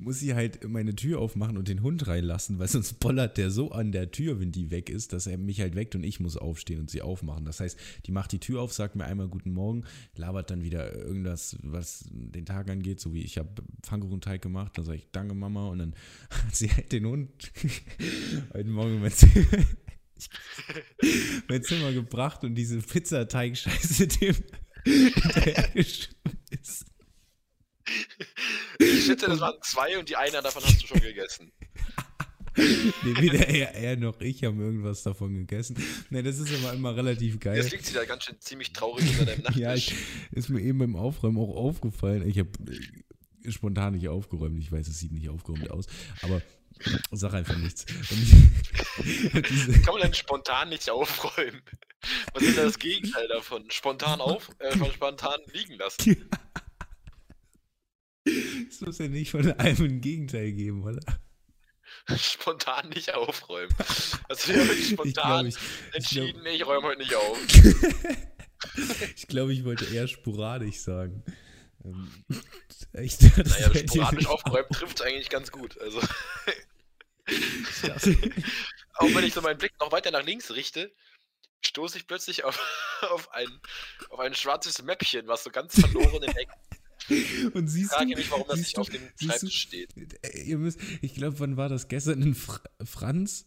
muss 0.00 0.18
sie 0.18 0.34
halt 0.34 0.66
meine 0.68 0.96
Tür 0.96 1.20
aufmachen 1.20 1.56
und 1.56 1.68
den 1.68 1.82
Hund 1.82 2.06
reinlassen, 2.06 2.58
weil 2.58 2.68
sonst 2.68 3.00
bollert 3.00 3.36
der 3.36 3.50
so 3.50 3.70
an 3.70 3.92
der 3.92 4.10
Tür, 4.10 4.40
wenn 4.40 4.50
die 4.50 4.70
weg 4.70 4.90
ist, 4.90 5.12
dass 5.12 5.26
er 5.26 5.38
mich 5.38 5.60
halt 5.60 5.74
weckt 5.74 5.94
und 5.94 6.04
ich 6.04 6.20
muss 6.20 6.36
aufstehen 6.36 6.80
und 6.80 6.90
sie 6.90 7.02
aufmachen. 7.02 7.44
Das 7.44 7.60
heißt, 7.60 7.78
die 8.06 8.12
macht 8.12 8.32
die 8.32 8.38
Tür 8.38 8.62
auf, 8.62 8.72
sagt 8.72 8.96
mir 8.96 9.04
einmal 9.04 9.28
guten 9.28 9.52
Morgen, 9.52 9.84
labert 10.16 10.50
dann 10.50 10.62
wieder 10.62 10.94
irgendwas, 10.94 11.56
was 11.62 12.04
den 12.10 12.46
Tag 12.46 12.70
angeht, 12.70 13.00
so 13.00 13.12
wie 13.12 13.22
ich 13.22 13.38
habe 13.38 13.62
Pfannkuchenteig 13.82 14.40
gemacht, 14.40 14.76
dann 14.76 14.84
sage 14.84 14.98
ich 14.98 15.08
Danke 15.12 15.34
Mama 15.34 15.68
und 15.68 15.78
dann 15.78 15.94
hat 16.30 16.54
sie 16.54 16.70
halt 16.70 16.92
den 16.92 17.06
Hund 17.06 17.52
heute 18.54 18.70
Morgen 18.70 19.00
mein 19.00 19.12
Zimmer, 19.12 19.34
mein 21.48 21.62
Zimmer 21.62 21.92
gebracht 21.92 22.44
und 22.44 22.54
diese 22.54 22.78
Pizzateig-Scheiße 22.78 24.06
dem 24.06 24.36
hinterhergeschoben 24.84 25.74
ist. 25.74 26.19
Ich 29.00 29.06
schätze, 29.06 29.26
das 29.26 29.40
waren 29.40 29.54
zwei 29.62 29.98
und 29.98 30.10
die 30.10 30.16
eine 30.16 30.42
davon 30.42 30.62
hast 30.62 30.82
du 30.82 30.86
schon 30.86 31.00
gegessen. 31.00 31.52
Nee, 32.56 33.14
weder 33.20 33.46
er, 33.46 33.74
er 33.76 33.96
noch 33.96 34.20
ich 34.20 34.42
haben 34.42 34.60
irgendwas 34.60 35.04
davon 35.04 35.32
gegessen. 35.34 35.76
Nee, 36.10 36.20
das 36.20 36.40
ist 36.40 36.52
aber 36.52 36.74
immer 36.74 36.96
relativ 36.96 37.38
geil. 37.38 37.56
Jetzt 37.56 37.70
liegt 37.70 37.86
sie 37.86 37.94
da 37.94 38.04
ganz 38.04 38.24
schön 38.24 38.40
ziemlich 38.40 38.72
traurig 38.72 39.08
unter 39.08 39.26
deinem 39.26 39.42
Nachttisch. 39.44 39.62
Ja, 39.62 39.72
ich, 39.72 39.94
ist 40.32 40.48
mir 40.48 40.60
eben 40.60 40.80
beim 40.80 40.96
Aufräumen 40.96 41.38
auch 41.38 41.54
aufgefallen. 41.54 42.28
Ich 42.28 42.40
habe 42.40 42.50
spontan 43.48 43.94
nicht 43.94 44.08
aufgeräumt. 44.08 44.58
Ich 44.58 44.72
weiß, 44.72 44.88
es 44.88 44.98
sieht 44.98 45.12
nicht 45.12 45.28
aufgeräumt 45.28 45.70
aus, 45.70 45.86
aber 46.22 46.42
sag 47.12 47.34
einfach 47.34 47.56
nichts. 47.56 47.86
Kann 49.84 49.94
man 49.94 50.02
denn 50.02 50.14
spontan 50.14 50.70
nicht 50.70 50.90
aufräumen? 50.90 51.62
Was 52.34 52.42
ist 52.42 52.56
denn 52.56 52.64
das 52.64 52.78
Gegenteil 52.78 53.28
davon? 53.28 53.70
Spontan 53.70 54.20
auf, 54.20 54.50
äh, 54.58 54.76
spontan 54.92 55.38
liegen 55.52 55.74
lassen. 55.74 56.28
Es 58.68 58.80
muss 58.80 58.98
ja 58.98 59.08
nicht 59.08 59.30
von 59.30 59.50
allem 59.52 59.84
ein 59.84 60.00
Gegenteil 60.00 60.52
geben, 60.52 60.82
oder? 60.84 61.00
Spontan 62.16 62.88
nicht 62.90 63.14
aufräumen. 63.14 63.74
Also 64.28 64.52
wir 64.52 64.60
haben 64.60 64.82
spontan 64.82 65.46
ich 65.46 65.54
glaub, 65.54 65.62
ich, 65.90 65.94
entschieden, 65.94 66.26
ich, 66.26 66.32
glaub, 66.32 66.44
nee, 66.44 66.56
ich 66.56 66.66
räume 66.66 66.86
heute 66.88 66.98
nicht 67.00 67.14
auf. 67.14 67.38
ich 69.16 69.26
glaube, 69.28 69.52
ich 69.52 69.64
wollte 69.64 69.84
eher 69.86 70.08
sporadisch 70.08 70.80
sagen. 70.80 71.24
Ähm, 71.84 72.10
ich 72.94 73.18
dachte, 73.18 73.42
naja, 73.48 73.70
sporadisch 73.74 74.26
aufgeräumt 74.26 74.70
trifft 74.70 75.02
eigentlich 75.02 75.28
ganz 75.30 75.50
gut. 75.50 75.78
Also. 75.80 76.00
Auch 78.94 79.14
wenn 79.14 79.24
ich 79.24 79.34
so 79.34 79.40
meinen 79.40 79.58
Blick 79.58 79.72
noch 79.78 79.92
weiter 79.92 80.10
nach 80.10 80.24
links 80.24 80.50
richte, 80.50 80.92
stoße 81.64 81.98
ich 81.98 82.06
plötzlich 82.06 82.44
auf, 82.44 82.58
auf, 83.10 83.32
ein, 83.32 83.48
auf 84.10 84.18
ein 84.18 84.34
schwarzes 84.34 84.82
Mäppchen, 84.82 85.28
was 85.28 85.44
so 85.44 85.50
ganz 85.50 85.78
verloren 85.78 86.22
in 86.22 86.36
Ecken 86.36 86.52
Und 87.54 87.68
siehst 87.68 87.92
ich 87.92 87.96
frage 87.96 88.12
du, 88.12 88.18
mich, 88.18 88.30
warum 88.30 88.46
das 88.48 88.58
nicht 88.58 88.78
auf 88.78 88.88
dem 88.88 89.02
Schreibtisch 89.16 89.40
du, 89.40 89.50
steht. 89.50 89.94
Äh, 90.22 90.42
ihr 90.42 90.58
müsst, 90.58 90.80
ich 91.02 91.14
glaube, 91.14 91.38
wann 91.40 91.56
war 91.56 91.68
das 91.68 91.88
gestern 91.88 92.22
in 92.22 92.34
Fr 92.34 92.60
Franz? 92.84 93.46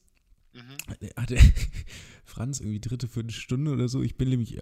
Mhm. 0.53 0.77
Hatte 1.15 1.37
Franz 2.25 2.59
irgendwie 2.59 2.79
dritte, 2.79 3.07
vierte 3.07 3.33
Stunde 3.33 3.71
oder 3.71 3.87
so. 3.87 4.01
Ich 4.01 4.15
bin 4.15 4.29
nämlich 4.29 4.59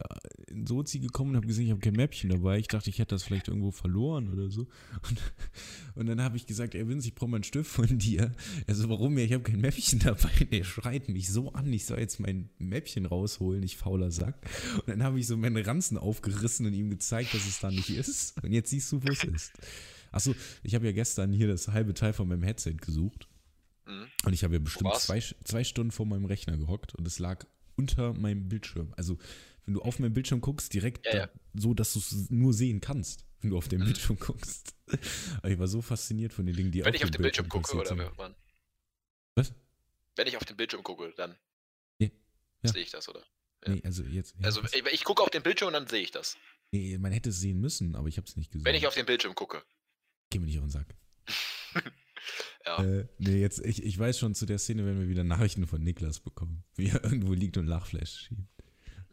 in 0.47 0.65
Sozi 0.65 0.99
gekommen 0.99 1.31
und 1.31 1.35
habe 1.37 1.47
gesehen, 1.47 1.65
ich 1.65 1.71
habe 1.71 1.79
kein 1.79 1.93
Mäppchen 1.93 2.29
dabei. 2.29 2.57
Ich 2.57 2.67
dachte, 2.67 2.89
ich 2.89 2.99
hätte 2.99 3.15
das 3.15 3.23
vielleicht 3.23 3.47
irgendwo 3.47 3.71
verloren 3.71 4.31
oder 4.33 4.49
so. 4.49 4.67
Und, 5.09 5.21
und 5.95 6.05
dann 6.07 6.21
habe 6.21 6.37
ich 6.37 6.47
gesagt, 6.47 6.75
ey 6.75 6.87
Vince, 6.87 7.07
ich 7.07 7.15
brauche 7.15 7.29
mal 7.29 7.37
einen 7.37 7.43
Stift 7.43 7.69
von 7.69 7.97
dir. 7.97 8.31
Also 8.67 8.89
warum 8.89 9.17
ja, 9.17 9.25
ich 9.25 9.33
habe 9.33 9.43
kein 9.43 9.61
Mäppchen 9.61 9.99
dabei. 10.03 10.31
Der 10.51 10.63
schreit 10.63 11.09
mich 11.09 11.29
so 11.29 11.53
an, 11.53 11.71
ich 11.71 11.85
soll 11.85 11.99
jetzt 11.99 12.19
mein 12.19 12.49
Mäppchen 12.57 13.05
rausholen, 13.05 13.63
ich 13.63 13.77
fauler 13.77 14.11
Sack. 14.11 14.35
Und 14.77 14.89
dann 14.89 15.03
habe 15.03 15.19
ich 15.19 15.27
so 15.27 15.37
meine 15.37 15.65
Ranzen 15.65 15.97
aufgerissen 15.97 16.65
und 16.65 16.73
ihm 16.73 16.89
gezeigt, 16.89 17.33
dass 17.33 17.47
es 17.47 17.59
da 17.59 17.69
nicht 17.69 17.89
ist. 17.89 18.43
Und 18.43 18.51
jetzt 18.51 18.71
siehst 18.71 18.91
du, 18.91 19.03
wo 19.03 19.11
es 19.11 19.23
ist. 19.23 19.51
Achso, 20.11 20.35
ich 20.63 20.75
habe 20.75 20.85
ja 20.85 20.91
gestern 20.91 21.31
hier 21.31 21.47
das 21.47 21.69
halbe 21.69 21.93
Teil 21.93 22.13
von 22.13 22.27
meinem 22.27 22.43
Headset 22.43 22.73
gesucht. 22.73 23.27
Mhm. 23.91 24.07
Und 24.25 24.33
ich 24.33 24.43
habe 24.43 24.53
ja 24.53 24.59
bestimmt 24.59 24.95
zwei, 24.95 25.19
zwei 25.19 25.63
Stunden 25.63 25.91
vor 25.91 26.05
meinem 26.05 26.25
Rechner 26.25 26.57
gehockt 26.57 26.95
und 26.95 27.05
es 27.05 27.19
lag 27.19 27.45
unter 27.75 28.13
meinem 28.13 28.49
Bildschirm. 28.49 28.93
Also, 28.97 29.17
wenn 29.65 29.73
du 29.73 29.81
auf 29.81 29.99
meinem 29.99 30.13
Bildschirm 30.13 30.41
guckst, 30.41 30.73
direkt 30.73 31.05
ja, 31.05 31.15
ja. 31.15 31.27
Da, 31.27 31.33
so, 31.53 31.73
dass 31.73 31.93
du 31.93 31.99
es 31.99 32.29
nur 32.29 32.53
sehen 32.53 32.81
kannst, 32.81 33.25
wenn 33.41 33.51
du 33.51 33.57
auf 33.57 33.67
dem 33.67 33.81
mhm. 33.81 33.85
Bildschirm 33.85 34.17
guckst. 34.19 34.75
Aber 35.37 35.49
ich 35.49 35.59
war 35.59 35.67
so 35.67 35.81
fasziniert 35.81 36.33
von 36.33 36.45
den 36.45 36.55
Dingen, 36.55 36.71
die 36.71 36.83
Wenn 36.83 36.93
ich 36.93 37.03
auf 37.03 37.11
dem 37.11 37.21
Bildschirm, 37.21 37.47
Bildschirm 37.47 37.79
gucke, 37.79 37.93
oder 37.93 38.11
wann? 38.17 38.35
Was? 39.35 39.53
Wenn 40.15 40.27
ich 40.27 40.37
auf 40.37 40.45
dem 40.45 40.57
Bildschirm 40.57 40.83
gucke, 40.83 41.13
dann 41.15 41.37
ja. 42.63 42.73
sehe 42.73 42.83
ich 42.83 42.91
das, 42.91 43.09
oder? 43.09 43.23
Nee, 43.67 43.81
also 43.83 44.03
jetzt. 44.03 44.35
also, 44.41 44.61
ich, 44.63 44.85
ich 44.91 45.03
gucke 45.03 45.21
auf 45.21 45.29
den 45.29 45.43
Bildschirm 45.43 45.67
und 45.67 45.73
dann 45.73 45.87
sehe 45.87 46.01
ich 46.01 46.11
das. 46.11 46.37
Nee, 46.71 46.97
man 46.97 47.11
hätte 47.11 47.29
es 47.29 47.39
sehen 47.39 47.59
müssen, 47.59 47.95
aber 47.95 48.07
ich 48.07 48.17
habe 48.17 48.27
es 48.27 48.35
nicht 48.35 48.51
gesehen. 48.51 48.65
Wenn 48.65 48.75
ich 48.75 48.87
auf 48.87 48.95
den 48.95 49.05
Bildschirm 49.05 49.35
gucke. 49.35 49.63
Geh 50.29 50.39
mir 50.39 50.45
nicht 50.45 50.57
auf 50.57 50.65
den 50.65 50.71
Sack. 50.71 50.95
Ja. 52.65 52.83
Äh, 52.83 53.07
nee, 53.17 53.39
jetzt, 53.39 53.65
ich, 53.65 53.83
ich 53.83 53.97
weiß 53.97 54.19
schon, 54.19 54.35
zu 54.35 54.45
der 54.45 54.59
Szene 54.59 54.85
werden 54.85 54.99
wir 55.01 55.09
wieder 55.09 55.23
Nachrichten 55.23 55.67
von 55.67 55.81
Niklas 55.81 56.19
bekommen, 56.19 56.63
wie 56.75 56.89
er 56.89 57.03
irgendwo 57.03 57.33
liegt 57.33 57.57
und 57.57 57.67
Lachflash 57.67 58.27
schiebt. 58.27 58.47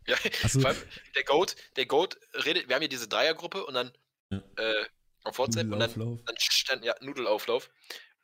Ja, 0.06 0.16
so. 0.48 0.60
vor 0.60 0.70
allem 0.70 0.78
der 1.16 1.24
Goat, 1.24 1.56
der 1.76 1.84
Goat 1.86 2.18
redet, 2.46 2.68
wir 2.68 2.76
haben 2.76 2.80
hier 2.80 2.88
diese 2.88 3.08
Dreiergruppe 3.08 3.66
und 3.66 3.74
dann 3.74 3.92
ja. 4.30 4.42
äh, 4.56 4.84
auf 5.24 5.38
WhatsApp 5.38 5.70
und 5.70 5.78
dann, 5.78 5.92
dann 5.94 6.36
stand, 6.38 6.84
ja, 6.84 6.94
Nudelauflauf. 7.00 7.70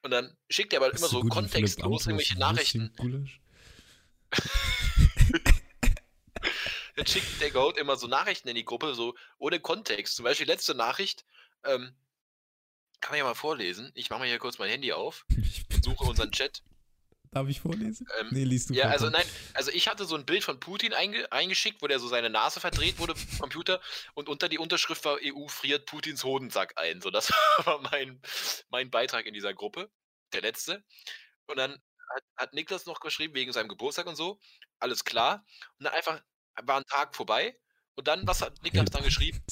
Und 0.03 0.11
dann 0.11 0.37
schickt 0.49 0.73
er 0.73 0.81
aber 0.81 0.92
Hast 0.92 0.99
immer 0.99 1.09
so 1.09 1.20
kontextlos 1.23 2.07
irgendwelche 2.07 2.38
Nachrichten. 2.38 2.92
dann 6.97 7.07
schickt 7.07 7.40
der 7.40 7.51
Goat 7.51 7.79
immer 7.79 7.97
so 7.97 8.07
Nachrichten 8.07 8.49
in 8.49 8.55
die 8.55 8.64
Gruppe, 8.64 8.94
so 8.94 9.14
ohne 9.38 9.61
Kontext. 9.61 10.16
Zum 10.16 10.25
Beispiel 10.25 10.47
letzte 10.47 10.75
Nachricht, 10.75 11.25
ähm, 11.64 11.94
kann 13.00 13.12
man 13.12 13.18
ja 13.18 13.24
mal 13.24 13.35
vorlesen. 13.35 13.90
Ich 13.94 14.11
mache 14.11 14.20
mal 14.20 14.28
hier 14.28 14.38
kurz 14.38 14.59
mein 14.59 14.70
Handy 14.70 14.92
auf 14.92 15.24
und 15.74 15.85
suche 15.85 16.04
unseren 16.04 16.33
Chat. 16.33 16.62
Darf 17.35 17.48
ich 17.48 17.61
vorlesen? 17.61 18.07
Ähm, 18.20 18.28
nee, 18.30 18.44
liest 18.44 18.70
du 18.70 18.74
Ja, 18.74 18.90
also 18.90 19.11
nein, 19.11 19.24
also 19.54 19.72
ich 19.72 19.88
hatte 19.88 20.04
so 20.04 20.14
ein 20.14 20.24
Bild 20.24 20.44
von 20.44 20.61
Putin 20.61 20.92
einge 20.92 21.30
eingeschickt, 21.33 21.83
wo 21.83 21.88
der 21.88 21.98
so 21.98 22.07
seine 22.07 22.30
Nase 22.30 22.61
verdreht 22.61 23.00
wurde 23.00 23.16
vom 23.16 23.40
Computer 23.40 23.80
und 24.14 24.28
unter 24.28 24.48
die 24.48 24.59
Unterschrift 24.59 25.04
war 25.04 25.18
EU 25.20 25.48
friert 25.48 25.87
Putins 25.87 26.22
Hodensack 26.22 26.74
ein. 26.76 27.00
So, 27.00 27.11
das 27.11 27.30
war 27.64 27.80
mein, 27.80 28.20
mein 28.70 28.88
Beitrag 28.88 29.26
in 29.26 29.35
dieser 29.35 29.52
Gruppe, 29.52 29.90
der 30.33 30.42
letzte. 30.42 30.85
Und 31.46 31.57
dann 31.57 31.72
hat, 32.14 32.22
hat 32.37 32.52
Niklas 32.54 32.87
noch 32.87 33.00
geschrieben, 33.00 33.35
wegen 33.35 33.52
seinem 33.52 33.68
Geburtstag 33.68 34.07
und 34.07 34.14
so, 34.14 34.38
alles 34.78 35.02
klar. 35.04 35.44
Und 35.78 35.87
dann 35.87 35.94
einfach 35.94 36.22
war 36.62 36.76
ein 36.76 36.87
Tag 36.87 37.16
vorbei. 37.16 37.59
Und 37.96 38.07
dann, 38.07 38.26
was 38.28 38.42
hat 38.42 38.62
Niklas 38.62 38.90
dann 38.90 39.02
geschrieben? 39.02 39.42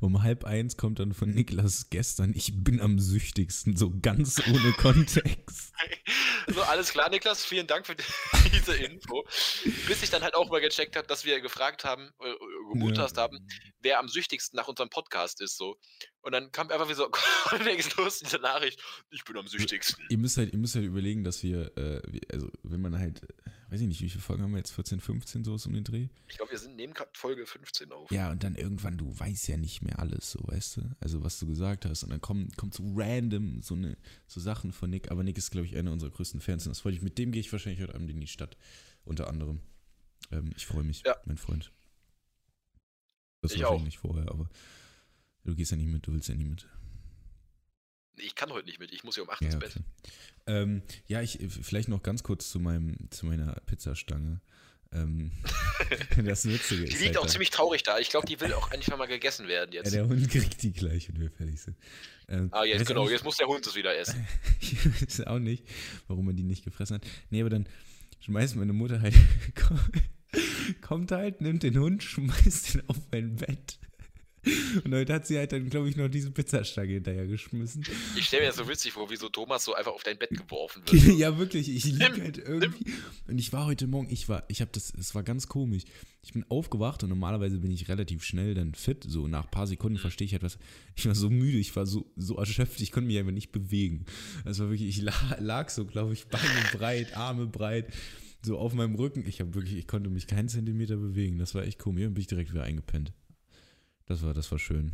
Um 0.00 0.22
halb 0.22 0.44
eins 0.44 0.78
kommt 0.78 0.98
dann 0.98 1.12
von 1.12 1.30
Niklas 1.30 1.90
gestern, 1.90 2.32
ich 2.34 2.64
bin 2.64 2.80
am 2.80 2.98
süchtigsten, 2.98 3.76
so 3.76 3.92
ganz 4.00 4.40
ohne 4.48 4.72
Kontext. 4.72 5.74
so, 6.48 6.62
alles 6.62 6.90
klar, 6.90 7.10
Niklas, 7.10 7.44
vielen 7.44 7.66
Dank 7.66 7.86
für 7.86 7.94
diese 8.52 8.74
Info. 8.76 9.24
Bis 9.86 10.02
ich 10.02 10.08
dann 10.08 10.22
halt 10.22 10.34
auch 10.34 10.48
mal 10.48 10.62
gecheckt 10.62 10.96
habe, 10.96 11.06
dass 11.06 11.26
wir 11.26 11.40
gefragt 11.42 11.84
haben, 11.84 12.10
äh, 12.20 12.34
gemutast 12.72 13.18
ja. 13.18 13.24
haben, 13.24 13.46
wer 13.80 13.98
am 13.98 14.08
süchtigsten 14.08 14.56
nach 14.56 14.68
unserem 14.68 14.88
Podcast 14.88 15.42
ist, 15.42 15.58
so. 15.58 15.76
Und 16.22 16.32
dann 16.32 16.50
kam 16.50 16.70
einfach 16.70 16.88
wie 16.88 16.94
so 16.94 17.10
los 17.98 18.20
diese 18.20 18.38
Nachricht, 18.38 18.82
ich 19.10 19.24
bin 19.24 19.36
am 19.36 19.48
süchtigsten. 19.48 20.02
Ihr 20.08 20.18
müsst 20.18 20.38
halt, 20.38 20.52
ihr 20.52 20.58
müsst 20.58 20.76
halt 20.76 20.86
überlegen, 20.86 21.24
dass 21.24 21.42
wir, 21.42 21.76
äh, 21.76 22.20
also 22.32 22.50
wenn 22.62 22.80
man 22.80 22.98
halt 22.98 23.20
weiß 23.70 23.80
ich 23.80 23.86
nicht, 23.86 24.00
wie 24.00 24.10
viele 24.10 24.22
Folgen 24.22 24.42
haben 24.42 24.50
wir 24.50 24.58
jetzt? 24.58 24.72
14, 24.72 25.00
15 25.00 25.44
so 25.44 25.56
um 25.66 25.72
den 25.72 25.84
Dreh? 25.84 26.08
Ich 26.28 26.36
glaube, 26.36 26.50
wir 26.50 26.58
sind 26.58 26.76
neben 26.76 26.92
Folge 27.14 27.46
15 27.46 27.92
auf. 27.92 28.10
Ja, 28.10 28.30
und 28.30 28.42
dann 28.42 28.56
irgendwann, 28.56 28.98
du 28.98 29.16
weißt 29.16 29.48
ja 29.48 29.56
nicht 29.56 29.82
mehr 29.82 29.98
alles, 29.98 30.32
so, 30.32 30.40
weißt 30.42 30.78
du? 30.78 30.96
Also, 31.00 31.22
was 31.22 31.38
du 31.38 31.46
gesagt 31.46 31.86
hast. 31.86 32.02
Und 32.02 32.10
dann 32.10 32.20
kommt, 32.20 32.56
kommt 32.56 32.74
so 32.74 32.82
random 32.96 33.62
so, 33.62 33.74
eine, 33.74 33.96
so 34.26 34.40
Sachen 34.40 34.72
von 34.72 34.90
Nick. 34.90 35.10
Aber 35.10 35.22
Nick 35.22 35.38
ist, 35.38 35.50
glaube 35.50 35.66
ich, 35.66 35.76
einer 35.76 35.92
unserer 35.92 36.10
größten 36.10 36.40
Fans. 36.40 36.66
Und 36.66 36.76
das 36.76 36.84
wollte 36.84 36.96
ich, 36.96 37.02
mit 37.02 37.16
dem 37.18 37.30
gehe 37.32 37.40
ich 37.40 37.52
wahrscheinlich 37.52 37.80
heute 37.80 37.94
Abend 37.94 38.10
in 38.10 38.20
die 38.20 38.26
Stadt. 38.26 38.56
Unter 39.04 39.28
anderem. 39.28 39.60
Ähm, 40.30 40.50
ich 40.56 40.66
freue 40.66 40.84
mich, 40.84 41.02
ja. 41.06 41.16
mein 41.24 41.38
Freund. 41.38 41.72
Das 43.42 43.52
ich 43.52 43.60
wahrscheinlich 43.60 43.80
auch. 43.80 43.84
nicht 43.84 43.98
vorher, 43.98 44.30
aber 44.30 44.50
du 45.44 45.54
gehst 45.54 45.70
ja 45.70 45.76
nicht 45.76 45.88
mit, 45.88 46.06
du 46.06 46.12
willst 46.12 46.28
ja 46.28 46.34
nicht 46.34 46.48
mit. 46.48 46.68
Ich 48.24 48.34
kann 48.34 48.50
heute 48.50 48.66
nicht 48.66 48.78
mit, 48.78 48.92
ich 48.92 49.04
muss 49.04 49.16
ja 49.16 49.22
um 49.22 49.30
8 49.30 49.40
ja, 49.40 49.46
ins 49.46 49.58
Bett. 49.58 49.72
Okay. 49.76 50.12
Ähm, 50.46 50.82
ja, 51.06 51.22
ich 51.22 51.38
vielleicht 51.62 51.88
noch 51.88 52.02
ganz 52.02 52.22
kurz 52.22 52.50
zu 52.50 52.60
meinem, 52.60 52.96
zu 53.10 53.26
meiner 53.26 53.54
Pizzastange. 53.66 54.40
Ähm, 54.92 55.30
das 56.24 56.46
Witzige 56.46 56.84
ist. 56.84 56.92
Die 56.92 56.96
liegt 56.96 57.14
halt 57.14 57.18
auch 57.18 57.26
da. 57.26 57.28
ziemlich 57.28 57.50
traurig 57.50 57.82
da. 57.84 57.98
Ich 57.98 58.10
glaube, 58.10 58.26
die 58.26 58.40
will 58.40 58.52
auch 58.54 58.72
endlich 58.72 58.96
mal 58.96 59.06
gegessen 59.06 59.46
werden 59.46 59.72
jetzt. 59.72 59.92
Ja, 59.92 60.02
der 60.02 60.08
Hund 60.08 60.28
kriegt 60.30 60.62
die 60.62 60.72
gleich, 60.72 61.08
wenn 61.08 61.20
wir 61.20 61.30
fertig 61.30 61.60
sind. 61.60 61.76
Ähm, 62.28 62.48
ah, 62.52 62.64
jetzt 62.64 62.86
genau, 62.86 63.08
jetzt 63.08 63.24
muss 63.24 63.36
der 63.36 63.46
Hund 63.46 63.66
es 63.66 63.74
wieder 63.74 63.96
essen. 63.96 64.26
ich 64.60 64.84
weiß 64.84 65.26
auch 65.26 65.38
nicht, 65.38 65.64
warum 66.08 66.28
er 66.28 66.34
die 66.34 66.42
nicht 66.42 66.64
gefressen 66.64 66.96
hat. 66.96 67.02
Nee, 67.30 67.40
aber 67.40 67.50
dann 67.50 67.68
schmeißt 68.20 68.56
meine 68.56 68.72
Mutter 68.72 69.00
halt, 69.00 69.14
kommt 70.80 71.12
halt, 71.12 71.40
nimmt 71.40 71.62
den 71.62 71.78
Hund, 71.78 72.02
schmeißt 72.02 72.74
ihn 72.74 72.82
auf 72.88 72.96
mein 73.12 73.36
Bett 73.36 73.78
Und 74.84 74.94
heute 74.94 75.12
hat 75.12 75.26
sie 75.26 75.36
halt 75.36 75.52
dann, 75.52 75.68
glaube 75.68 75.88
ich, 75.88 75.96
noch 75.96 76.08
diese 76.08 76.30
Pizzastange 76.30 76.92
hinterher 76.94 77.26
geschmissen. 77.26 77.84
Ich 78.16 78.26
stelle 78.26 78.42
mir 78.42 78.48
das 78.48 78.56
so 78.56 78.68
witzig 78.68 78.92
vor, 78.92 79.10
wie 79.10 79.16
so 79.16 79.28
Thomas 79.28 79.64
so 79.64 79.74
einfach 79.74 79.92
auf 79.92 80.02
dein 80.02 80.18
Bett 80.18 80.30
geworfen 80.30 80.82
wird. 80.90 81.18
ja, 81.18 81.36
wirklich, 81.38 81.68
ich 81.68 81.84
liege 81.84 82.22
halt 82.22 82.38
irgendwie. 82.38 82.86
Und 83.28 83.38
ich 83.38 83.52
war 83.52 83.66
heute 83.66 83.86
Morgen, 83.86 84.08
ich 84.10 84.28
war, 84.28 84.44
ich 84.48 84.60
habe 84.60 84.70
das, 84.72 84.92
es 84.98 85.14
war 85.14 85.22
ganz 85.22 85.48
komisch. 85.48 85.82
Ich 86.22 86.32
bin 86.32 86.44
aufgewacht 86.48 87.02
und 87.02 87.08
normalerweise 87.10 87.58
bin 87.58 87.70
ich 87.70 87.88
relativ 87.88 88.24
schnell 88.24 88.54
dann 88.54 88.74
fit. 88.74 89.04
So 89.06 89.26
nach 89.28 89.44
ein 89.44 89.50
paar 89.50 89.66
Sekunden 89.66 89.96
Mhm. 89.96 90.02
verstehe 90.02 90.26
ich 90.26 90.32
etwas. 90.34 90.58
Ich 90.96 91.06
war 91.06 91.14
so 91.14 91.28
müde, 91.30 91.58
ich 91.58 91.74
war 91.76 91.86
so, 91.86 92.10
so 92.16 92.36
erschöpft, 92.36 92.80
ich 92.80 92.92
konnte 92.92 93.08
mich 93.08 93.18
einfach 93.18 93.32
nicht 93.32 93.52
bewegen. 93.52 94.04
Das 94.44 94.58
war 94.58 94.70
wirklich, 94.70 94.88
ich 94.88 95.02
lag, 95.02 95.38
lag 95.40 95.68
so, 95.70 95.84
glaube 95.86 96.12
ich, 96.12 96.26
Beine 96.28 96.44
breit, 96.72 97.16
Arme 97.16 97.46
breit, 97.46 97.92
so 98.42 98.58
auf 98.58 98.72
meinem 98.72 98.94
Rücken. 98.94 99.24
Ich 99.26 99.40
habe 99.40 99.54
wirklich, 99.54 99.76
ich 99.76 99.86
konnte 99.86 100.08
mich 100.10 100.26
keinen 100.26 100.48
Zentimeter 100.48 100.96
bewegen. 100.96 101.38
Das 101.38 101.54
war 101.54 101.62
echt 101.64 101.78
komisch. 101.78 102.04
Dann 102.04 102.14
bin 102.14 102.20
ich 102.22 102.26
direkt 102.26 102.52
wieder 102.52 102.62
eingepennt. 102.64 103.12
Das 104.10 104.22
war, 104.22 104.34
das 104.34 104.50
war 104.50 104.58
schön. 104.58 104.92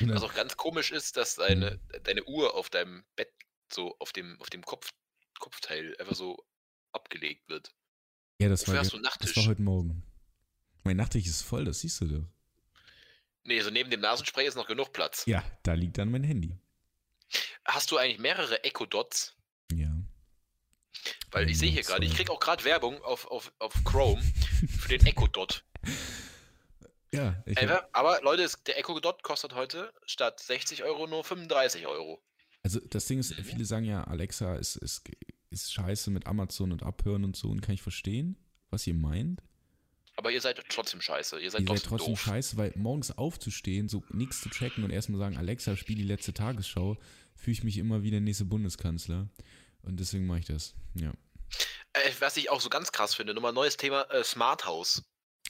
Was 0.00 0.22
auch 0.22 0.34
ganz 0.34 0.54
komisch 0.58 0.90
ist, 0.90 1.16
dass 1.16 1.36
deine, 1.36 1.80
deine 2.02 2.22
Uhr 2.24 2.54
auf 2.54 2.68
deinem 2.68 3.04
Bett 3.16 3.32
so 3.72 3.96
auf 4.00 4.12
dem, 4.12 4.38
auf 4.42 4.50
dem 4.50 4.62
Kopf, 4.62 4.92
Kopfteil 5.38 5.96
einfach 5.98 6.14
so 6.14 6.44
abgelegt 6.92 7.48
wird. 7.48 7.74
ja, 8.38 8.50
das 8.50 8.60
Wofür 8.62 8.74
war, 8.74 8.80
hast 8.80 8.92
du 8.92 8.98
das 8.98 9.34
war 9.38 9.46
heute 9.46 9.62
Morgen. 9.62 10.02
Mein 10.82 10.98
Nachttisch 10.98 11.24
ist 11.24 11.40
voll, 11.40 11.64
das 11.64 11.80
siehst 11.80 12.02
du 12.02 12.06
doch. 12.06 12.28
Nee, 13.44 13.62
so 13.62 13.70
neben 13.70 13.88
dem 13.88 14.00
Nasenspray 14.00 14.46
ist 14.46 14.56
noch 14.56 14.66
genug 14.66 14.92
Platz. 14.92 15.24
Ja, 15.24 15.42
da 15.62 15.72
liegt 15.72 15.96
dann 15.96 16.10
mein 16.10 16.22
Handy. 16.22 16.58
Hast 17.64 17.90
du 17.90 17.96
eigentlich 17.96 18.18
mehrere 18.18 18.62
Echo 18.62 18.84
Dots? 18.84 19.34
Ja. 19.72 19.90
Weil 21.30 21.48
ich 21.48 21.58
sehe 21.58 21.70
hier 21.70 21.82
gerade, 21.82 22.04
ich 22.04 22.10
zwei. 22.10 22.24
krieg 22.24 22.30
auch 22.30 22.40
gerade 22.40 22.62
Werbung 22.64 23.02
auf, 23.04 23.26
auf, 23.28 23.54
auf 23.58 23.72
Chrome 23.84 24.22
für 24.80 24.98
den 24.98 25.06
Echo 25.06 25.28
Dot. 25.28 25.64
Ja, 27.14 27.42
ich 27.46 27.56
hab, 27.58 27.88
aber 27.92 28.20
Leute, 28.22 28.48
der 28.66 28.78
Echo 28.78 28.98
Dot 29.00 29.22
kostet 29.22 29.54
heute 29.54 29.92
statt 30.06 30.40
60 30.40 30.84
Euro 30.84 31.06
nur 31.06 31.24
35 31.24 31.86
Euro. 31.86 32.22
also 32.62 32.80
das 32.80 33.06
Ding 33.06 33.18
ist, 33.18 33.34
viele 33.34 33.64
sagen 33.64 33.84
ja, 33.84 34.04
Alexa 34.04 34.56
ist, 34.56 34.76
ist, 34.76 35.08
ist 35.50 35.72
scheiße 35.72 36.10
mit 36.10 36.26
Amazon 36.26 36.72
und 36.72 36.82
Abhören 36.82 37.24
und 37.24 37.36
so 37.36 37.48
und 37.48 37.60
kann 37.60 37.74
ich 37.74 37.82
verstehen, 37.82 38.36
was 38.70 38.86
ihr 38.86 38.94
meint. 38.94 39.40
Aber 40.16 40.30
ihr 40.30 40.40
seid 40.40 40.62
trotzdem 40.68 41.00
scheiße. 41.00 41.40
Ihr 41.40 41.50
seid 41.50 41.62
ihr 41.62 41.66
trotzdem, 41.66 41.90
seid 41.90 41.98
trotzdem 41.98 42.16
scheiße, 42.16 42.56
weil 42.56 42.72
morgens 42.76 43.10
aufzustehen, 43.10 43.88
so 43.88 44.04
nichts 44.10 44.40
zu 44.40 44.48
checken 44.48 44.84
und 44.84 44.90
erstmal 44.90 45.18
sagen, 45.18 45.36
Alexa, 45.36 45.76
spiel 45.76 45.96
die 45.96 46.04
letzte 46.04 46.32
Tagesschau, 46.32 46.96
fühle 47.34 47.52
ich 47.52 47.64
mich 47.64 47.78
immer 47.78 48.02
wie 48.02 48.10
der 48.10 48.20
nächste 48.20 48.44
Bundeskanzler. 48.44 49.28
Und 49.82 49.98
deswegen 49.98 50.26
mache 50.26 50.38
ich 50.40 50.46
das. 50.46 50.74
Ja. 50.94 51.12
Äh, 51.92 52.10
was 52.20 52.36
ich 52.36 52.50
auch 52.50 52.60
so 52.60 52.70
ganz 52.70 52.92
krass 52.92 53.14
finde, 53.14 53.34
nochmal 53.34 53.52
neues 53.52 53.76
Thema, 53.76 54.02
äh, 54.10 54.22
Smart 54.24 54.64
House. 54.64 55.02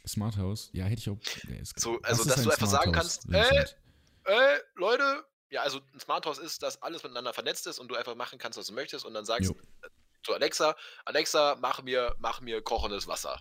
Smart 0.07 0.37
House, 0.37 0.71
ja, 0.73 0.85
hätte 0.85 1.01
ich 1.01 1.09
auch. 1.11 1.19
ja, 1.49 1.57
es- 1.61 1.73
So, 1.77 1.99
also, 2.03 2.23
ist 2.23 2.31
dass 2.31 2.43
du 2.43 2.51
einfach 2.51 2.67
Smart 2.69 2.71
sagen 2.85 2.97
House, 2.97 3.21
kannst, 3.21 3.25
äh, 3.29 3.33
Vincent? 3.33 3.77
Äh, 4.25 4.59
Leute, 4.75 5.25
ja, 5.51 5.63
also 5.63 5.81
ein 5.93 6.01
Smart 6.01 6.27
House 6.27 6.39
ist, 6.39 6.63
dass 6.63 6.81
alles 6.83 7.03
miteinander 7.03 7.33
vernetzt 7.33 7.67
ist 7.67 7.79
und 7.79 7.89
du 7.89 7.95
einfach 7.95 8.15
machen 8.15 8.39
kannst, 8.39 8.59
was 8.59 8.67
du 8.67 8.73
möchtest 8.73 9.05
und 9.05 9.15
dann 9.15 9.25
sagst 9.25 9.51
Jo. 9.51 9.57
äh, 9.83 9.89
zu 10.25 10.33
Alexa, 10.35 10.77
Alexa, 11.05 11.57
mach 11.61 11.83
mir, 11.83 12.15
mach 12.19 12.41
mir 12.41 12.63
kochendes 12.63 13.07
Wasser. 13.07 13.39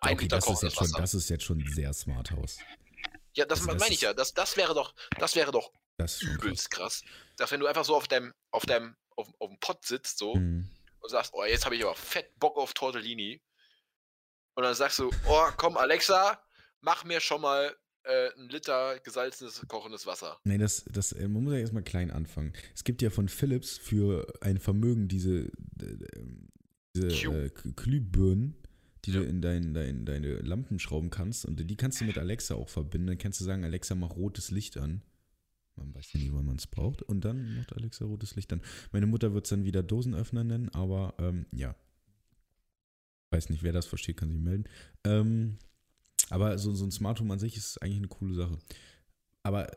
Ein 0.00 0.14
okay, 0.14 0.24
Liter 0.24 0.36
das 0.36 0.44
ist, 0.44 0.46
kochendes 0.46 0.62
jetzt 0.62 0.78
schon, 0.78 0.88
Wasser. 0.92 1.00
das 1.00 1.14
ist 1.14 1.28
jetzt 1.30 1.44
schon 1.44 1.64
sehr 1.74 1.92
Smart 1.92 2.30
House. 2.30 2.58
ja, 3.34 3.44
das 3.46 3.60
also 3.60 3.72
das 3.72 3.80
meine 3.80 3.88
ich 3.90 3.96
ist- 3.98 4.02
ja. 4.02 4.14
Das, 4.14 4.32
das 4.34 4.56
wäre 4.56 4.74
doch, 4.74 4.94
das 5.18 5.34
wäre 5.34 5.50
doch 5.52 5.72
Das 5.96 6.14
ist 6.14 6.20
schon 6.22 6.28
krass. 6.36 6.44
übelst 6.44 6.70
krass. 6.70 7.02
Dass 7.36 7.50
wenn 7.50 7.60
du 7.60 7.66
einfach 7.66 7.84
so 7.84 7.96
auf 7.96 8.08
deinem, 8.08 8.32
auf 8.50 8.64
deinem, 8.66 8.96
auf, 9.16 9.28
auf 9.38 9.48
dem 9.50 9.58
Pott 9.60 9.84
sitzt 9.84 10.18
so 10.18 10.34
Mhm. 10.36 10.68
und 11.00 11.10
sagst, 11.10 11.32
oh, 11.34 11.44
jetzt 11.44 11.64
habe 11.64 11.76
ich 11.76 11.82
aber 11.82 11.94
fett 11.94 12.38
Bock 12.38 12.56
auf 12.56 12.72
Tortellini. 12.74 13.40
Und 14.54 14.64
dann 14.64 14.74
sagst 14.74 14.98
du, 14.98 15.10
oh, 15.28 15.46
komm, 15.56 15.76
Alexa, 15.76 16.38
mach 16.80 17.04
mir 17.04 17.20
schon 17.20 17.40
mal 17.40 17.74
äh, 18.04 18.28
ein 18.36 18.48
Liter 18.48 18.98
gesalzenes, 19.00 19.62
kochendes 19.68 20.06
Wasser. 20.06 20.38
Nee, 20.44 20.58
das, 20.58 20.84
das, 20.92 21.12
äh, 21.12 21.28
man 21.28 21.44
muss 21.44 21.54
ja 21.54 21.60
erstmal 21.60 21.82
klein 21.84 22.10
anfangen. 22.10 22.52
Es 22.74 22.84
gibt 22.84 23.00
ja 23.02 23.10
von 23.10 23.28
Philips 23.28 23.78
für 23.78 24.26
ein 24.40 24.58
Vermögen 24.58 25.08
diese, 25.08 25.44
äh, 25.80 25.96
diese 26.94 27.44
äh, 27.46 27.50
Glühbirnen, 27.76 28.56
die 29.04 29.12
du 29.12 29.22
Ja. 29.22 29.28
in 29.28 29.40
dein, 29.40 29.72
dein, 29.74 30.04
deine 30.04 30.34
Lampen 30.40 30.78
schrauben 30.78 31.10
kannst. 31.10 31.44
Und 31.46 31.56
die 31.56 31.76
kannst 31.76 32.00
du 32.00 32.04
mit 32.04 32.18
Alexa 32.18 32.54
auch 32.54 32.68
verbinden. 32.68 33.06
Dann 33.08 33.18
kannst 33.18 33.40
du 33.40 33.44
sagen, 33.44 33.64
Alexa, 33.64 33.94
mach 33.94 34.10
rotes 34.16 34.50
Licht 34.50 34.76
an. 34.76 35.02
Man 35.76 35.94
weiß 35.94 36.12
ja 36.12 36.20
nie, 36.20 36.30
wann 36.32 36.44
man 36.44 36.56
es 36.56 36.66
braucht. 36.66 37.02
Und 37.02 37.24
dann 37.24 37.56
macht 37.56 37.72
Alexa 37.74 38.04
rotes 38.04 38.36
Licht 38.36 38.52
an. 38.52 38.60
Meine 38.92 39.06
Mutter 39.06 39.32
wird 39.32 39.46
es 39.46 39.50
dann 39.50 39.64
wieder 39.64 39.82
Dosenöffner 39.82 40.44
nennen, 40.44 40.68
aber 40.70 41.14
ähm, 41.18 41.46
ja. 41.52 41.74
Weiß 43.32 43.48
nicht, 43.48 43.62
wer 43.62 43.72
das 43.72 43.86
versteht, 43.86 44.18
kann 44.18 44.30
sich 44.30 44.40
melden. 44.40 44.64
Ähm, 45.04 45.58
aber 46.30 46.58
so, 46.58 46.74
so 46.74 46.84
ein 46.84 46.92
Smart 46.92 47.18
Home 47.20 47.32
an 47.32 47.38
sich 47.38 47.56
ist 47.56 47.82
eigentlich 47.82 47.98
eine 47.98 48.08
coole 48.08 48.34
Sache. 48.34 48.58
Aber, 49.42 49.70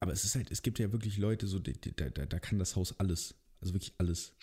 aber 0.00 0.12
es 0.12 0.24
ist 0.24 0.34
halt, 0.34 0.50
es 0.50 0.62
gibt 0.62 0.78
ja 0.78 0.92
wirklich 0.92 1.16
Leute, 1.16 1.46
so, 1.46 1.58
die, 1.58 1.72
die, 1.72 1.94
da, 1.94 2.08
da 2.08 2.38
kann 2.38 2.58
das 2.58 2.76
Haus 2.76 2.98
alles. 2.98 3.34
Also 3.60 3.74
wirklich 3.74 3.94
alles. 3.98 4.34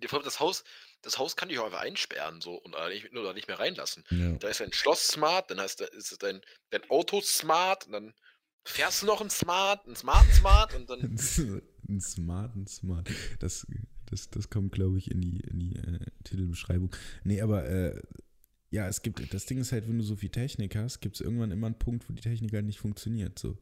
Ja, 0.00 0.08
vor 0.08 0.18
allem 0.18 0.24
Das 0.24 0.40
Haus, 0.40 0.64
das 1.02 1.18
Haus 1.18 1.36
kann 1.36 1.48
dich 1.48 1.58
auch 1.58 1.66
einfach 1.66 1.80
einsperren 1.80 2.40
so 2.40 2.54
und 2.54 2.74
oder 2.74 2.88
nicht, 2.88 3.12
oder 3.12 3.34
nicht 3.34 3.48
mehr 3.48 3.58
reinlassen. 3.58 4.04
Ja. 4.10 4.32
Da 4.32 4.48
ist 4.48 4.60
dein 4.60 4.72
Schloss 4.72 5.08
smart, 5.08 5.50
dann 5.50 5.60
heißt 5.60 5.80
da 5.80 5.84
ist 5.86 6.12
es 6.12 6.18
dein, 6.18 6.40
dein 6.70 6.88
Auto 6.90 7.20
smart 7.20 7.86
und 7.86 7.92
dann 7.92 8.14
fährst 8.64 9.02
du 9.02 9.06
noch 9.06 9.20
ein 9.20 9.30
Smart, 9.30 9.86
ein 9.86 9.96
smarten 9.96 10.32
Smart 10.32 10.74
und 10.74 10.88
dann. 10.88 11.00
ein 11.88 12.00
Smart, 12.00 12.54
ein 12.54 12.66
Smart. 12.66 13.08
Das, 13.40 13.66
das, 14.12 14.30
das 14.30 14.50
kommt, 14.50 14.72
glaube 14.72 14.98
ich, 14.98 15.10
in 15.10 15.20
die, 15.20 15.40
in 15.40 15.58
die 15.58 15.76
äh, 15.76 15.98
Titelbeschreibung. 16.24 16.94
Nee, 17.24 17.40
aber 17.40 17.64
äh, 17.68 18.00
ja, 18.70 18.86
es 18.88 19.02
gibt, 19.02 19.32
das 19.34 19.46
Ding 19.46 19.58
ist 19.58 19.72
halt, 19.72 19.88
wenn 19.88 19.98
du 19.98 20.04
so 20.04 20.16
viel 20.16 20.30
Technik 20.30 20.76
hast, 20.76 21.00
gibt 21.00 21.16
es 21.16 21.20
irgendwann 21.20 21.50
immer 21.50 21.66
einen 21.66 21.78
Punkt, 21.78 22.08
wo 22.08 22.12
die 22.12 22.22
Technik 22.22 22.52
halt 22.52 22.64
nicht 22.64 22.78
funktioniert. 22.78 23.38
So. 23.38 23.58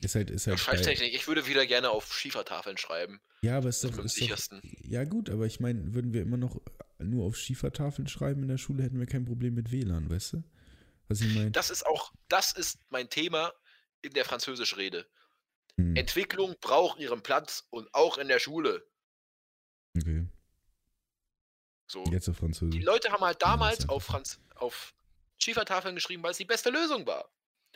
Ist 0.00 0.14
halt, 0.14 0.30
ist 0.30 0.46
halt. 0.46 0.56
bei- 0.58 0.62
Schreibtechnik, 0.62 1.14
ich 1.14 1.26
würde 1.26 1.46
wieder 1.46 1.66
gerne 1.66 1.90
auf 1.90 2.12
Schiefertafeln 2.12 2.76
schreiben. 2.76 3.20
Ja, 3.42 3.56
aber 3.56 3.68
ist 3.68 3.82
doch, 3.84 3.90
ist 3.90 3.98
doch, 3.98 4.08
sichersten. 4.08 4.60
ja 4.82 5.04
gut, 5.04 5.30
aber 5.30 5.46
ich 5.46 5.60
meine, 5.60 5.94
würden 5.94 6.12
wir 6.12 6.22
immer 6.22 6.36
noch 6.36 6.60
nur 6.98 7.24
auf 7.24 7.36
Schiefertafeln 7.36 8.08
schreiben 8.08 8.42
in 8.42 8.48
der 8.48 8.58
Schule, 8.58 8.82
hätten 8.82 8.98
wir 8.98 9.06
kein 9.06 9.24
Problem 9.24 9.54
mit 9.54 9.70
WLAN, 9.70 10.10
weißt 10.10 10.34
du? 10.34 10.42
Was 11.08 11.20
ich 11.20 11.34
meine? 11.34 11.50
Das 11.52 11.70
ist 11.70 11.86
auch, 11.86 12.12
das 12.28 12.52
ist 12.52 12.78
mein 12.90 13.08
Thema 13.08 13.52
in 14.02 14.12
der 14.12 14.24
Französischrede. 14.24 15.06
Hm, 15.76 15.96
Entwicklung 15.96 16.54
braucht 16.60 16.98
ihren 16.98 17.22
Platz 17.22 17.66
und 17.70 17.92
auch 17.94 18.18
in 18.18 18.28
der 18.28 18.38
Schule. 18.40 18.84
So. 21.90 22.04
jetzt 22.10 22.28
auf 22.28 22.36
Die 22.36 22.40
Französisch. 22.40 22.84
Leute 22.84 23.10
haben 23.10 23.24
halt 23.24 23.40
damals 23.42 23.88
auf, 23.88 24.04
Franz 24.04 24.38
auf 24.56 24.94
Schiefertafeln 25.38 25.94
geschrieben, 25.94 26.22
weil 26.22 26.32
es 26.32 26.36
die 26.36 26.44
beste 26.44 26.70
Lösung 26.70 27.06
war. 27.06 27.30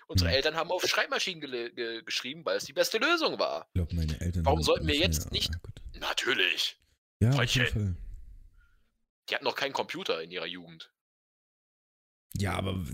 Unsere 0.06 0.30
Hm. 0.30 0.36
Eltern 0.36 0.54
haben 0.56 0.70
auf 0.70 0.86
Schreibmaschinen 0.86 1.42
gele- 1.42 1.70
ge 1.70 2.02
geschrieben, 2.02 2.44
weil 2.44 2.56
es 2.58 2.64
die 2.64 2.72
beste 2.74 2.98
Lösung 2.98 3.38
war. 3.38 3.66
Ich 3.68 3.74
glaube, 3.74 3.94
meine 3.94 4.20
Eltern. 4.20 4.44
Warum 4.44 4.62
sollten 4.62 4.86
wir 4.86 4.96
jetzt 4.96 5.24
mehr- 5.30 5.40
nicht- 5.40 5.50
ah. 5.54 5.98
Natürlich. 5.98 6.76
Ja. 7.20 7.32
Fall. 7.32 7.46
Die 7.46 9.34
hatten 9.34 9.44
noch 9.44 9.54
keinen 9.54 9.72
Computer 9.72 10.20
in 10.22 10.30
ihrer 10.30 10.46
Jugend. 10.46 10.92
Ja, 12.34 12.54
aber 12.54 12.84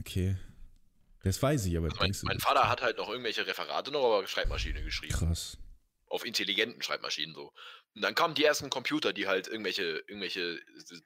okay. 0.00 0.36
Das 1.24 1.42
weiß 1.42 1.64
ich, 1.66 1.76
aber 1.76 1.86
Also 1.86 1.98
mein, 2.00 2.14
mein 2.24 2.40
Vater 2.40 2.68
hat 2.68 2.82
halt 2.82 2.98
noch 2.98 3.08
irgendwelche 3.08 3.46
Referate 3.46 3.90
noch 3.90 4.02
auf 4.02 4.28
Schreibmaschine 4.28 4.82
geschrieben. 4.82 5.14
krass. 5.14 5.56
Auf 6.06 6.24
intelligenten 6.26 6.82
Schreibmaschinen 6.82 7.34
so. 7.34 7.52
Und 7.94 8.02
dann 8.02 8.14
kamen 8.14 8.34
die 8.34 8.44
ersten 8.44 8.70
Computer, 8.70 9.12
die 9.12 9.28
halt 9.28 9.48
irgendwelche, 9.48 10.02
irgendwelche 10.06 10.60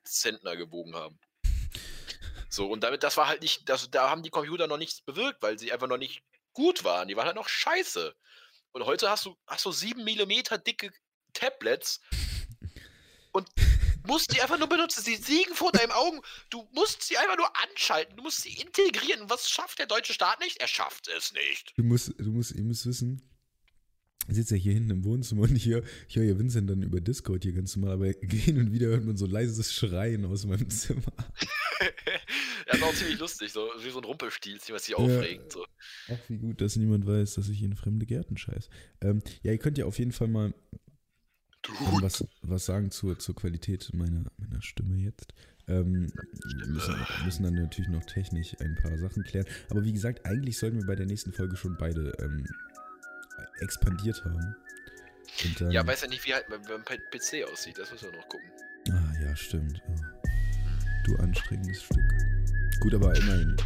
Zentner 0.05 0.57
gewogen 0.57 0.95
haben. 0.95 1.19
So, 2.49 2.71
und 2.71 2.81
damit, 2.83 3.03
das 3.03 3.17
war 3.17 3.27
halt 3.27 3.43
nicht, 3.43 3.69
das, 3.69 3.91
da 3.91 4.09
haben 4.09 4.23
die 4.23 4.31
Computer 4.31 4.67
noch 4.67 4.79
nichts 4.79 5.03
bewirkt, 5.03 5.43
weil 5.43 5.59
sie 5.59 5.73
einfach 5.73 5.89
noch 5.89 5.99
nicht 5.99 6.23
gut 6.53 6.85
waren. 6.85 7.09
Die 7.09 7.17
waren 7.17 7.27
halt 7.27 7.37
noch 7.37 7.49
scheiße. 7.49 8.15
Und 8.73 8.87
heute 8.87 9.11
hast 9.11 9.27
du, 9.27 9.37
hast 9.47 9.65
du 9.65 9.73
sieben 9.73 10.05
Millimeter 10.05 10.59
dicke 10.59 10.93
Tablets 11.33 12.01
und 13.33 13.49
musst 14.07 14.35
die 14.35 14.41
einfach 14.41 14.59
nur 14.59 14.69
benutzen. 14.69 15.03
Sie 15.03 15.17
siegen 15.17 15.55
vor 15.55 15.73
deinen 15.73 15.93
Augen. 15.93 16.21
Du 16.51 16.69
musst 16.73 17.03
sie 17.03 17.19
einfach 17.19 17.37
nur 17.37 17.51
anschalten. 17.63 18.17
Du 18.17 18.23
musst 18.23 18.43
sie 18.43 18.55
integrieren. 18.55 19.23
Und 19.23 19.31
was 19.31 19.51
schafft 19.51 19.79
der 19.79 19.87
deutsche 19.87 20.15
Staat 20.15 20.41
nicht? 20.41 20.61
Er 20.61 20.69
schafft 20.69 21.09
es 21.09 21.33
nicht. 21.33 21.75
Du 21.77 21.83
musst, 21.83 22.15
du 22.19 22.31
musst, 22.31 22.53
ihr 22.53 22.63
müsst 22.63 22.87
wissen, 22.87 23.36
sitze 24.35 24.57
ja 24.57 24.63
hier 24.63 24.73
hinten 24.73 24.91
im 24.91 25.05
Wohnzimmer 25.05 25.43
und 25.43 25.57
ich 25.57 25.67
höre, 25.67 25.83
ich 26.09 26.17
höre 26.17 26.25
ja 26.25 26.39
Vincent 26.39 26.69
dann 26.69 26.83
über 26.83 27.01
Discord 27.01 27.45
hier 27.45 27.53
ganz 27.53 27.77
normal, 27.77 27.95
aber 27.95 28.07
hin 28.07 28.59
und 28.59 28.73
wieder 28.73 28.89
hört 28.89 29.05
man 29.05 29.17
so 29.17 29.27
leises 29.27 29.73
Schreien 29.73 30.25
aus 30.25 30.47
meinem 30.47 30.69
Zimmer. 30.71 31.03
das 32.67 32.77
ist 32.77 32.83
auch 32.83 32.95
ziemlich 32.95 33.19
lustig, 33.19 33.53
so 33.53 33.69
wie 33.83 33.91
so 33.91 33.99
ein 33.99 34.05
Rumpelstilz, 34.05 34.71
was 34.71 34.87
sich 34.87 34.95
aufregt. 34.97 35.53
So. 35.53 35.65
Ach, 36.09 36.19
wie 36.29 36.39
gut, 36.39 36.61
dass 36.61 36.77
niemand 36.77 37.07
weiß, 37.07 37.35
dass 37.35 37.49
ich 37.49 37.63
in 37.63 37.77
fremde 37.77 38.07
Gärten 38.07 38.37
scheiß. 38.37 38.69
Ähm, 39.01 39.23
ja, 39.43 39.53
ihr 39.53 39.59
könnt 39.59 39.79
ja 39.79 39.87
auf 39.87 39.99
jeden 39.99 40.13
Fall 40.13 40.29
mal 40.29 40.55
ähm, 41.69 41.99
was, 42.01 42.25
was 42.43 42.67
sagen 42.67 42.91
zur, 42.91 43.19
zur 43.19 43.35
Qualität 43.35 43.91
meiner, 43.95 44.25
meiner 44.39 44.63
Stimme 44.63 44.97
jetzt. 44.97 45.33
Ähm, 45.69 46.13
wir 46.59 46.67
müssen, 46.69 46.95
müssen 47.25 47.43
dann 47.43 47.55
natürlich 47.55 47.91
noch 47.91 48.05
technisch 48.05 48.57
ein 48.61 48.77
paar 48.77 48.97
Sachen 48.99 49.25
klären. 49.25 49.47
Aber 49.69 49.85
wie 49.85 49.93
gesagt, 49.93 50.25
eigentlich 50.25 50.59
sollten 50.59 50.79
wir 50.79 50.87
bei 50.87 50.95
der 50.95 51.07
nächsten 51.07 51.33
Folge 51.33 51.57
schon 51.57 51.77
beide 51.77 52.13
ähm, 52.21 52.47
expandiert 53.61 54.25
haben. 54.25 54.57
Dann, 55.59 55.71
Ja, 55.71 55.87
weiß 55.87 56.03
ja 56.03 56.09
nicht, 56.09 56.25
wie 56.27 56.35
halt 56.35 56.49
mein, 56.49 56.61
mein 56.67 56.85
PC 56.85 57.45
aussieht. 57.51 57.79
Das 57.79 57.91
müssen 57.91 58.11
wir 58.11 58.19
noch 58.19 58.29
gucken. 58.29 58.51
Ah, 58.91 59.13
ja, 59.23 59.37
stimmt. 59.37 59.83
Oh. 59.89 59.95
Du 61.05 61.17
anstrengendes 61.17 61.83
Stück. 61.83 62.03
Gut, 62.81 62.95
aber 62.95 63.15
immerhin. 63.17 63.57